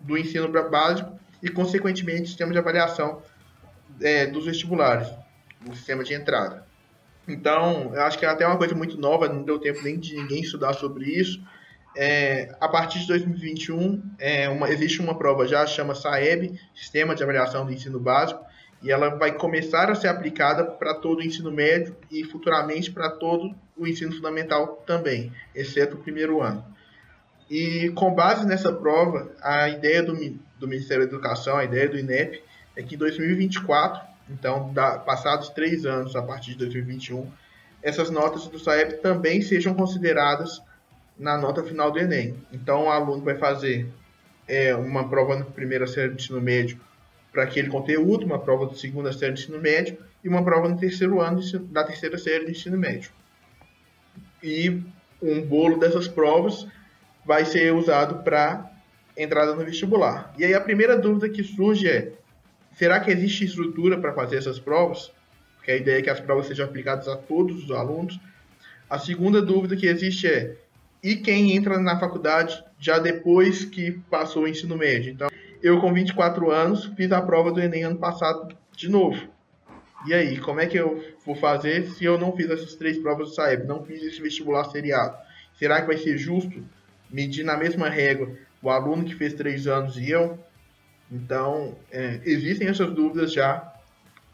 do 0.00 0.16
ensino 0.16 0.48
básico 0.70 1.18
e, 1.42 1.48
consequentemente, 1.50 2.22
o 2.22 2.26
sistema 2.26 2.52
de 2.52 2.58
avaliação 2.58 3.22
é, 4.00 4.26
dos 4.26 4.46
vestibulares, 4.46 5.08
o 5.68 5.74
sistema 5.74 6.02
de 6.02 6.14
entrada. 6.14 6.66
Então, 7.28 7.92
eu 7.94 8.02
acho 8.02 8.18
que 8.18 8.24
é 8.24 8.28
até 8.28 8.46
uma 8.46 8.56
coisa 8.56 8.74
muito 8.74 8.98
nova, 8.98 9.28
não 9.28 9.42
deu 9.42 9.58
tempo 9.58 9.82
nem 9.82 9.98
de 9.98 10.16
ninguém 10.16 10.40
estudar 10.40 10.72
sobre 10.72 11.04
isso. 11.04 11.40
É, 11.94 12.54
a 12.58 12.68
partir 12.68 13.00
de 13.00 13.06
2021, 13.08 14.02
é, 14.18 14.48
uma, 14.48 14.70
existe 14.70 15.00
uma 15.00 15.16
prova 15.16 15.46
já, 15.46 15.66
chama 15.66 15.94
SAEB, 15.94 16.58
Sistema 16.74 17.14
de 17.14 17.22
Avaliação 17.22 17.66
do 17.66 17.72
Ensino 17.72 18.00
Básico, 18.00 18.42
e 18.82 18.90
ela 18.90 19.10
vai 19.10 19.32
começar 19.32 19.90
a 19.90 19.94
ser 19.94 20.08
aplicada 20.08 20.64
para 20.64 20.94
todo 20.94 21.20
o 21.20 21.22
ensino 21.22 21.52
médio 21.52 21.94
e 22.10 22.24
futuramente 22.24 22.90
para 22.90 23.10
todo 23.10 23.54
o 23.76 23.86
ensino 23.86 24.12
fundamental 24.12 24.82
também, 24.86 25.32
exceto 25.54 25.96
o 25.96 26.00
primeiro 26.00 26.42
ano. 26.42 26.64
E 27.50 27.90
com 27.90 28.14
base 28.14 28.46
nessa 28.46 28.72
prova, 28.72 29.30
a 29.40 29.68
ideia 29.68 30.02
do, 30.02 30.14
do 30.58 30.68
Ministério 30.68 31.04
da 31.04 31.12
Educação, 31.12 31.56
a 31.56 31.64
ideia 31.64 31.88
do 31.88 31.98
INEP, 31.98 32.42
é 32.76 32.82
que 32.82 32.94
em 32.94 32.98
2024, 32.98 34.00
então 34.30 34.72
da, 34.72 34.98
passados 34.98 35.50
três 35.50 35.84
anos 35.84 36.16
a 36.16 36.22
partir 36.22 36.52
de 36.52 36.58
2021, 36.58 37.30
essas 37.82 38.10
notas 38.10 38.46
do 38.46 38.58
SAEB 38.58 38.94
também 39.02 39.42
sejam 39.42 39.74
consideradas 39.74 40.62
na 41.18 41.36
nota 41.36 41.62
final 41.62 41.90
do 41.90 41.98
Enem. 41.98 42.36
Então 42.52 42.84
o 42.84 42.90
aluno 42.90 43.22
vai 43.22 43.36
fazer 43.36 43.86
é, 44.46 44.74
uma 44.74 45.08
prova 45.08 45.36
na 45.36 45.44
primeira 45.44 45.86
série 45.86 46.08
do 46.08 46.14
ensino 46.14 46.40
médio 46.40 46.80
para 47.32 47.44
aquele 47.44 47.68
conteúdo, 47.68 48.24
uma 48.24 48.38
prova 48.38 48.66
da 48.66 48.74
segunda 48.74 49.12
série 49.12 49.32
do 49.32 49.40
ensino 49.40 49.60
médio 49.60 49.98
e 50.22 50.28
uma 50.28 50.44
prova 50.44 50.68
no 50.68 50.78
terceiro 50.78 51.20
ano 51.20 51.40
da 51.68 51.84
terceira 51.84 52.18
série 52.18 52.44
do 52.44 52.50
ensino 52.50 52.78
médio. 52.78 53.10
E 54.42 54.82
um 55.20 55.40
bolo 55.40 55.78
dessas 55.78 56.08
provas 56.08 56.66
vai 57.24 57.44
ser 57.44 57.72
usado 57.72 58.22
para 58.22 58.70
entrada 59.16 59.54
no 59.54 59.64
vestibular. 59.64 60.32
E 60.38 60.44
aí 60.44 60.54
a 60.54 60.60
primeira 60.60 60.98
dúvida 60.98 61.28
que 61.28 61.42
surge 61.42 61.88
é: 61.88 62.12
será 62.74 63.00
que 63.00 63.10
existe 63.10 63.44
estrutura 63.44 63.98
para 63.98 64.12
fazer 64.12 64.36
essas 64.36 64.58
provas? 64.58 65.12
Porque 65.56 65.70
a 65.70 65.76
ideia 65.76 65.98
é 65.98 66.02
que 66.02 66.10
as 66.10 66.20
provas 66.20 66.46
sejam 66.46 66.66
aplicadas 66.66 67.06
a 67.08 67.16
todos 67.16 67.64
os 67.64 67.70
alunos. 67.70 68.18
A 68.90 68.98
segunda 68.98 69.40
dúvida 69.40 69.76
que 69.76 69.86
existe 69.86 70.26
é: 70.26 70.56
e 71.02 71.16
quem 71.16 71.56
entra 71.56 71.78
na 71.78 71.98
faculdade 71.98 72.62
já 72.78 72.98
depois 72.98 73.64
que 73.64 73.92
passou 74.10 74.44
o 74.44 74.48
ensino 74.48 74.76
médio? 74.76 75.12
Então, 75.12 75.28
eu 75.62 75.80
com 75.80 75.92
24 75.92 76.50
anos 76.50 76.86
fiz 76.96 77.12
a 77.12 77.22
prova 77.22 77.52
do 77.52 77.60
Enem 77.60 77.84
ano 77.84 77.98
passado 77.98 78.56
de 78.76 78.88
novo. 78.88 79.20
E 80.06 80.12
aí, 80.12 80.38
como 80.38 80.60
é 80.60 80.66
que 80.66 80.76
eu 80.76 81.04
vou 81.24 81.36
fazer 81.36 81.86
se 81.90 82.04
eu 82.04 82.18
não 82.18 82.36
fiz 82.36 82.50
essas 82.50 82.74
três 82.74 82.98
provas 82.98 83.28
do 83.28 83.34
SAEB, 83.34 83.66
não 83.66 83.84
fiz 83.84 84.02
esse 84.02 84.20
vestibular 84.20 84.64
seriado? 84.64 85.16
Será 85.56 85.80
que 85.80 85.86
vai 85.86 85.96
ser 85.96 86.18
justo 86.18 86.64
medir 87.12 87.44
na 87.44 87.56
mesma 87.56 87.88
régua 87.88 88.32
o 88.62 88.70
aluno 88.70 89.04
que 89.04 89.14
fez 89.14 89.34
três 89.34 89.66
anos 89.66 89.96
e 89.96 90.10
eu. 90.10 90.38
Então, 91.10 91.76
é, 91.90 92.20
existem 92.24 92.68
essas 92.68 92.90
dúvidas 92.92 93.32
já 93.32 93.72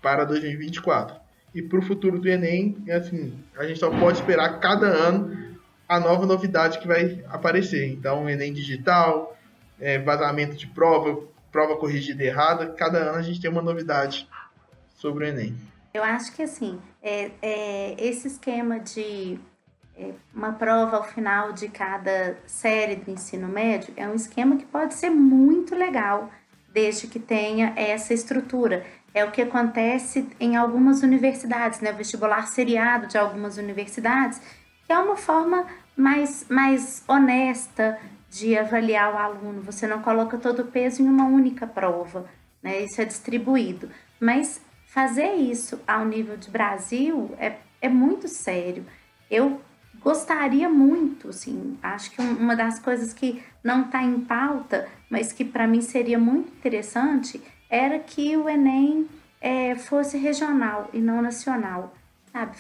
para 0.01 0.25
2024. 0.25 1.17
E 1.55 1.63
para 1.63 1.79
o 1.79 1.83
futuro 1.83 2.19
do 2.19 2.29
Enem, 2.29 2.77
é 2.87 2.97
assim, 2.97 3.35
a 3.57 3.67
gente 3.67 3.81
só 3.81 3.91
pode 3.91 4.19
esperar 4.19 4.61
cada 4.61 4.87
ano 4.87 5.57
a 5.89 5.99
nova 5.99 6.27
novidade 6.27 6.79
que 6.79 6.87
vai 6.87 7.25
aparecer. 7.29 7.89
Então, 7.89 8.29
Enem 8.29 8.53
digital, 8.53 9.37
é, 9.81 9.99
vazamento 9.99 10.57
de 10.57 10.67
prova, 10.67 11.27
prova 11.51 11.77
corrigida 11.77 12.23
errada, 12.23 12.67
cada 12.69 12.99
ano 12.99 13.19
a 13.19 13.23
gente 13.23 13.41
tem 13.41 13.51
uma 13.51 13.63
novidade 13.63 14.29
sobre 14.95 15.25
o 15.25 15.29
Enem. 15.29 15.57
Eu 15.95 16.05
acho 16.05 16.33
que 16.37 16.43
assim, 16.43 16.79
é, 17.03 17.31
é, 17.41 17.97
esse 17.99 18.29
esquema 18.29 18.79
de 18.79 19.41
uma 20.35 20.53
prova 20.53 20.97
ao 20.97 21.05
final 21.05 21.53
de 21.53 21.69
cada 21.69 22.39
série 22.47 22.97
do 22.97 23.11
ensino 23.11 23.49
médio 23.49 23.93
é 23.97 24.07
um 24.09 24.15
esquema 24.15 24.57
que 24.57 24.65
pode 24.65 24.95
ser 24.95 25.11
muito 25.11 25.75
legal, 25.75 26.31
desde 26.73 27.07
que 27.07 27.19
tenha 27.19 27.73
essa 27.77 28.15
estrutura. 28.15 28.87
É 29.13 29.25
o 29.25 29.31
que 29.31 29.43
acontece 29.43 30.29
em 30.39 30.57
algumas 30.57 31.03
universidades, 31.03 31.81
né? 31.81 31.93
O 31.93 31.97
vestibular 31.97 32.47
seriado 32.47 33.07
de 33.09 33.19
algumas 33.19 33.57
universidades, 33.57 34.41
que 34.87 34.93
é 34.93 34.99
uma 34.99 35.17
forma 35.17 35.67
mais, 35.97 36.47
mais 36.49 37.03
honesta 37.09 37.99
de 38.31 38.57
avaliar 38.57 39.13
o 39.13 39.19
aluno. 39.19 39.63
Você 39.63 39.87
não 39.87 40.01
coloca 40.01 40.39
todo 40.39 40.61
o 40.61 40.67
peso 40.67 41.03
em 41.03 41.09
uma 41.09 41.27
única 41.27 41.67
prova, 41.67 42.27
né? 42.63 42.83
Isso 42.83 43.01
é 43.01 43.05
distribuído. 43.05 43.91
Mas 44.21 44.61
fazer 44.87 45.35
isso 45.35 45.81
ao 45.87 46.05
nível 46.05 46.37
de 46.37 46.51
Brasil 46.51 47.35
é, 47.39 47.57
é 47.81 47.89
muito 47.89 48.29
sério. 48.29 48.87
Eu 49.31 49.61
gostaria 50.01 50.69
muito, 50.69 51.29
assim, 51.29 51.77
acho 51.83 52.11
que 52.11 52.21
uma 52.21 52.55
das 52.55 52.79
coisas 52.79 53.13
que 53.13 53.43
não 53.63 53.83
está 53.83 54.03
em 54.03 54.21
pauta, 54.21 54.89
mas 55.11 55.33
que 55.33 55.45
para 55.45 55.67
mim 55.67 55.81
seria 55.81 56.19
muito 56.19 56.53
interessante, 56.53 57.43
era 57.69 57.99
que 57.99 58.37
o 58.37 58.49
Enem 58.49 59.09
é, 59.41 59.75
fosse 59.75 60.17
regional 60.17 60.89
e 60.93 60.99
não 60.99 61.21
nacional, 61.21 61.95
sabe? 62.33 62.57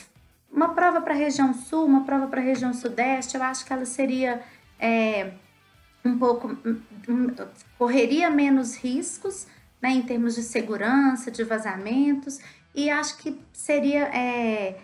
Uma 0.50 0.70
prova 0.70 1.00
para 1.00 1.14
a 1.14 1.16
região 1.16 1.52
sul, 1.52 1.84
uma 1.84 2.04
prova 2.04 2.26
para 2.26 2.40
a 2.40 2.44
região 2.44 2.72
sudeste, 2.72 3.36
eu 3.36 3.42
acho 3.42 3.64
que 3.64 3.72
ela 3.72 3.84
seria 3.84 4.42
é, 4.78 5.32
um 6.04 6.18
pouco. 6.18 6.56
correria 7.76 8.30
menos 8.30 8.76
riscos 8.76 9.46
né, 9.80 9.90
em 9.90 10.02
termos 10.02 10.34
de 10.34 10.42
segurança, 10.42 11.30
de 11.30 11.44
vazamentos, 11.44 12.40
e 12.74 12.90
acho 12.90 13.18
que 13.18 13.40
seria 13.52 14.04
é, 14.04 14.78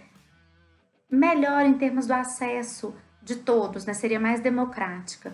melhor 1.15 1.65
em 1.65 1.75
termos 1.75 2.07
do 2.07 2.13
acesso 2.13 2.95
de 3.23 3.37
todos, 3.37 3.87
né, 3.87 3.95
seria 3.95 4.21
mais 4.21 4.41
democrática. 4.41 5.33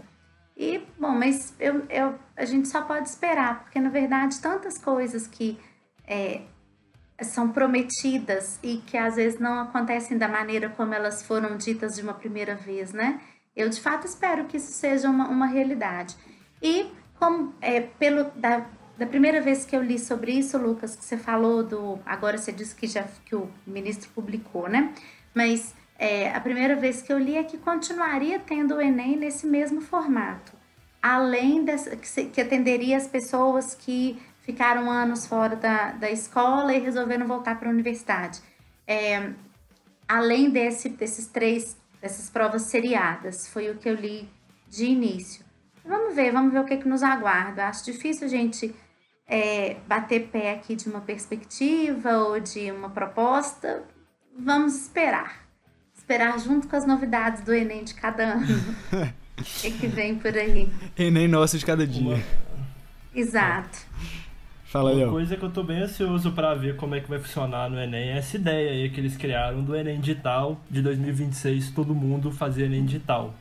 E, 0.56 0.86
bom, 0.98 1.10
mas 1.10 1.54
eu, 1.58 1.84
eu, 1.88 2.14
a 2.36 2.44
gente 2.44 2.68
só 2.68 2.82
pode 2.82 3.08
esperar, 3.08 3.62
porque 3.62 3.80
na 3.80 3.88
verdade 3.88 4.40
tantas 4.40 4.78
coisas 4.78 5.26
que 5.26 5.58
é, 6.06 6.42
são 7.22 7.50
prometidas 7.50 8.58
e 8.62 8.78
que 8.78 8.96
às 8.96 9.16
vezes 9.16 9.40
não 9.40 9.58
acontecem 9.58 10.18
da 10.18 10.28
maneira 10.28 10.68
como 10.68 10.94
elas 10.94 11.22
foram 11.22 11.56
ditas 11.56 11.96
de 11.96 12.02
uma 12.02 12.14
primeira 12.14 12.54
vez, 12.54 12.92
né? 12.92 13.20
Eu 13.56 13.68
de 13.68 13.80
fato 13.80 14.06
espero 14.06 14.44
que 14.44 14.56
isso 14.56 14.72
seja 14.72 15.08
uma, 15.08 15.28
uma 15.28 15.46
realidade. 15.46 16.16
E 16.62 16.90
como 17.18 17.54
é, 17.60 17.80
pelo 17.80 18.24
da, 18.32 18.66
da 18.96 19.06
primeira 19.06 19.40
vez 19.40 19.64
que 19.64 19.74
eu 19.74 19.82
li 19.82 19.98
sobre 19.98 20.32
isso, 20.32 20.58
Lucas, 20.58 20.94
que 20.96 21.04
você 21.04 21.16
falou 21.16 21.62
do. 21.62 21.98
Agora 22.04 22.38
você 22.38 22.52
disse 22.52 22.74
que 22.74 22.86
já 22.86 23.04
que 23.24 23.34
o 23.34 23.50
ministro 23.66 24.10
publicou, 24.14 24.68
né? 24.68 24.92
Mas 25.34 25.74
é, 25.98 26.32
a 26.32 26.40
primeira 26.40 26.74
vez 26.74 27.02
que 27.02 27.12
eu 27.12 27.18
li 27.18 27.36
é 27.36 27.44
que 27.44 27.58
continuaria 27.58 28.38
tendo 28.38 28.76
o 28.76 28.80
Enem 28.80 29.16
nesse 29.16 29.46
mesmo 29.46 29.80
formato, 29.80 30.52
além 31.02 31.64
dessa, 31.64 31.96
que, 31.96 32.24
que 32.26 32.40
atenderia 32.40 32.96
as 32.96 33.06
pessoas 33.06 33.74
que 33.74 34.20
ficaram 34.42 34.90
anos 34.90 35.26
fora 35.26 35.54
da, 35.54 35.92
da 35.92 36.10
escola 36.10 36.74
e 36.74 36.80
resolveram 36.80 37.26
voltar 37.26 37.58
para 37.58 37.68
a 37.68 37.72
universidade. 37.72 38.40
É, 38.86 39.30
além 40.08 40.50
desse, 40.50 40.88
desses 40.88 41.26
três, 41.26 41.76
dessas 42.00 42.28
provas 42.28 42.62
seriadas, 42.62 43.48
foi 43.48 43.70
o 43.70 43.76
que 43.76 43.88
eu 43.88 43.94
li 43.94 44.28
de 44.68 44.86
início. 44.86 45.44
Vamos 45.84 46.14
ver, 46.14 46.32
vamos 46.32 46.52
ver 46.52 46.60
o 46.60 46.64
que, 46.64 46.76
que 46.76 46.88
nos 46.88 47.02
aguarda. 47.02 47.66
Acho 47.66 47.84
difícil 47.84 48.26
a 48.26 48.30
gente 48.30 48.74
é, 49.26 49.76
bater 49.86 50.28
pé 50.28 50.52
aqui 50.52 50.74
de 50.74 50.88
uma 50.88 51.00
perspectiva 51.00 52.18
ou 52.18 52.40
de 52.40 52.70
uma 52.70 52.90
proposta. 52.90 53.84
Vamos 54.38 54.74
esperar. 54.74 55.46
Esperar 55.94 56.38
junto 56.38 56.68
com 56.68 56.76
as 56.76 56.86
novidades 56.86 57.42
do 57.42 57.52
Enem 57.52 57.84
de 57.84 57.94
cada 57.94 58.34
ano. 58.34 58.46
O 59.40 59.42
que, 59.42 59.70
que 59.70 59.86
vem 59.86 60.16
por 60.16 60.36
aí? 60.36 60.70
Enem 60.98 61.26
nosso 61.26 61.56
de 61.58 61.64
cada 61.64 61.86
dia. 61.86 62.02
Uma... 62.02 62.22
Exato. 63.14 63.78
Fala, 64.64 64.92
Uma 64.92 65.08
coisa 65.08 65.34
que 65.34 65.42
eu 65.42 65.50
tô 65.50 65.64
bem 65.64 65.82
ansioso 65.82 66.30
para 66.32 66.54
ver 66.54 66.76
como 66.76 66.94
é 66.94 67.00
que 67.00 67.08
vai 67.08 67.18
funcionar 67.18 67.68
no 67.70 67.80
Enem 67.80 68.10
é 68.10 68.18
essa 68.18 68.36
ideia 68.36 68.70
aí 68.70 68.90
que 68.90 69.00
eles 69.00 69.16
criaram 69.16 69.64
do 69.64 69.74
Enem 69.74 69.98
digital 69.98 70.60
de 70.70 70.82
2026, 70.82 71.70
todo 71.70 71.94
mundo 71.94 72.30
fazer 72.30 72.66
Enem 72.66 72.84
digital. 72.84 73.34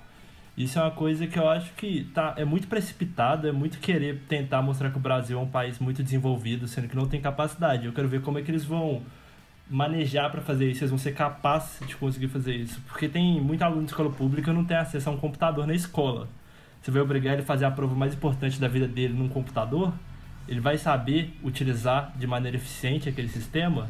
Isso 0.58 0.80
é 0.80 0.82
uma 0.82 0.92
coisa 0.92 1.28
que 1.28 1.38
eu 1.38 1.48
acho 1.48 1.72
que 1.74 2.06
tá, 2.14 2.34
é 2.36 2.44
muito 2.44 2.68
precipitado, 2.68 3.48
é 3.48 3.52
muito 3.52 3.78
querer 3.80 4.24
tentar 4.28 4.62
mostrar 4.62 4.90
que 4.90 4.98
o 4.98 5.00
Brasil 5.00 5.38
é 5.38 5.42
um 5.42 5.48
país 5.48 5.80
muito 5.80 6.02
desenvolvido, 6.02 6.68
sendo 6.68 6.88
que 6.88 6.96
não 6.96 7.08
tem 7.08 7.22
capacidade. 7.22 7.86
Eu 7.86 7.94
quero 7.94 8.08
ver 8.08 8.22
como 8.22 8.40
é 8.40 8.42
que 8.42 8.50
eles 8.50 8.66
vão 8.66 9.04
manejar 9.70 10.32
para 10.32 10.42
fazer 10.42 10.70
isso, 10.70 10.82
eles 10.82 10.90
vão 10.90 10.98
ser 10.98 11.14
capazes 11.14 11.86
de 11.88 11.96
conseguir 11.96 12.28
fazer 12.28 12.56
isso. 12.56 12.82
Porque 12.88 13.08
tem 13.08 13.40
muito 13.40 13.62
aluno 13.62 13.84
de 13.84 13.92
escola 13.92 14.10
pública 14.10 14.50
que 14.50 14.58
não 14.58 14.66
tem 14.66 14.78
acesso 14.78 15.10
a 15.10 15.12
um 15.12 15.18
computador 15.18 15.68
na 15.68 15.74
escola. 15.74 16.28
Você 16.82 16.92
vai 16.92 17.02
obrigar 17.02 17.34
ele 17.34 17.44
a 17.44 17.46
fazer 17.46 17.66
a 17.66 17.72
prova 17.72 17.96
mais 17.96 18.14
importante 18.14 18.60
da 18.60 18.68
vida 18.68 18.88
dele 18.88 19.14
num 19.14 19.28
computador? 19.28 19.94
ele 20.50 20.60
vai 20.60 20.80
saber 20.80 21.32
utilizar 21.44 22.12
de 22.18 22.26
maneira 22.26 22.58
eficiente 22.58 23.08
aquele 23.08 23.28
sistema. 23.28 23.88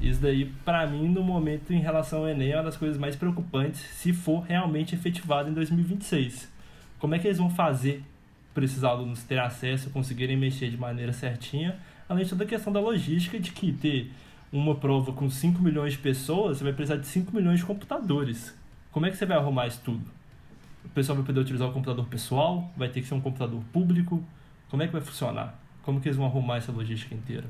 Isso 0.00 0.18
daí, 0.18 0.46
para 0.64 0.86
mim, 0.86 1.06
no 1.06 1.22
momento 1.22 1.74
em 1.74 1.78
relação 1.78 2.20
ao 2.20 2.28
Enem, 2.28 2.52
é 2.52 2.56
uma 2.56 2.62
das 2.62 2.76
coisas 2.78 2.96
mais 2.96 3.14
preocupantes 3.14 3.80
se 3.80 4.14
for 4.14 4.40
realmente 4.40 4.94
efetivado 4.94 5.50
em 5.50 5.52
2026. 5.52 6.50
Como 6.98 7.14
é 7.14 7.18
que 7.18 7.26
eles 7.26 7.36
vão 7.36 7.50
fazer 7.50 8.02
para 8.54 8.64
esses 8.64 8.82
alunos 8.82 9.22
terem 9.24 9.44
acesso, 9.44 9.90
conseguirem 9.90 10.38
mexer 10.38 10.70
de 10.70 10.78
maneira 10.78 11.12
certinha, 11.12 11.76
além 12.08 12.24
de 12.24 12.30
toda 12.30 12.44
a 12.44 12.46
questão 12.46 12.72
da 12.72 12.80
logística 12.80 13.38
de 13.38 13.52
que 13.52 13.70
ter 13.70 14.10
uma 14.52 14.74
prova 14.74 15.12
com 15.12 15.30
5 15.30 15.62
milhões 15.62 15.92
de 15.92 15.98
pessoas, 15.98 16.58
você 16.58 16.64
vai 16.64 16.72
precisar 16.72 16.96
de 16.96 17.06
5 17.06 17.34
milhões 17.34 17.60
de 17.60 17.66
computadores. 17.66 18.54
Como 18.90 19.06
é 19.06 19.10
que 19.10 19.16
você 19.16 19.24
vai 19.26 19.36
arrumar 19.36 19.66
isso 19.66 19.80
tudo? 19.84 20.04
O 20.84 20.88
pessoal 20.88 21.16
vai 21.16 21.24
poder 21.24 21.40
utilizar 21.40 21.68
o 21.68 21.72
computador 21.72 22.06
pessoal? 22.06 22.70
Vai 22.76 22.88
ter 22.88 23.00
que 23.00 23.06
ser 23.06 23.14
um 23.14 23.20
computador 23.20 23.62
público? 23.72 24.24
Como 24.68 24.82
é 24.82 24.86
que 24.86 24.92
vai 24.92 25.02
funcionar? 25.02 25.58
Como 25.82 26.00
que 26.00 26.08
eles 26.08 26.16
vão 26.16 26.26
arrumar 26.26 26.56
essa 26.56 26.72
logística 26.72 27.14
inteira? 27.14 27.48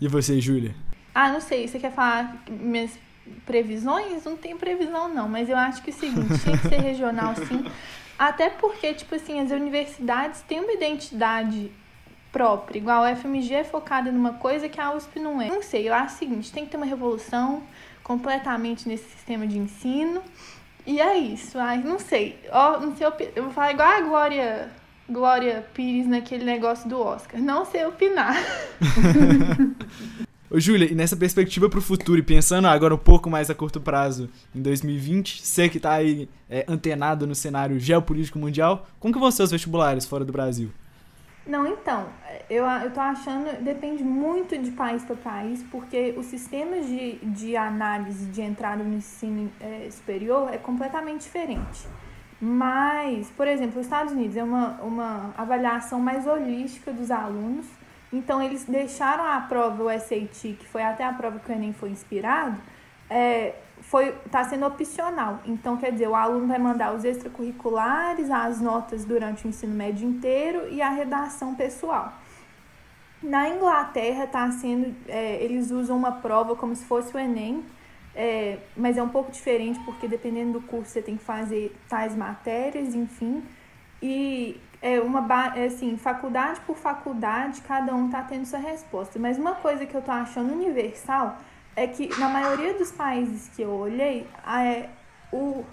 E 0.00 0.08
você, 0.08 0.40
Júlia? 0.40 0.74
Ah, 1.14 1.32
não 1.32 1.40
sei. 1.40 1.66
Você 1.66 1.78
quer 1.78 1.92
falar 1.92 2.42
minhas 2.48 2.98
previsões? 3.46 4.24
Não 4.24 4.36
tem 4.36 4.56
previsão, 4.56 5.12
não. 5.12 5.28
Mas 5.28 5.48
eu 5.48 5.56
acho 5.56 5.82
que 5.82 5.90
é 5.90 5.94
o 5.94 5.96
seguinte, 5.96 6.38
tinha 6.42 6.58
que 6.58 6.68
ser 6.68 6.80
regional, 6.80 7.34
sim. 7.36 7.64
Até 8.18 8.50
porque, 8.50 8.92
tipo 8.94 9.14
assim, 9.14 9.40
as 9.40 9.50
universidades 9.50 10.42
têm 10.42 10.60
uma 10.60 10.72
identidade 10.72 11.70
própria. 12.34 12.76
Igual 12.76 13.04
a 13.04 13.14
FMG 13.14 13.54
é 13.54 13.64
focada 13.64 14.10
numa 14.10 14.32
coisa 14.32 14.68
que 14.68 14.80
a 14.80 14.92
USP 14.92 15.20
não 15.20 15.40
é. 15.40 15.46
Não 15.46 15.62
sei, 15.62 15.88
eu 15.88 15.94
acho 15.94 16.16
o 16.16 16.18
seguinte, 16.18 16.52
tem 16.52 16.64
que 16.64 16.72
ter 16.72 16.76
uma 16.76 16.84
revolução 16.84 17.62
completamente 18.02 18.88
nesse 18.88 19.08
sistema 19.08 19.46
de 19.46 19.56
ensino. 19.56 20.20
E 20.84 21.00
é 21.00 21.16
isso. 21.16 21.56
Ai, 21.58 21.78
não 21.78 22.00
sei. 22.00 22.40
Ó, 22.50 22.80
não 22.80 22.96
sei, 22.96 23.06
eu 23.36 23.44
vou 23.44 23.52
falar 23.52 23.72
igual 23.72 23.88
a 23.88 24.00
Glória 24.00 24.68
Glória 25.08 25.64
Pires 25.72 26.08
naquele 26.08 26.44
negócio 26.44 26.88
do 26.88 26.98
Oscar. 26.98 27.40
Não 27.40 27.64
sei 27.64 27.86
opinar. 27.86 28.36
Ô, 30.50 30.58
Júlia, 30.58 30.90
e 30.90 30.94
nessa 30.94 31.16
perspectiva 31.16 31.68
para 31.68 31.78
o 31.78 31.82
futuro, 31.82 32.18
e 32.18 32.22
pensando 32.22 32.66
agora 32.66 32.94
um 32.94 32.98
pouco 32.98 33.30
mais 33.30 33.48
a 33.48 33.54
curto 33.54 33.80
prazo, 33.80 34.28
em 34.54 34.60
2020, 34.60 35.42
você 35.42 35.68
que 35.68 35.78
está 35.78 35.94
aí 35.94 36.28
é, 36.48 36.64
antenado 36.68 37.26
no 37.26 37.34
cenário 37.34 37.78
geopolítico 37.78 38.38
mundial, 38.38 38.86
como 39.00 39.12
que 39.12 39.20
vão 39.20 39.30
ser 39.30 39.42
os 39.42 39.50
vestibulares 39.50 40.06
fora 40.06 40.24
do 40.24 40.32
Brasil? 40.32 40.70
Não, 41.46 41.66
então, 41.66 42.08
eu, 42.48 42.64
eu 42.64 42.90
tô 42.90 43.00
achando, 43.00 43.62
depende 43.62 44.02
muito 44.02 44.56
de 44.56 44.70
país 44.70 45.04
para 45.04 45.14
país, 45.14 45.62
porque 45.70 46.14
o 46.16 46.22
sistema 46.22 46.80
de, 46.80 47.16
de 47.16 47.54
análise 47.54 48.24
de 48.26 48.40
entrada 48.40 48.82
no 48.82 48.94
ensino 48.94 49.52
é, 49.60 49.88
superior 49.90 50.52
é 50.52 50.56
completamente 50.56 51.22
diferente. 51.22 51.86
Mas, 52.40 53.30
por 53.30 53.46
exemplo, 53.46 53.78
os 53.78 53.86
Estados 53.86 54.12
Unidos 54.12 54.36
é 54.36 54.42
uma, 54.42 54.80
uma 54.80 55.34
avaliação 55.36 56.00
mais 56.00 56.26
holística 56.26 56.90
dos 56.92 57.10
alunos. 57.10 57.66
Então, 58.10 58.42
eles 58.42 58.64
deixaram 58.64 59.24
a 59.24 59.40
prova, 59.40 59.82
o 59.82 59.90
SAT, 59.90 60.56
que 60.58 60.66
foi 60.66 60.82
até 60.82 61.04
a 61.04 61.12
prova 61.12 61.38
que 61.38 61.50
o 61.50 61.54
Enem 61.54 61.74
foi 61.74 61.90
inspirado, 61.90 62.58
é, 63.10 63.54
foi 63.88 64.08
está 64.26 64.44
sendo 64.44 64.66
opcional. 64.66 65.40
Então, 65.44 65.76
quer 65.76 65.92
dizer, 65.92 66.08
o 66.08 66.14
aluno 66.14 66.46
vai 66.46 66.58
mandar 66.58 66.94
os 66.94 67.04
extracurriculares, 67.04 68.30
as 68.30 68.60
notas 68.60 69.04
durante 69.04 69.46
o 69.46 69.48
ensino 69.48 69.74
médio 69.74 70.08
inteiro 70.08 70.68
e 70.70 70.80
a 70.80 70.90
redação 70.90 71.54
pessoal. 71.54 72.12
Na 73.22 73.48
Inglaterra, 73.48 74.26
tá 74.26 74.50
sendo, 74.50 74.94
é, 75.08 75.42
eles 75.42 75.70
usam 75.70 75.96
uma 75.96 76.12
prova 76.12 76.54
como 76.56 76.74
se 76.74 76.84
fosse 76.84 77.14
o 77.14 77.18
Enem, 77.18 77.64
é, 78.14 78.58
mas 78.76 78.96
é 78.96 79.02
um 79.02 79.08
pouco 79.08 79.30
diferente 79.32 79.80
porque 79.80 80.06
dependendo 80.06 80.60
do 80.60 80.66
curso 80.66 80.90
você 80.90 81.02
tem 81.02 81.16
que 81.16 81.24
fazer 81.24 81.74
tais 81.88 82.14
matérias, 82.16 82.94
enfim. 82.94 83.42
E 84.02 84.60
é 84.82 85.00
uma 85.00 85.26
é 85.56 85.66
assim, 85.66 85.96
faculdade 85.96 86.60
por 86.66 86.76
faculdade, 86.76 87.62
cada 87.62 87.94
um 87.94 88.10
tá 88.10 88.22
tendo 88.22 88.44
sua 88.44 88.58
resposta. 88.58 89.18
Mas 89.18 89.38
uma 89.38 89.54
coisa 89.54 89.86
que 89.86 89.94
eu 89.94 90.02
tô 90.02 90.10
achando 90.10 90.52
universal 90.52 91.38
é 91.76 91.86
que 91.86 92.08
na 92.18 92.28
maioria 92.28 92.74
dos 92.74 92.90
países 92.92 93.48
que 93.48 93.62
eu 93.62 93.70
olhei, 93.70 94.26
é, 94.46 94.88
o 95.32 95.64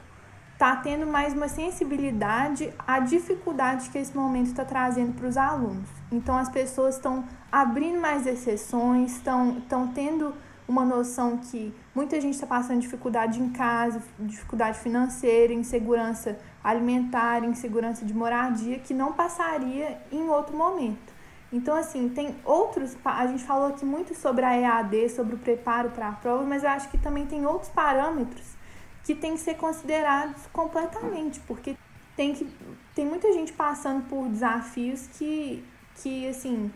tá 0.58 0.76
tendo 0.76 1.08
mais 1.08 1.34
uma 1.34 1.47
sensibilidade 1.47 2.72
à 2.86 2.99
dificuldade 2.99 3.89
que 3.89 3.97
esse 3.97 4.16
momento 4.16 4.47
está 4.47 4.64
trazendo 4.64 5.14
para 5.14 5.28
os 5.28 5.36
alunos. 5.36 5.89
Então 6.12 6.38
as 6.38 6.49
pessoas 6.49 6.95
estão 6.95 7.26
abrindo 7.52 7.99
mais 7.99 8.28
exceções, 8.28 9.14
estão 9.14 9.88
tendo 9.95 10.36
uma 10.68 10.86
noção 10.86 11.38
que 11.38 11.74
muita 11.95 12.22
gente 12.22 12.36
está 12.36 12.45
passando 12.45 12.80
dificuldade 12.80 13.41
em 13.41 13.49
casa, 13.49 14.04
dificuldade 14.20 14.78
financeira, 14.78 15.52
insegurança 15.52 16.38
alimentar, 16.64 17.43
insegurança 17.43 18.06
de 18.06 18.14
moradia, 18.14 18.78
que 18.80 18.93
não 18.93 19.14
passaria 19.14 19.99
em 20.12 20.30
outro 20.30 20.56
momento. 20.56 21.11
Então, 21.52 21.76
assim, 21.76 22.08
tem 22.10 22.36
outros. 22.45 22.95
A 23.04 23.28
gente 23.28 23.43
falou 23.43 23.68
aqui 23.68 23.86
muito 23.86 24.16
sobre 24.16 24.45
a 24.45 24.58
EAD, 24.58 25.10
sobre 25.10 25.36
o 25.36 25.38
preparo 25.38 25.89
para 25.89 26.08
a 26.08 26.12
prova, 26.14 26.43
mas 26.43 26.64
eu 26.64 26.70
acho 26.70 26.89
que 26.89 26.97
também 26.97 27.26
tem 27.26 27.45
outros 27.45 27.70
parâmetros 27.72 28.56
que 29.04 29.16
têm 29.16 29.34
que 29.34 29.39
ser 29.39 29.56
considerados 29.56 30.47
completamente, 30.54 31.39
porque 31.41 31.76
tem 32.16 32.34
que 32.34 32.47
tem 32.93 33.06
muita 33.06 33.32
gente 33.34 33.54
passando 33.54 34.08
por 34.08 34.28
desafios 34.28 35.08
que 35.08 35.64
que 35.95 36.28
assim 36.28 36.72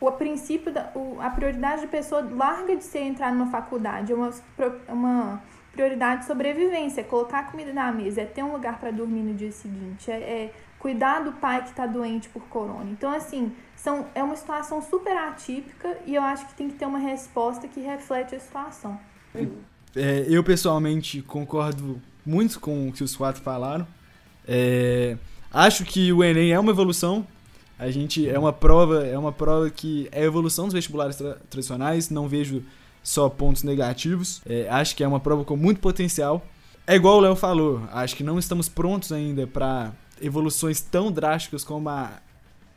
o 0.00 0.10
princípio 0.12 0.72
da 0.72 0.90
o, 0.94 1.18
a 1.20 1.30
prioridade 1.30 1.82
da 1.82 1.88
pessoa 1.88 2.28
larga 2.30 2.76
de 2.76 2.84
ser 2.84 3.00
entrar 3.00 3.32
numa 3.32 3.50
faculdade 3.50 4.12
é 4.12 4.14
uma, 4.14 4.30
uma 4.88 5.42
prioridade 5.72 6.22
de 6.22 6.26
sobrevivência 6.26 7.00
é 7.00 7.04
colocar 7.04 7.50
comida 7.50 7.72
na 7.72 7.90
mesa 7.92 8.22
é 8.22 8.26
ter 8.26 8.42
um 8.42 8.52
lugar 8.52 8.78
para 8.78 8.90
dormir 8.90 9.22
no 9.22 9.34
dia 9.34 9.52
seguinte 9.52 10.10
é, 10.10 10.16
é 10.16 10.52
cuidar 10.78 11.20
do 11.20 11.32
pai 11.32 11.62
que 11.62 11.70
está 11.70 11.86
doente 11.86 12.28
por 12.28 12.42
corona 12.48 12.90
então 12.90 13.10
assim 13.10 13.54
são, 13.82 14.06
é 14.14 14.22
uma 14.22 14.36
situação 14.36 14.80
super 14.80 15.16
atípica 15.16 15.98
e 16.06 16.14
eu 16.14 16.22
acho 16.22 16.46
que 16.46 16.54
tem 16.54 16.68
que 16.68 16.76
ter 16.76 16.86
uma 16.86 17.00
resposta 17.00 17.66
que 17.66 17.80
reflete 17.80 18.34
a 18.36 18.38
situação. 18.38 18.98
É, 19.96 20.24
eu 20.28 20.44
pessoalmente 20.44 21.20
concordo 21.22 22.00
muito 22.24 22.60
com 22.60 22.88
o 22.88 22.92
que 22.92 23.02
os 23.02 23.16
quatro 23.16 23.42
falaram. 23.42 23.84
É, 24.46 25.16
acho 25.50 25.84
que 25.84 26.12
o 26.12 26.22
Enem 26.22 26.52
é 26.52 26.60
uma 26.60 26.70
evolução. 26.70 27.26
A 27.76 27.90
gente 27.90 28.28
é 28.28 28.38
uma 28.38 28.52
prova, 28.52 29.04
é 29.04 29.18
uma 29.18 29.32
prova 29.32 29.68
que 29.68 30.08
é 30.12 30.20
a 30.20 30.26
evolução 30.26 30.66
dos 30.66 30.74
vestibulares 30.74 31.16
tra 31.16 31.36
tradicionais. 31.50 32.08
Não 32.08 32.28
vejo 32.28 32.62
só 33.02 33.28
pontos 33.28 33.64
negativos. 33.64 34.40
É, 34.46 34.68
acho 34.70 34.94
que 34.94 35.02
é 35.02 35.08
uma 35.08 35.18
prova 35.18 35.44
com 35.44 35.56
muito 35.56 35.80
potencial. 35.80 36.46
É 36.86 36.94
igual 36.94 37.16
o 37.16 37.20
Léo 37.20 37.34
falou. 37.34 37.82
Acho 37.90 38.14
que 38.14 38.22
não 38.22 38.38
estamos 38.38 38.68
prontos 38.68 39.10
ainda 39.10 39.44
para 39.44 39.92
evoluções 40.20 40.80
tão 40.80 41.10
drásticas 41.10 41.64
como 41.64 41.88
a 41.88 42.22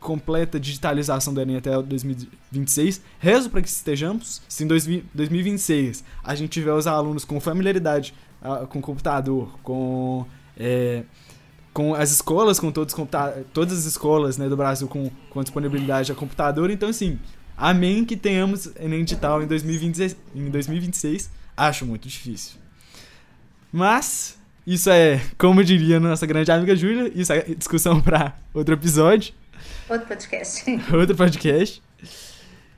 completa 0.05 0.59
digitalização 0.59 1.33
do 1.33 1.41
Enem 1.41 1.57
até 1.57 1.81
2026. 1.81 3.01
Rezo 3.17 3.49
para 3.49 3.59
que 3.59 3.67
estejamos. 3.67 4.39
Se 4.47 4.63
em 4.63 4.67
2026 4.67 6.03
a 6.23 6.35
gente 6.35 6.51
tiver 6.51 6.73
os 6.73 6.85
alunos 6.85 7.25
com 7.25 7.39
familiaridade 7.41 8.13
uh, 8.43 8.67
com 8.67 8.79
computador, 8.79 9.57
com, 9.63 10.23
é, 10.55 11.03
com 11.73 11.95
as 11.95 12.11
escolas, 12.11 12.59
com 12.59 12.71
todos 12.71 12.95
todas 13.51 13.79
as 13.79 13.85
escolas 13.85 14.37
né, 14.37 14.47
do 14.47 14.55
Brasil 14.55 14.87
com, 14.87 15.09
com 15.31 15.41
disponibilidade 15.41 16.11
a 16.11 16.15
computador, 16.15 16.69
então 16.69 16.89
assim, 16.89 17.17
amém 17.57 18.05
que 18.05 18.15
tenhamos 18.15 18.69
Enem 18.79 19.03
digital 19.03 19.41
em 19.41 19.47
2026, 19.47 20.15
em 20.35 20.49
2026. 20.51 21.31
Acho 21.57 21.83
muito 21.85 22.07
difícil. 22.07 22.59
Mas 23.71 24.37
isso 24.67 24.89
é, 24.89 25.19
como 25.35 25.63
diria 25.63 25.99
nossa 25.99 26.27
grande 26.27 26.51
amiga 26.51 26.75
Júlia, 26.75 27.11
isso 27.15 27.33
é 27.33 27.41
discussão 27.41 27.99
para 27.99 28.37
outro 28.53 28.75
episódio. 28.75 29.33
Outro 29.89 30.07
podcast. 30.07 30.63
Outro 30.93 31.15
podcast. 31.15 31.83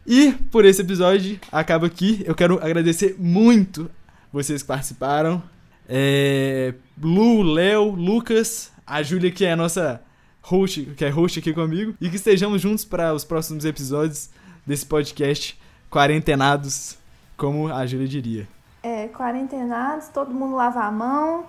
E 0.06 0.32
por 0.52 0.66
esse 0.66 0.82
episódio 0.82 1.40
acaba 1.52 1.88
aqui. 1.88 2.24
Eu 2.26 2.34
quero 2.34 2.64
agradecer 2.64 3.16
muito 3.20 3.90
vocês 4.32 4.62
que 4.62 4.68
participaram. 4.68 5.42
É, 5.88 6.74
Lu, 7.02 7.42
Léo, 7.44 7.92
Lucas, 7.92 8.72
a 8.86 9.02
Júlia 9.04 9.32
que 9.32 9.46
é 9.46 9.54
a 9.54 9.56
nossa 9.56 10.02
host, 10.42 10.86
que 10.98 11.04
é 11.04 11.10
host 11.10 11.40
aqui 11.40 11.54
comigo, 11.54 11.94
e 12.00 12.10
que 12.10 12.16
estejamos 12.16 12.62
juntos 12.62 12.86
para 12.86 13.14
os 13.14 13.26
próximos 13.26 13.66
episódios 13.66 14.30
desse 14.66 14.86
podcast 14.86 15.60
quarentenados, 15.90 16.98
como 17.36 17.72
a 17.72 17.86
Júlia 17.86 18.08
diria. 18.08 18.48
É, 18.84 19.08
quarentenados, 19.10 20.08
todo 20.10 20.34
mundo 20.34 20.56
lava 20.56 20.82
a 20.84 20.92
mão, 20.92 21.46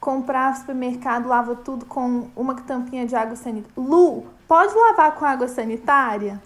comprar 0.00 0.56
supermercado, 0.56 1.28
lava 1.28 1.56
tudo 1.56 1.84
com 1.84 2.30
uma 2.36 2.54
tampinha 2.54 3.06
de 3.06 3.16
água 3.16 3.34
sanitária. 3.34 3.74
Lu, 3.76 4.26
pode 4.48 4.74
lavar 4.74 5.14
com 5.14 5.24
água 5.24 5.46
sanitária? 5.46 6.42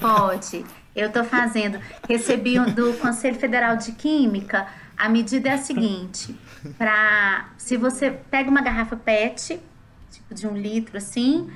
Pode. 0.00 0.64
Eu 0.94 1.08
estou 1.08 1.24
fazendo. 1.24 1.80
Recebi 2.08 2.58
do 2.72 2.94
Conselho 2.94 3.38
Federal 3.38 3.76
de 3.76 3.92
Química. 3.92 4.66
A 4.96 5.08
medida 5.08 5.48
é 5.48 5.52
a 5.54 5.58
seguinte: 5.58 6.38
para 6.78 7.48
se 7.58 7.76
você 7.76 8.10
pega 8.10 8.48
uma 8.48 8.62
garrafa 8.62 8.96
PET, 8.96 9.60
tipo 10.10 10.34
de 10.34 10.46
um 10.46 10.56
litro 10.56 10.96
assim, 10.96 11.50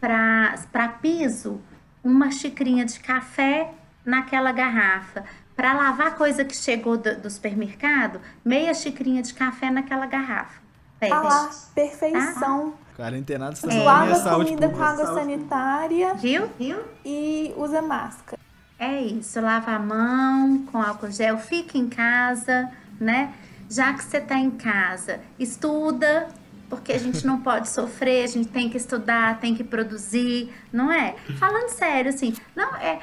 para 0.00 0.88
piso, 1.00 1.60
uma 2.02 2.30
xicrinha 2.30 2.84
de 2.84 2.98
café 3.00 3.72
naquela 4.04 4.52
garrafa. 4.52 5.24
Para 5.54 5.74
lavar 5.74 6.14
coisa 6.16 6.44
que 6.44 6.56
chegou 6.56 6.96
do, 6.96 7.16
do, 7.16 7.28
supermercado, 7.28 8.20
meia 8.44 8.72
xicrinha 8.72 9.22
de 9.22 9.34
café 9.34 9.70
naquela 9.70 10.06
garrafa. 10.06 10.60
Pede. 11.00 11.12
Ah 11.12 11.20
lá, 11.20 11.50
perfeição. 11.74 12.74
Ah. 12.98 13.02
Quarentenado 13.02 13.54
está 13.54 13.72
é. 13.72 13.82
Lava 13.82 14.34
comida 14.36 14.68
com 14.68 14.82
água 14.82 15.06
sanitária. 15.14 16.14
Viu? 16.14 16.50
Viu? 16.58 16.78
E 17.04 17.54
usa 17.56 17.80
máscara. 17.80 18.38
É 18.78 19.00
isso, 19.02 19.40
lava 19.40 19.72
a 19.72 19.78
mão 19.78 20.64
com 20.70 20.80
álcool 20.80 21.10
gel, 21.10 21.36
fica 21.38 21.76
em 21.76 21.88
casa, 21.88 22.70
né? 23.00 23.32
Já 23.68 23.92
que 23.92 24.04
você 24.04 24.18
está 24.18 24.36
em 24.36 24.52
casa, 24.52 25.20
estuda, 25.36 26.28
porque 26.70 26.92
a 26.92 26.98
gente 26.98 27.26
não 27.26 27.40
pode 27.40 27.68
sofrer, 27.68 28.24
a 28.24 28.28
gente 28.28 28.48
tem 28.48 28.70
que 28.70 28.76
estudar, 28.76 29.40
tem 29.40 29.52
que 29.54 29.64
produzir, 29.64 30.54
não 30.72 30.92
é? 30.92 31.16
Falando 31.38 31.70
sério, 31.70 32.10
assim, 32.10 32.34
não 32.54 32.76
é, 32.76 33.00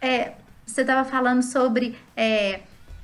é 0.00 0.32
você 0.66 0.80
estava 0.80 1.08
falando 1.08 1.42
sobre 1.42 1.96
é, 2.16 2.60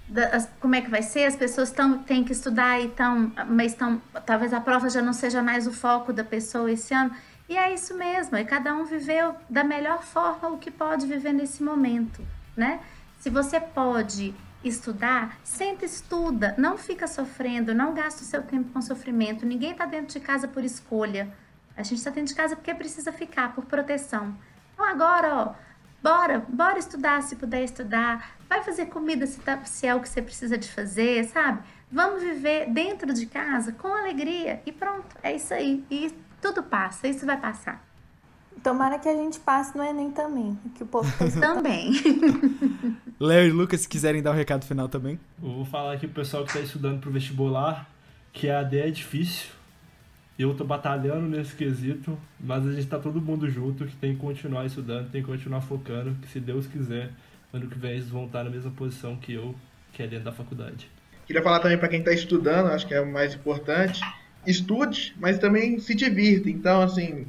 das, 0.08 0.48
como 0.60 0.74
é 0.74 0.80
que 0.80 0.90
vai 0.90 1.02
ser, 1.02 1.24
as 1.24 1.36
pessoas 1.36 1.70
tão, 1.70 1.98
têm 1.98 2.24
que 2.24 2.32
estudar 2.32 2.80
e 2.80 2.86
estão, 2.86 3.32
mas 3.48 3.72
estão, 3.72 4.00
talvez 4.24 4.52
a 4.52 4.60
prova 4.60 4.88
já 4.88 5.02
não 5.02 5.12
seja 5.12 5.42
mais 5.42 5.66
o 5.66 5.72
foco 5.72 6.12
da 6.12 6.24
pessoa 6.24 6.70
esse 6.70 6.94
ano. 6.94 7.10
E 7.48 7.56
é 7.56 7.72
isso 7.72 7.96
mesmo, 7.96 8.36
e 8.36 8.44
cada 8.44 8.74
um 8.74 8.84
viveu 8.84 9.34
da 9.48 9.64
melhor 9.64 10.02
forma 10.02 10.48
o 10.48 10.58
que 10.58 10.70
pode 10.70 11.06
viver 11.06 11.32
nesse 11.32 11.62
momento, 11.62 12.22
né? 12.56 12.80
Se 13.20 13.30
você 13.30 13.58
pode 13.58 14.34
estudar, 14.62 15.38
senta 15.42 15.84
estuda, 15.84 16.54
não 16.58 16.76
fica 16.76 17.06
sofrendo, 17.06 17.74
não 17.74 17.94
gasta 17.94 18.22
o 18.22 18.24
seu 18.24 18.42
tempo 18.42 18.70
com 18.72 18.82
sofrimento. 18.82 19.46
Ninguém 19.46 19.72
está 19.72 19.86
dentro 19.86 20.08
de 20.08 20.20
casa 20.20 20.48
por 20.48 20.64
escolha. 20.64 21.32
A 21.76 21.82
gente 21.82 21.98
está 21.98 22.10
dentro 22.10 22.28
de 22.28 22.34
casa 22.34 22.56
porque 22.56 22.74
precisa 22.74 23.12
ficar, 23.12 23.54
por 23.54 23.64
proteção. 23.66 24.36
Então 24.74 24.84
agora, 24.84 25.34
ó, 25.34 25.54
Bora, 26.02 26.44
bora 26.48 26.78
estudar 26.78 27.22
se 27.22 27.36
puder 27.36 27.64
estudar. 27.64 28.36
Vai 28.48 28.62
fazer 28.62 28.86
comida 28.86 29.26
se, 29.26 29.40
tá, 29.40 29.64
se 29.64 29.86
é 29.86 29.94
o 29.94 30.00
que 30.00 30.08
você 30.08 30.22
precisa 30.22 30.56
de 30.56 30.68
fazer, 30.68 31.24
sabe? 31.24 31.60
Vamos 31.90 32.22
viver 32.22 32.70
dentro 32.70 33.12
de 33.12 33.26
casa 33.26 33.72
com 33.72 33.88
alegria 33.88 34.62
e 34.64 34.72
pronto, 34.72 35.16
é 35.22 35.34
isso 35.34 35.52
aí. 35.52 35.84
E 35.90 36.12
tudo 36.40 36.62
passa, 36.62 37.08
isso 37.08 37.26
vai 37.26 37.38
passar. 37.38 37.84
Tomara 38.62 38.98
que 38.98 39.08
a 39.08 39.14
gente 39.14 39.38
passe 39.40 39.76
no 39.76 39.82
Enem 39.82 40.10
também, 40.10 40.58
que 40.74 40.82
o 40.82 40.86
povo 40.86 41.10
também. 41.40 41.92
Léo 43.18 43.46
e 43.46 43.50
Lucas, 43.50 43.82
se 43.82 43.88
quiserem 43.88 44.22
dar 44.22 44.32
um 44.32 44.34
recado 44.34 44.64
final 44.64 44.88
também. 44.88 45.18
Eu 45.42 45.50
vou 45.50 45.64
falar 45.64 45.94
aqui 45.94 46.06
pro 46.06 46.22
pessoal 46.22 46.44
que 46.44 46.50
está 46.50 46.60
estudando 46.60 47.00
pro 47.00 47.10
vestibular 47.10 47.88
que 48.32 48.48
a 48.48 48.60
AD 48.60 48.78
é 48.78 48.90
difícil 48.90 49.57
eu 50.38 50.54
tô 50.54 50.64
batalhando 50.64 51.28
nesse 51.28 51.54
quesito, 51.54 52.16
mas 52.38 52.64
a 52.66 52.72
gente 52.72 52.86
tá 52.86 52.98
todo 52.98 53.20
mundo 53.20 53.50
junto, 53.50 53.84
que 53.86 53.96
tem 53.96 54.14
que 54.14 54.20
continuar 54.20 54.64
estudando, 54.66 55.10
tem 55.10 55.20
que 55.20 55.28
continuar 55.28 55.60
focando, 55.60 56.14
que 56.22 56.28
se 56.28 56.38
Deus 56.38 56.66
quiser, 56.66 57.10
ano 57.52 57.66
que 57.66 57.78
vem 57.78 57.92
eles 57.92 58.08
vão 58.08 58.26
estar 58.26 58.44
na 58.44 58.50
mesma 58.50 58.70
posição 58.70 59.16
que 59.16 59.32
eu, 59.32 59.54
que 59.92 60.02
é 60.02 60.06
dentro 60.06 60.26
da 60.26 60.32
faculdade. 60.32 60.88
Queria 61.26 61.42
falar 61.42 61.58
também 61.58 61.76
para 61.76 61.88
quem 61.88 61.98
está 61.98 62.12
estudando, 62.12 62.68
acho 62.68 62.86
que 62.86 62.94
é 62.94 63.00
o 63.00 63.12
mais 63.12 63.34
importante, 63.34 64.00
estude, 64.46 65.14
mas 65.18 65.38
também 65.38 65.78
se 65.80 65.94
divirta. 65.94 66.48
Então, 66.48 66.82
assim, 66.82 67.26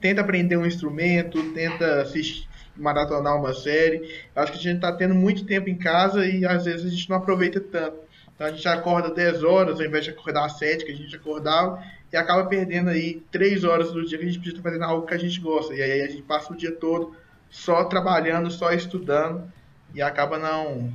tenta 0.00 0.20
aprender 0.20 0.56
um 0.56 0.66
instrumento, 0.66 1.42
tenta 1.52 2.02
assistir, 2.02 2.46
maratonar 2.76 3.36
uma 3.36 3.54
série. 3.54 4.22
acho 4.36 4.52
que 4.52 4.58
a 4.58 4.62
gente 4.62 4.76
está 4.76 4.92
tendo 4.92 5.14
muito 5.14 5.44
tempo 5.44 5.68
em 5.68 5.76
casa 5.76 6.26
e 6.26 6.44
às 6.44 6.64
vezes 6.64 6.86
a 6.86 6.90
gente 6.90 7.08
não 7.08 7.16
aproveita 7.16 7.60
tanto. 7.60 7.96
Então 8.34 8.46
a 8.46 8.50
gente 8.52 8.66
acorda 8.68 9.12
10 9.12 9.44
horas 9.44 9.78
ao 9.78 9.86
invés 9.86 10.04
de 10.04 10.10
acordar 10.10 10.46
às 10.46 10.58
7 10.58 10.84
que 10.84 10.92
a 10.92 10.96
gente 10.96 11.14
acordava 11.14 11.82
e 12.12 12.16
acaba 12.16 12.44
perdendo 12.46 12.90
aí 12.90 13.22
três 13.30 13.62
horas 13.62 13.92
do 13.92 14.04
dia 14.04 14.18
que 14.18 14.24
a 14.24 14.26
gente 14.26 14.38
podia 14.38 14.52
estar 14.52 14.62
fazendo 14.62 14.84
algo 14.84 15.06
que 15.06 15.14
a 15.14 15.18
gente 15.18 15.40
gosta. 15.40 15.74
E 15.74 15.80
aí 15.80 16.02
a 16.02 16.08
gente 16.08 16.22
passa 16.22 16.52
o 16.52 16.56
dia 16.56 16.72
todo 16.72 17.14
só 17.48 17.84
trabalhando, 17.84 18.50
só 18.50 18.72
estudando 18.72 19.50
e 19.94 20.02
acaba 20.02 20.38
não 20.38 20.92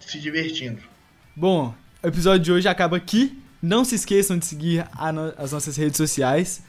se 0.00 0.18
divertindo. 0.20 0.82
Bom, 1.34 1.74
o 2.02 2.06
episódio 2.06 2.40
de 2.40 2.52
hoje 2.52 2.68
acaba 2.68 2.96
aqui. 2.96 3.40
Não 3.62 3.84
se 3.84 3.94
esqueçam 3.94 4.38
de 4.38 4.46
seguir 4.46 4.84
no 5.12 5.32
as 5.36 5.52
nossas 5.52 5.76
redes 5.76 5.96
sociais. 5.96 6.62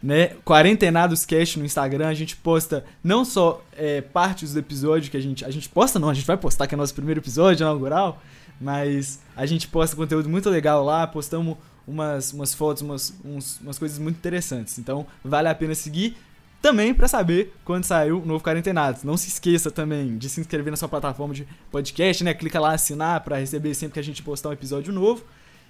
Né? 0.00 0.36
Quarentenados 0.44 1.24
Cast 1.24 1.58
no 1.58 1.64
Instagram, 1.64 2.06
a 2.06 2.14
gente 2.14 2.36
posta 2.36 2.84
não 3.02 3.24
só 3.24 3.64
é, 3.76 4.00
partes 4.00 4.52
do 4.52 4.60
episódio 4.60 5.10
que 5.10 5.16
a 5.16 5.20
gente. 5.20 5.44
A 5.44 5.50
gente 5.50 5.68
posta, 5.68 5.98
não, 5.98 6.08
a 6.08 6.14
gente 6.14 6.26
vai 6.26 6.36
postar 6.36 6.68
que 6.68 6.74
é 6.74 6.78
nosso 6.78 6.94
primeiro 6.94 7.20
episódio 7.20 7.64
inaugural, 7.64 8.22
mas 8.60 9.18
a 9.36 9.44
gente 9.44 9.66
posta 9.66 9.96
conteúdo 9.96 10.28
muito 10.28 10.48
legal 10.48 10.84
lá, 10.84 11.04
postamos 11.04 11.56
umas, 11.88 12.32
umas 12.32 12.54
fotos, 12.54 12.82
umas, 12.82 13.14
uns, 13.24 13.58
umas 13.60 13.78
coisas 13.78 13.98
muito 13.98 14.16
interessantes. 14.16 14.78
Então, 14.78 15.06
vale 15.24 15.48
a 15.48 15.54
pena 15.54 15.74
seguir 15.74 16.16
também 16.60 16.92
para 16.92 17.08
saber 17.08 17.54
quando 17.64 17.84
saiu 17.84 18.20
o 18.20 18.26
novo 18.26 18.44
Quarentenados. 18.44 19.04
Não 19.04 19.16
se 19.16 19.28
esqueça 19.28 19.70
também 19.70 20.18
de 20.18 20.28
se 20.28 20.40
inscrever 20.40 20.70
na 20.70 20.76
sua 20.76 20.88
plataforma 20.88 21.32
de 21.32 21.46
podcast, 21.70 22.22
né? 22.22 22.34
Clica 22.34 22.60
lá 22.60 22.72
assinar 22.72 23.20
para 23.22 23.38
receber 23.38 23.74
sempre 23.74 23.94
que 23.94 24.00
a 24.00 24.04
gente 24.04 24.22
postar 24.22 24.50
um 24.50 24.52
episódio 24.52 24.92
novo 24.92 25.24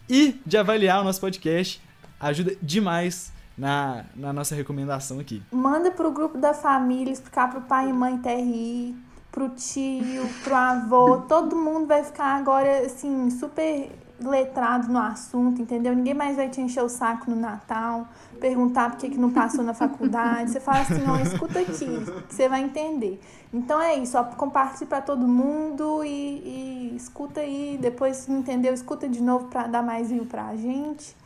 e 0.09 0.41
de 0.45 0.57
avaliar 0.57 1.01
o 1.01 1.05
nosso 1.05 1.21
podcast. 1.21 1.81
Ajuda 2.19 2.57
demais 2.61 3.33
na, 3.57 4.05
na 4.17 4.33
nossa 4.33 4.55
recomendação 4.55 5.21
aqui. 5.21 5.43
Manda 5.53 5.91
pro 5.91 6.11
grupo 6.11 6.39
da 6.39 6.55
família, 6.55 7.13
explicar 7.13 7.51
pro 7.51 7.61
pai 7.61 7.91
e 7.91 7.93
mãe 7.93 8.19
TRI, 8.19 8.97
pro 9.31 9.51
tio, 9.51 10.29
pro 10.43 10.55
avô, 10.55 11.19
todo 11.29 11.55
mundo 11.55 11.87
vai 11.87 12.03
ficar 12.03 12.37
agora 12.37 12.87
assim 12.87 13.31
super 13.31 13.91
letrado 14.21 14.93
no 14.93 14.99
assunto, 14.99 15.63
entendeu? 15.63 15.95
Ninguém 15.95 16.15
mais 16.15 16.37
vai 16.37 16.49
te 16.49 16.61
encher 16.61 16.83
o 16.83 16.89
saco 16.89 17.31
no 17.31 17.37
Natal, 17.37 18.09
perguntar 18.41 18.91
por 18.91 18.99
que, 18.99 19.11
que 19.11 19.19
não 19.19 19.31
passou 19.31 19.63
na 19.63 19.75
faculdade. 19.75 20.51
Você 20.51 20.61
fala 20.61 20.81
assim, 20.81 21.03
não, 21.05 21.21
escuta 21.21 21.61
aqui, 21.61 21.87
você 22.29 22.49
vai 22.49 22.63
entender. 22.63 23.21
Então 23.53 23.81
é 23.81 23.97
isso, 23.97 24.19
ó, 24.19 24.25
compartilhe 24.25 24.87
para 24.87 25.01
todo 25.01 25.27
mundo 25.27 26.05
e, 26.05 26.09
e, 26.09 26.97
escuta 26.97 27.41
aí, 27.41 27.79
depois 27.81 28.17
se 28.17 28.33
entendeu, 28.33 28.75
escuta 28.75 29.09
de 29.09 29.23
novo 29.23 29.47
para 29.47 29.67
dar 29.67 29.83
mais 29.83 30.11
view 30.11 30.27
pra 30.27 30.55
gente. 30.57 31.17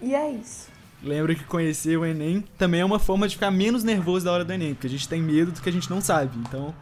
E 0.00 0.14
é 0.14 0.30
isso. 0.30 0.68
Lembra 1.02 1.34
que 1.34 1.44
conhecer 1.44 1.96
o 1.96 2.04
Enem 2.04 2.44
também 2.56 2.80
é 2.80 2.84
uma 2.84 2.98
forma 2.98 3.28
de 3.28 3.34
ficar 3.34 3.50
menos 3.50 3.84
nervoso 3.84 4.24
da 4.24 4.32
hora 4.32 4.44
do 4.44 4.52
Enem, 4.52 4.74
porque 4.74 4.86
a 4.86 4.90
gente 4.90 5.08
tem 5.08 5.22
medo 5.22 5.52
do 5.52 5.60
que 5.60 5.68
a 5.68 5.72
gente 5.72 5.90
não 5.90 6.00
sabe. 6.00 6.36
Então, 6.38 6.74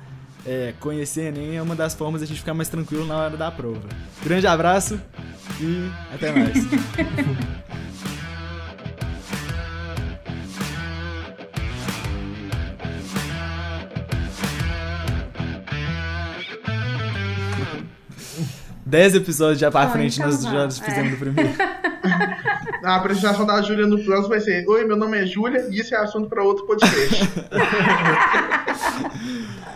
é, 0.46 0.72
conhecer 0.78 1.34
Enem 1.34 1.56
é 1.56 1.62
uma 1.62 1.74
das 1.74 1.94
formas 1.94 2.20
da 2.20 2.26
gente 2.26 2.38
ficar 2.38 2.54
mais 2.54 2.68
tranquilo 2.68 3.04
na 3.04 3.16
hora 3.16 3.36
da 3.36 3.50
prova. 3.50 3.82
Grande 4.22 4.46
abraço 4.46 5.00
e 5.60 5.90
até 6.14 6.30
mais. 6.32 6.54
Dez 18.86 19.16
episódios 19.16 19.58
já 19.58 19.68
pra 19.68 19.90
frente 19.90 20.20
então 20.20 20.30
nós 20.30 20.76
já 20.76 20.84
fizemos 20.84 21.14
é. 21.14 21.16
primeiro. 21.16 21.52
A 22.84 22.94
apresentação 22.94 23.44
da 23.44 23.60
Júlia 23.60 23.84
no 23.84 23.98
próximo 24.04 24.28
vai 24.28 24.38
ser: 24.38 24.64
Oi, 24.68 24.84
meu 24.84 24.96
nome 24.96 25.18
é 25.18 25.26
Júlia 25.26 25.66
e 25.68 25.80
isso 25.80 25.92
é 25.92 25.98
assunto 25.98 26.28
para 26.28 26.44
outro 26.44 26.64
podcast. 26.66 27.28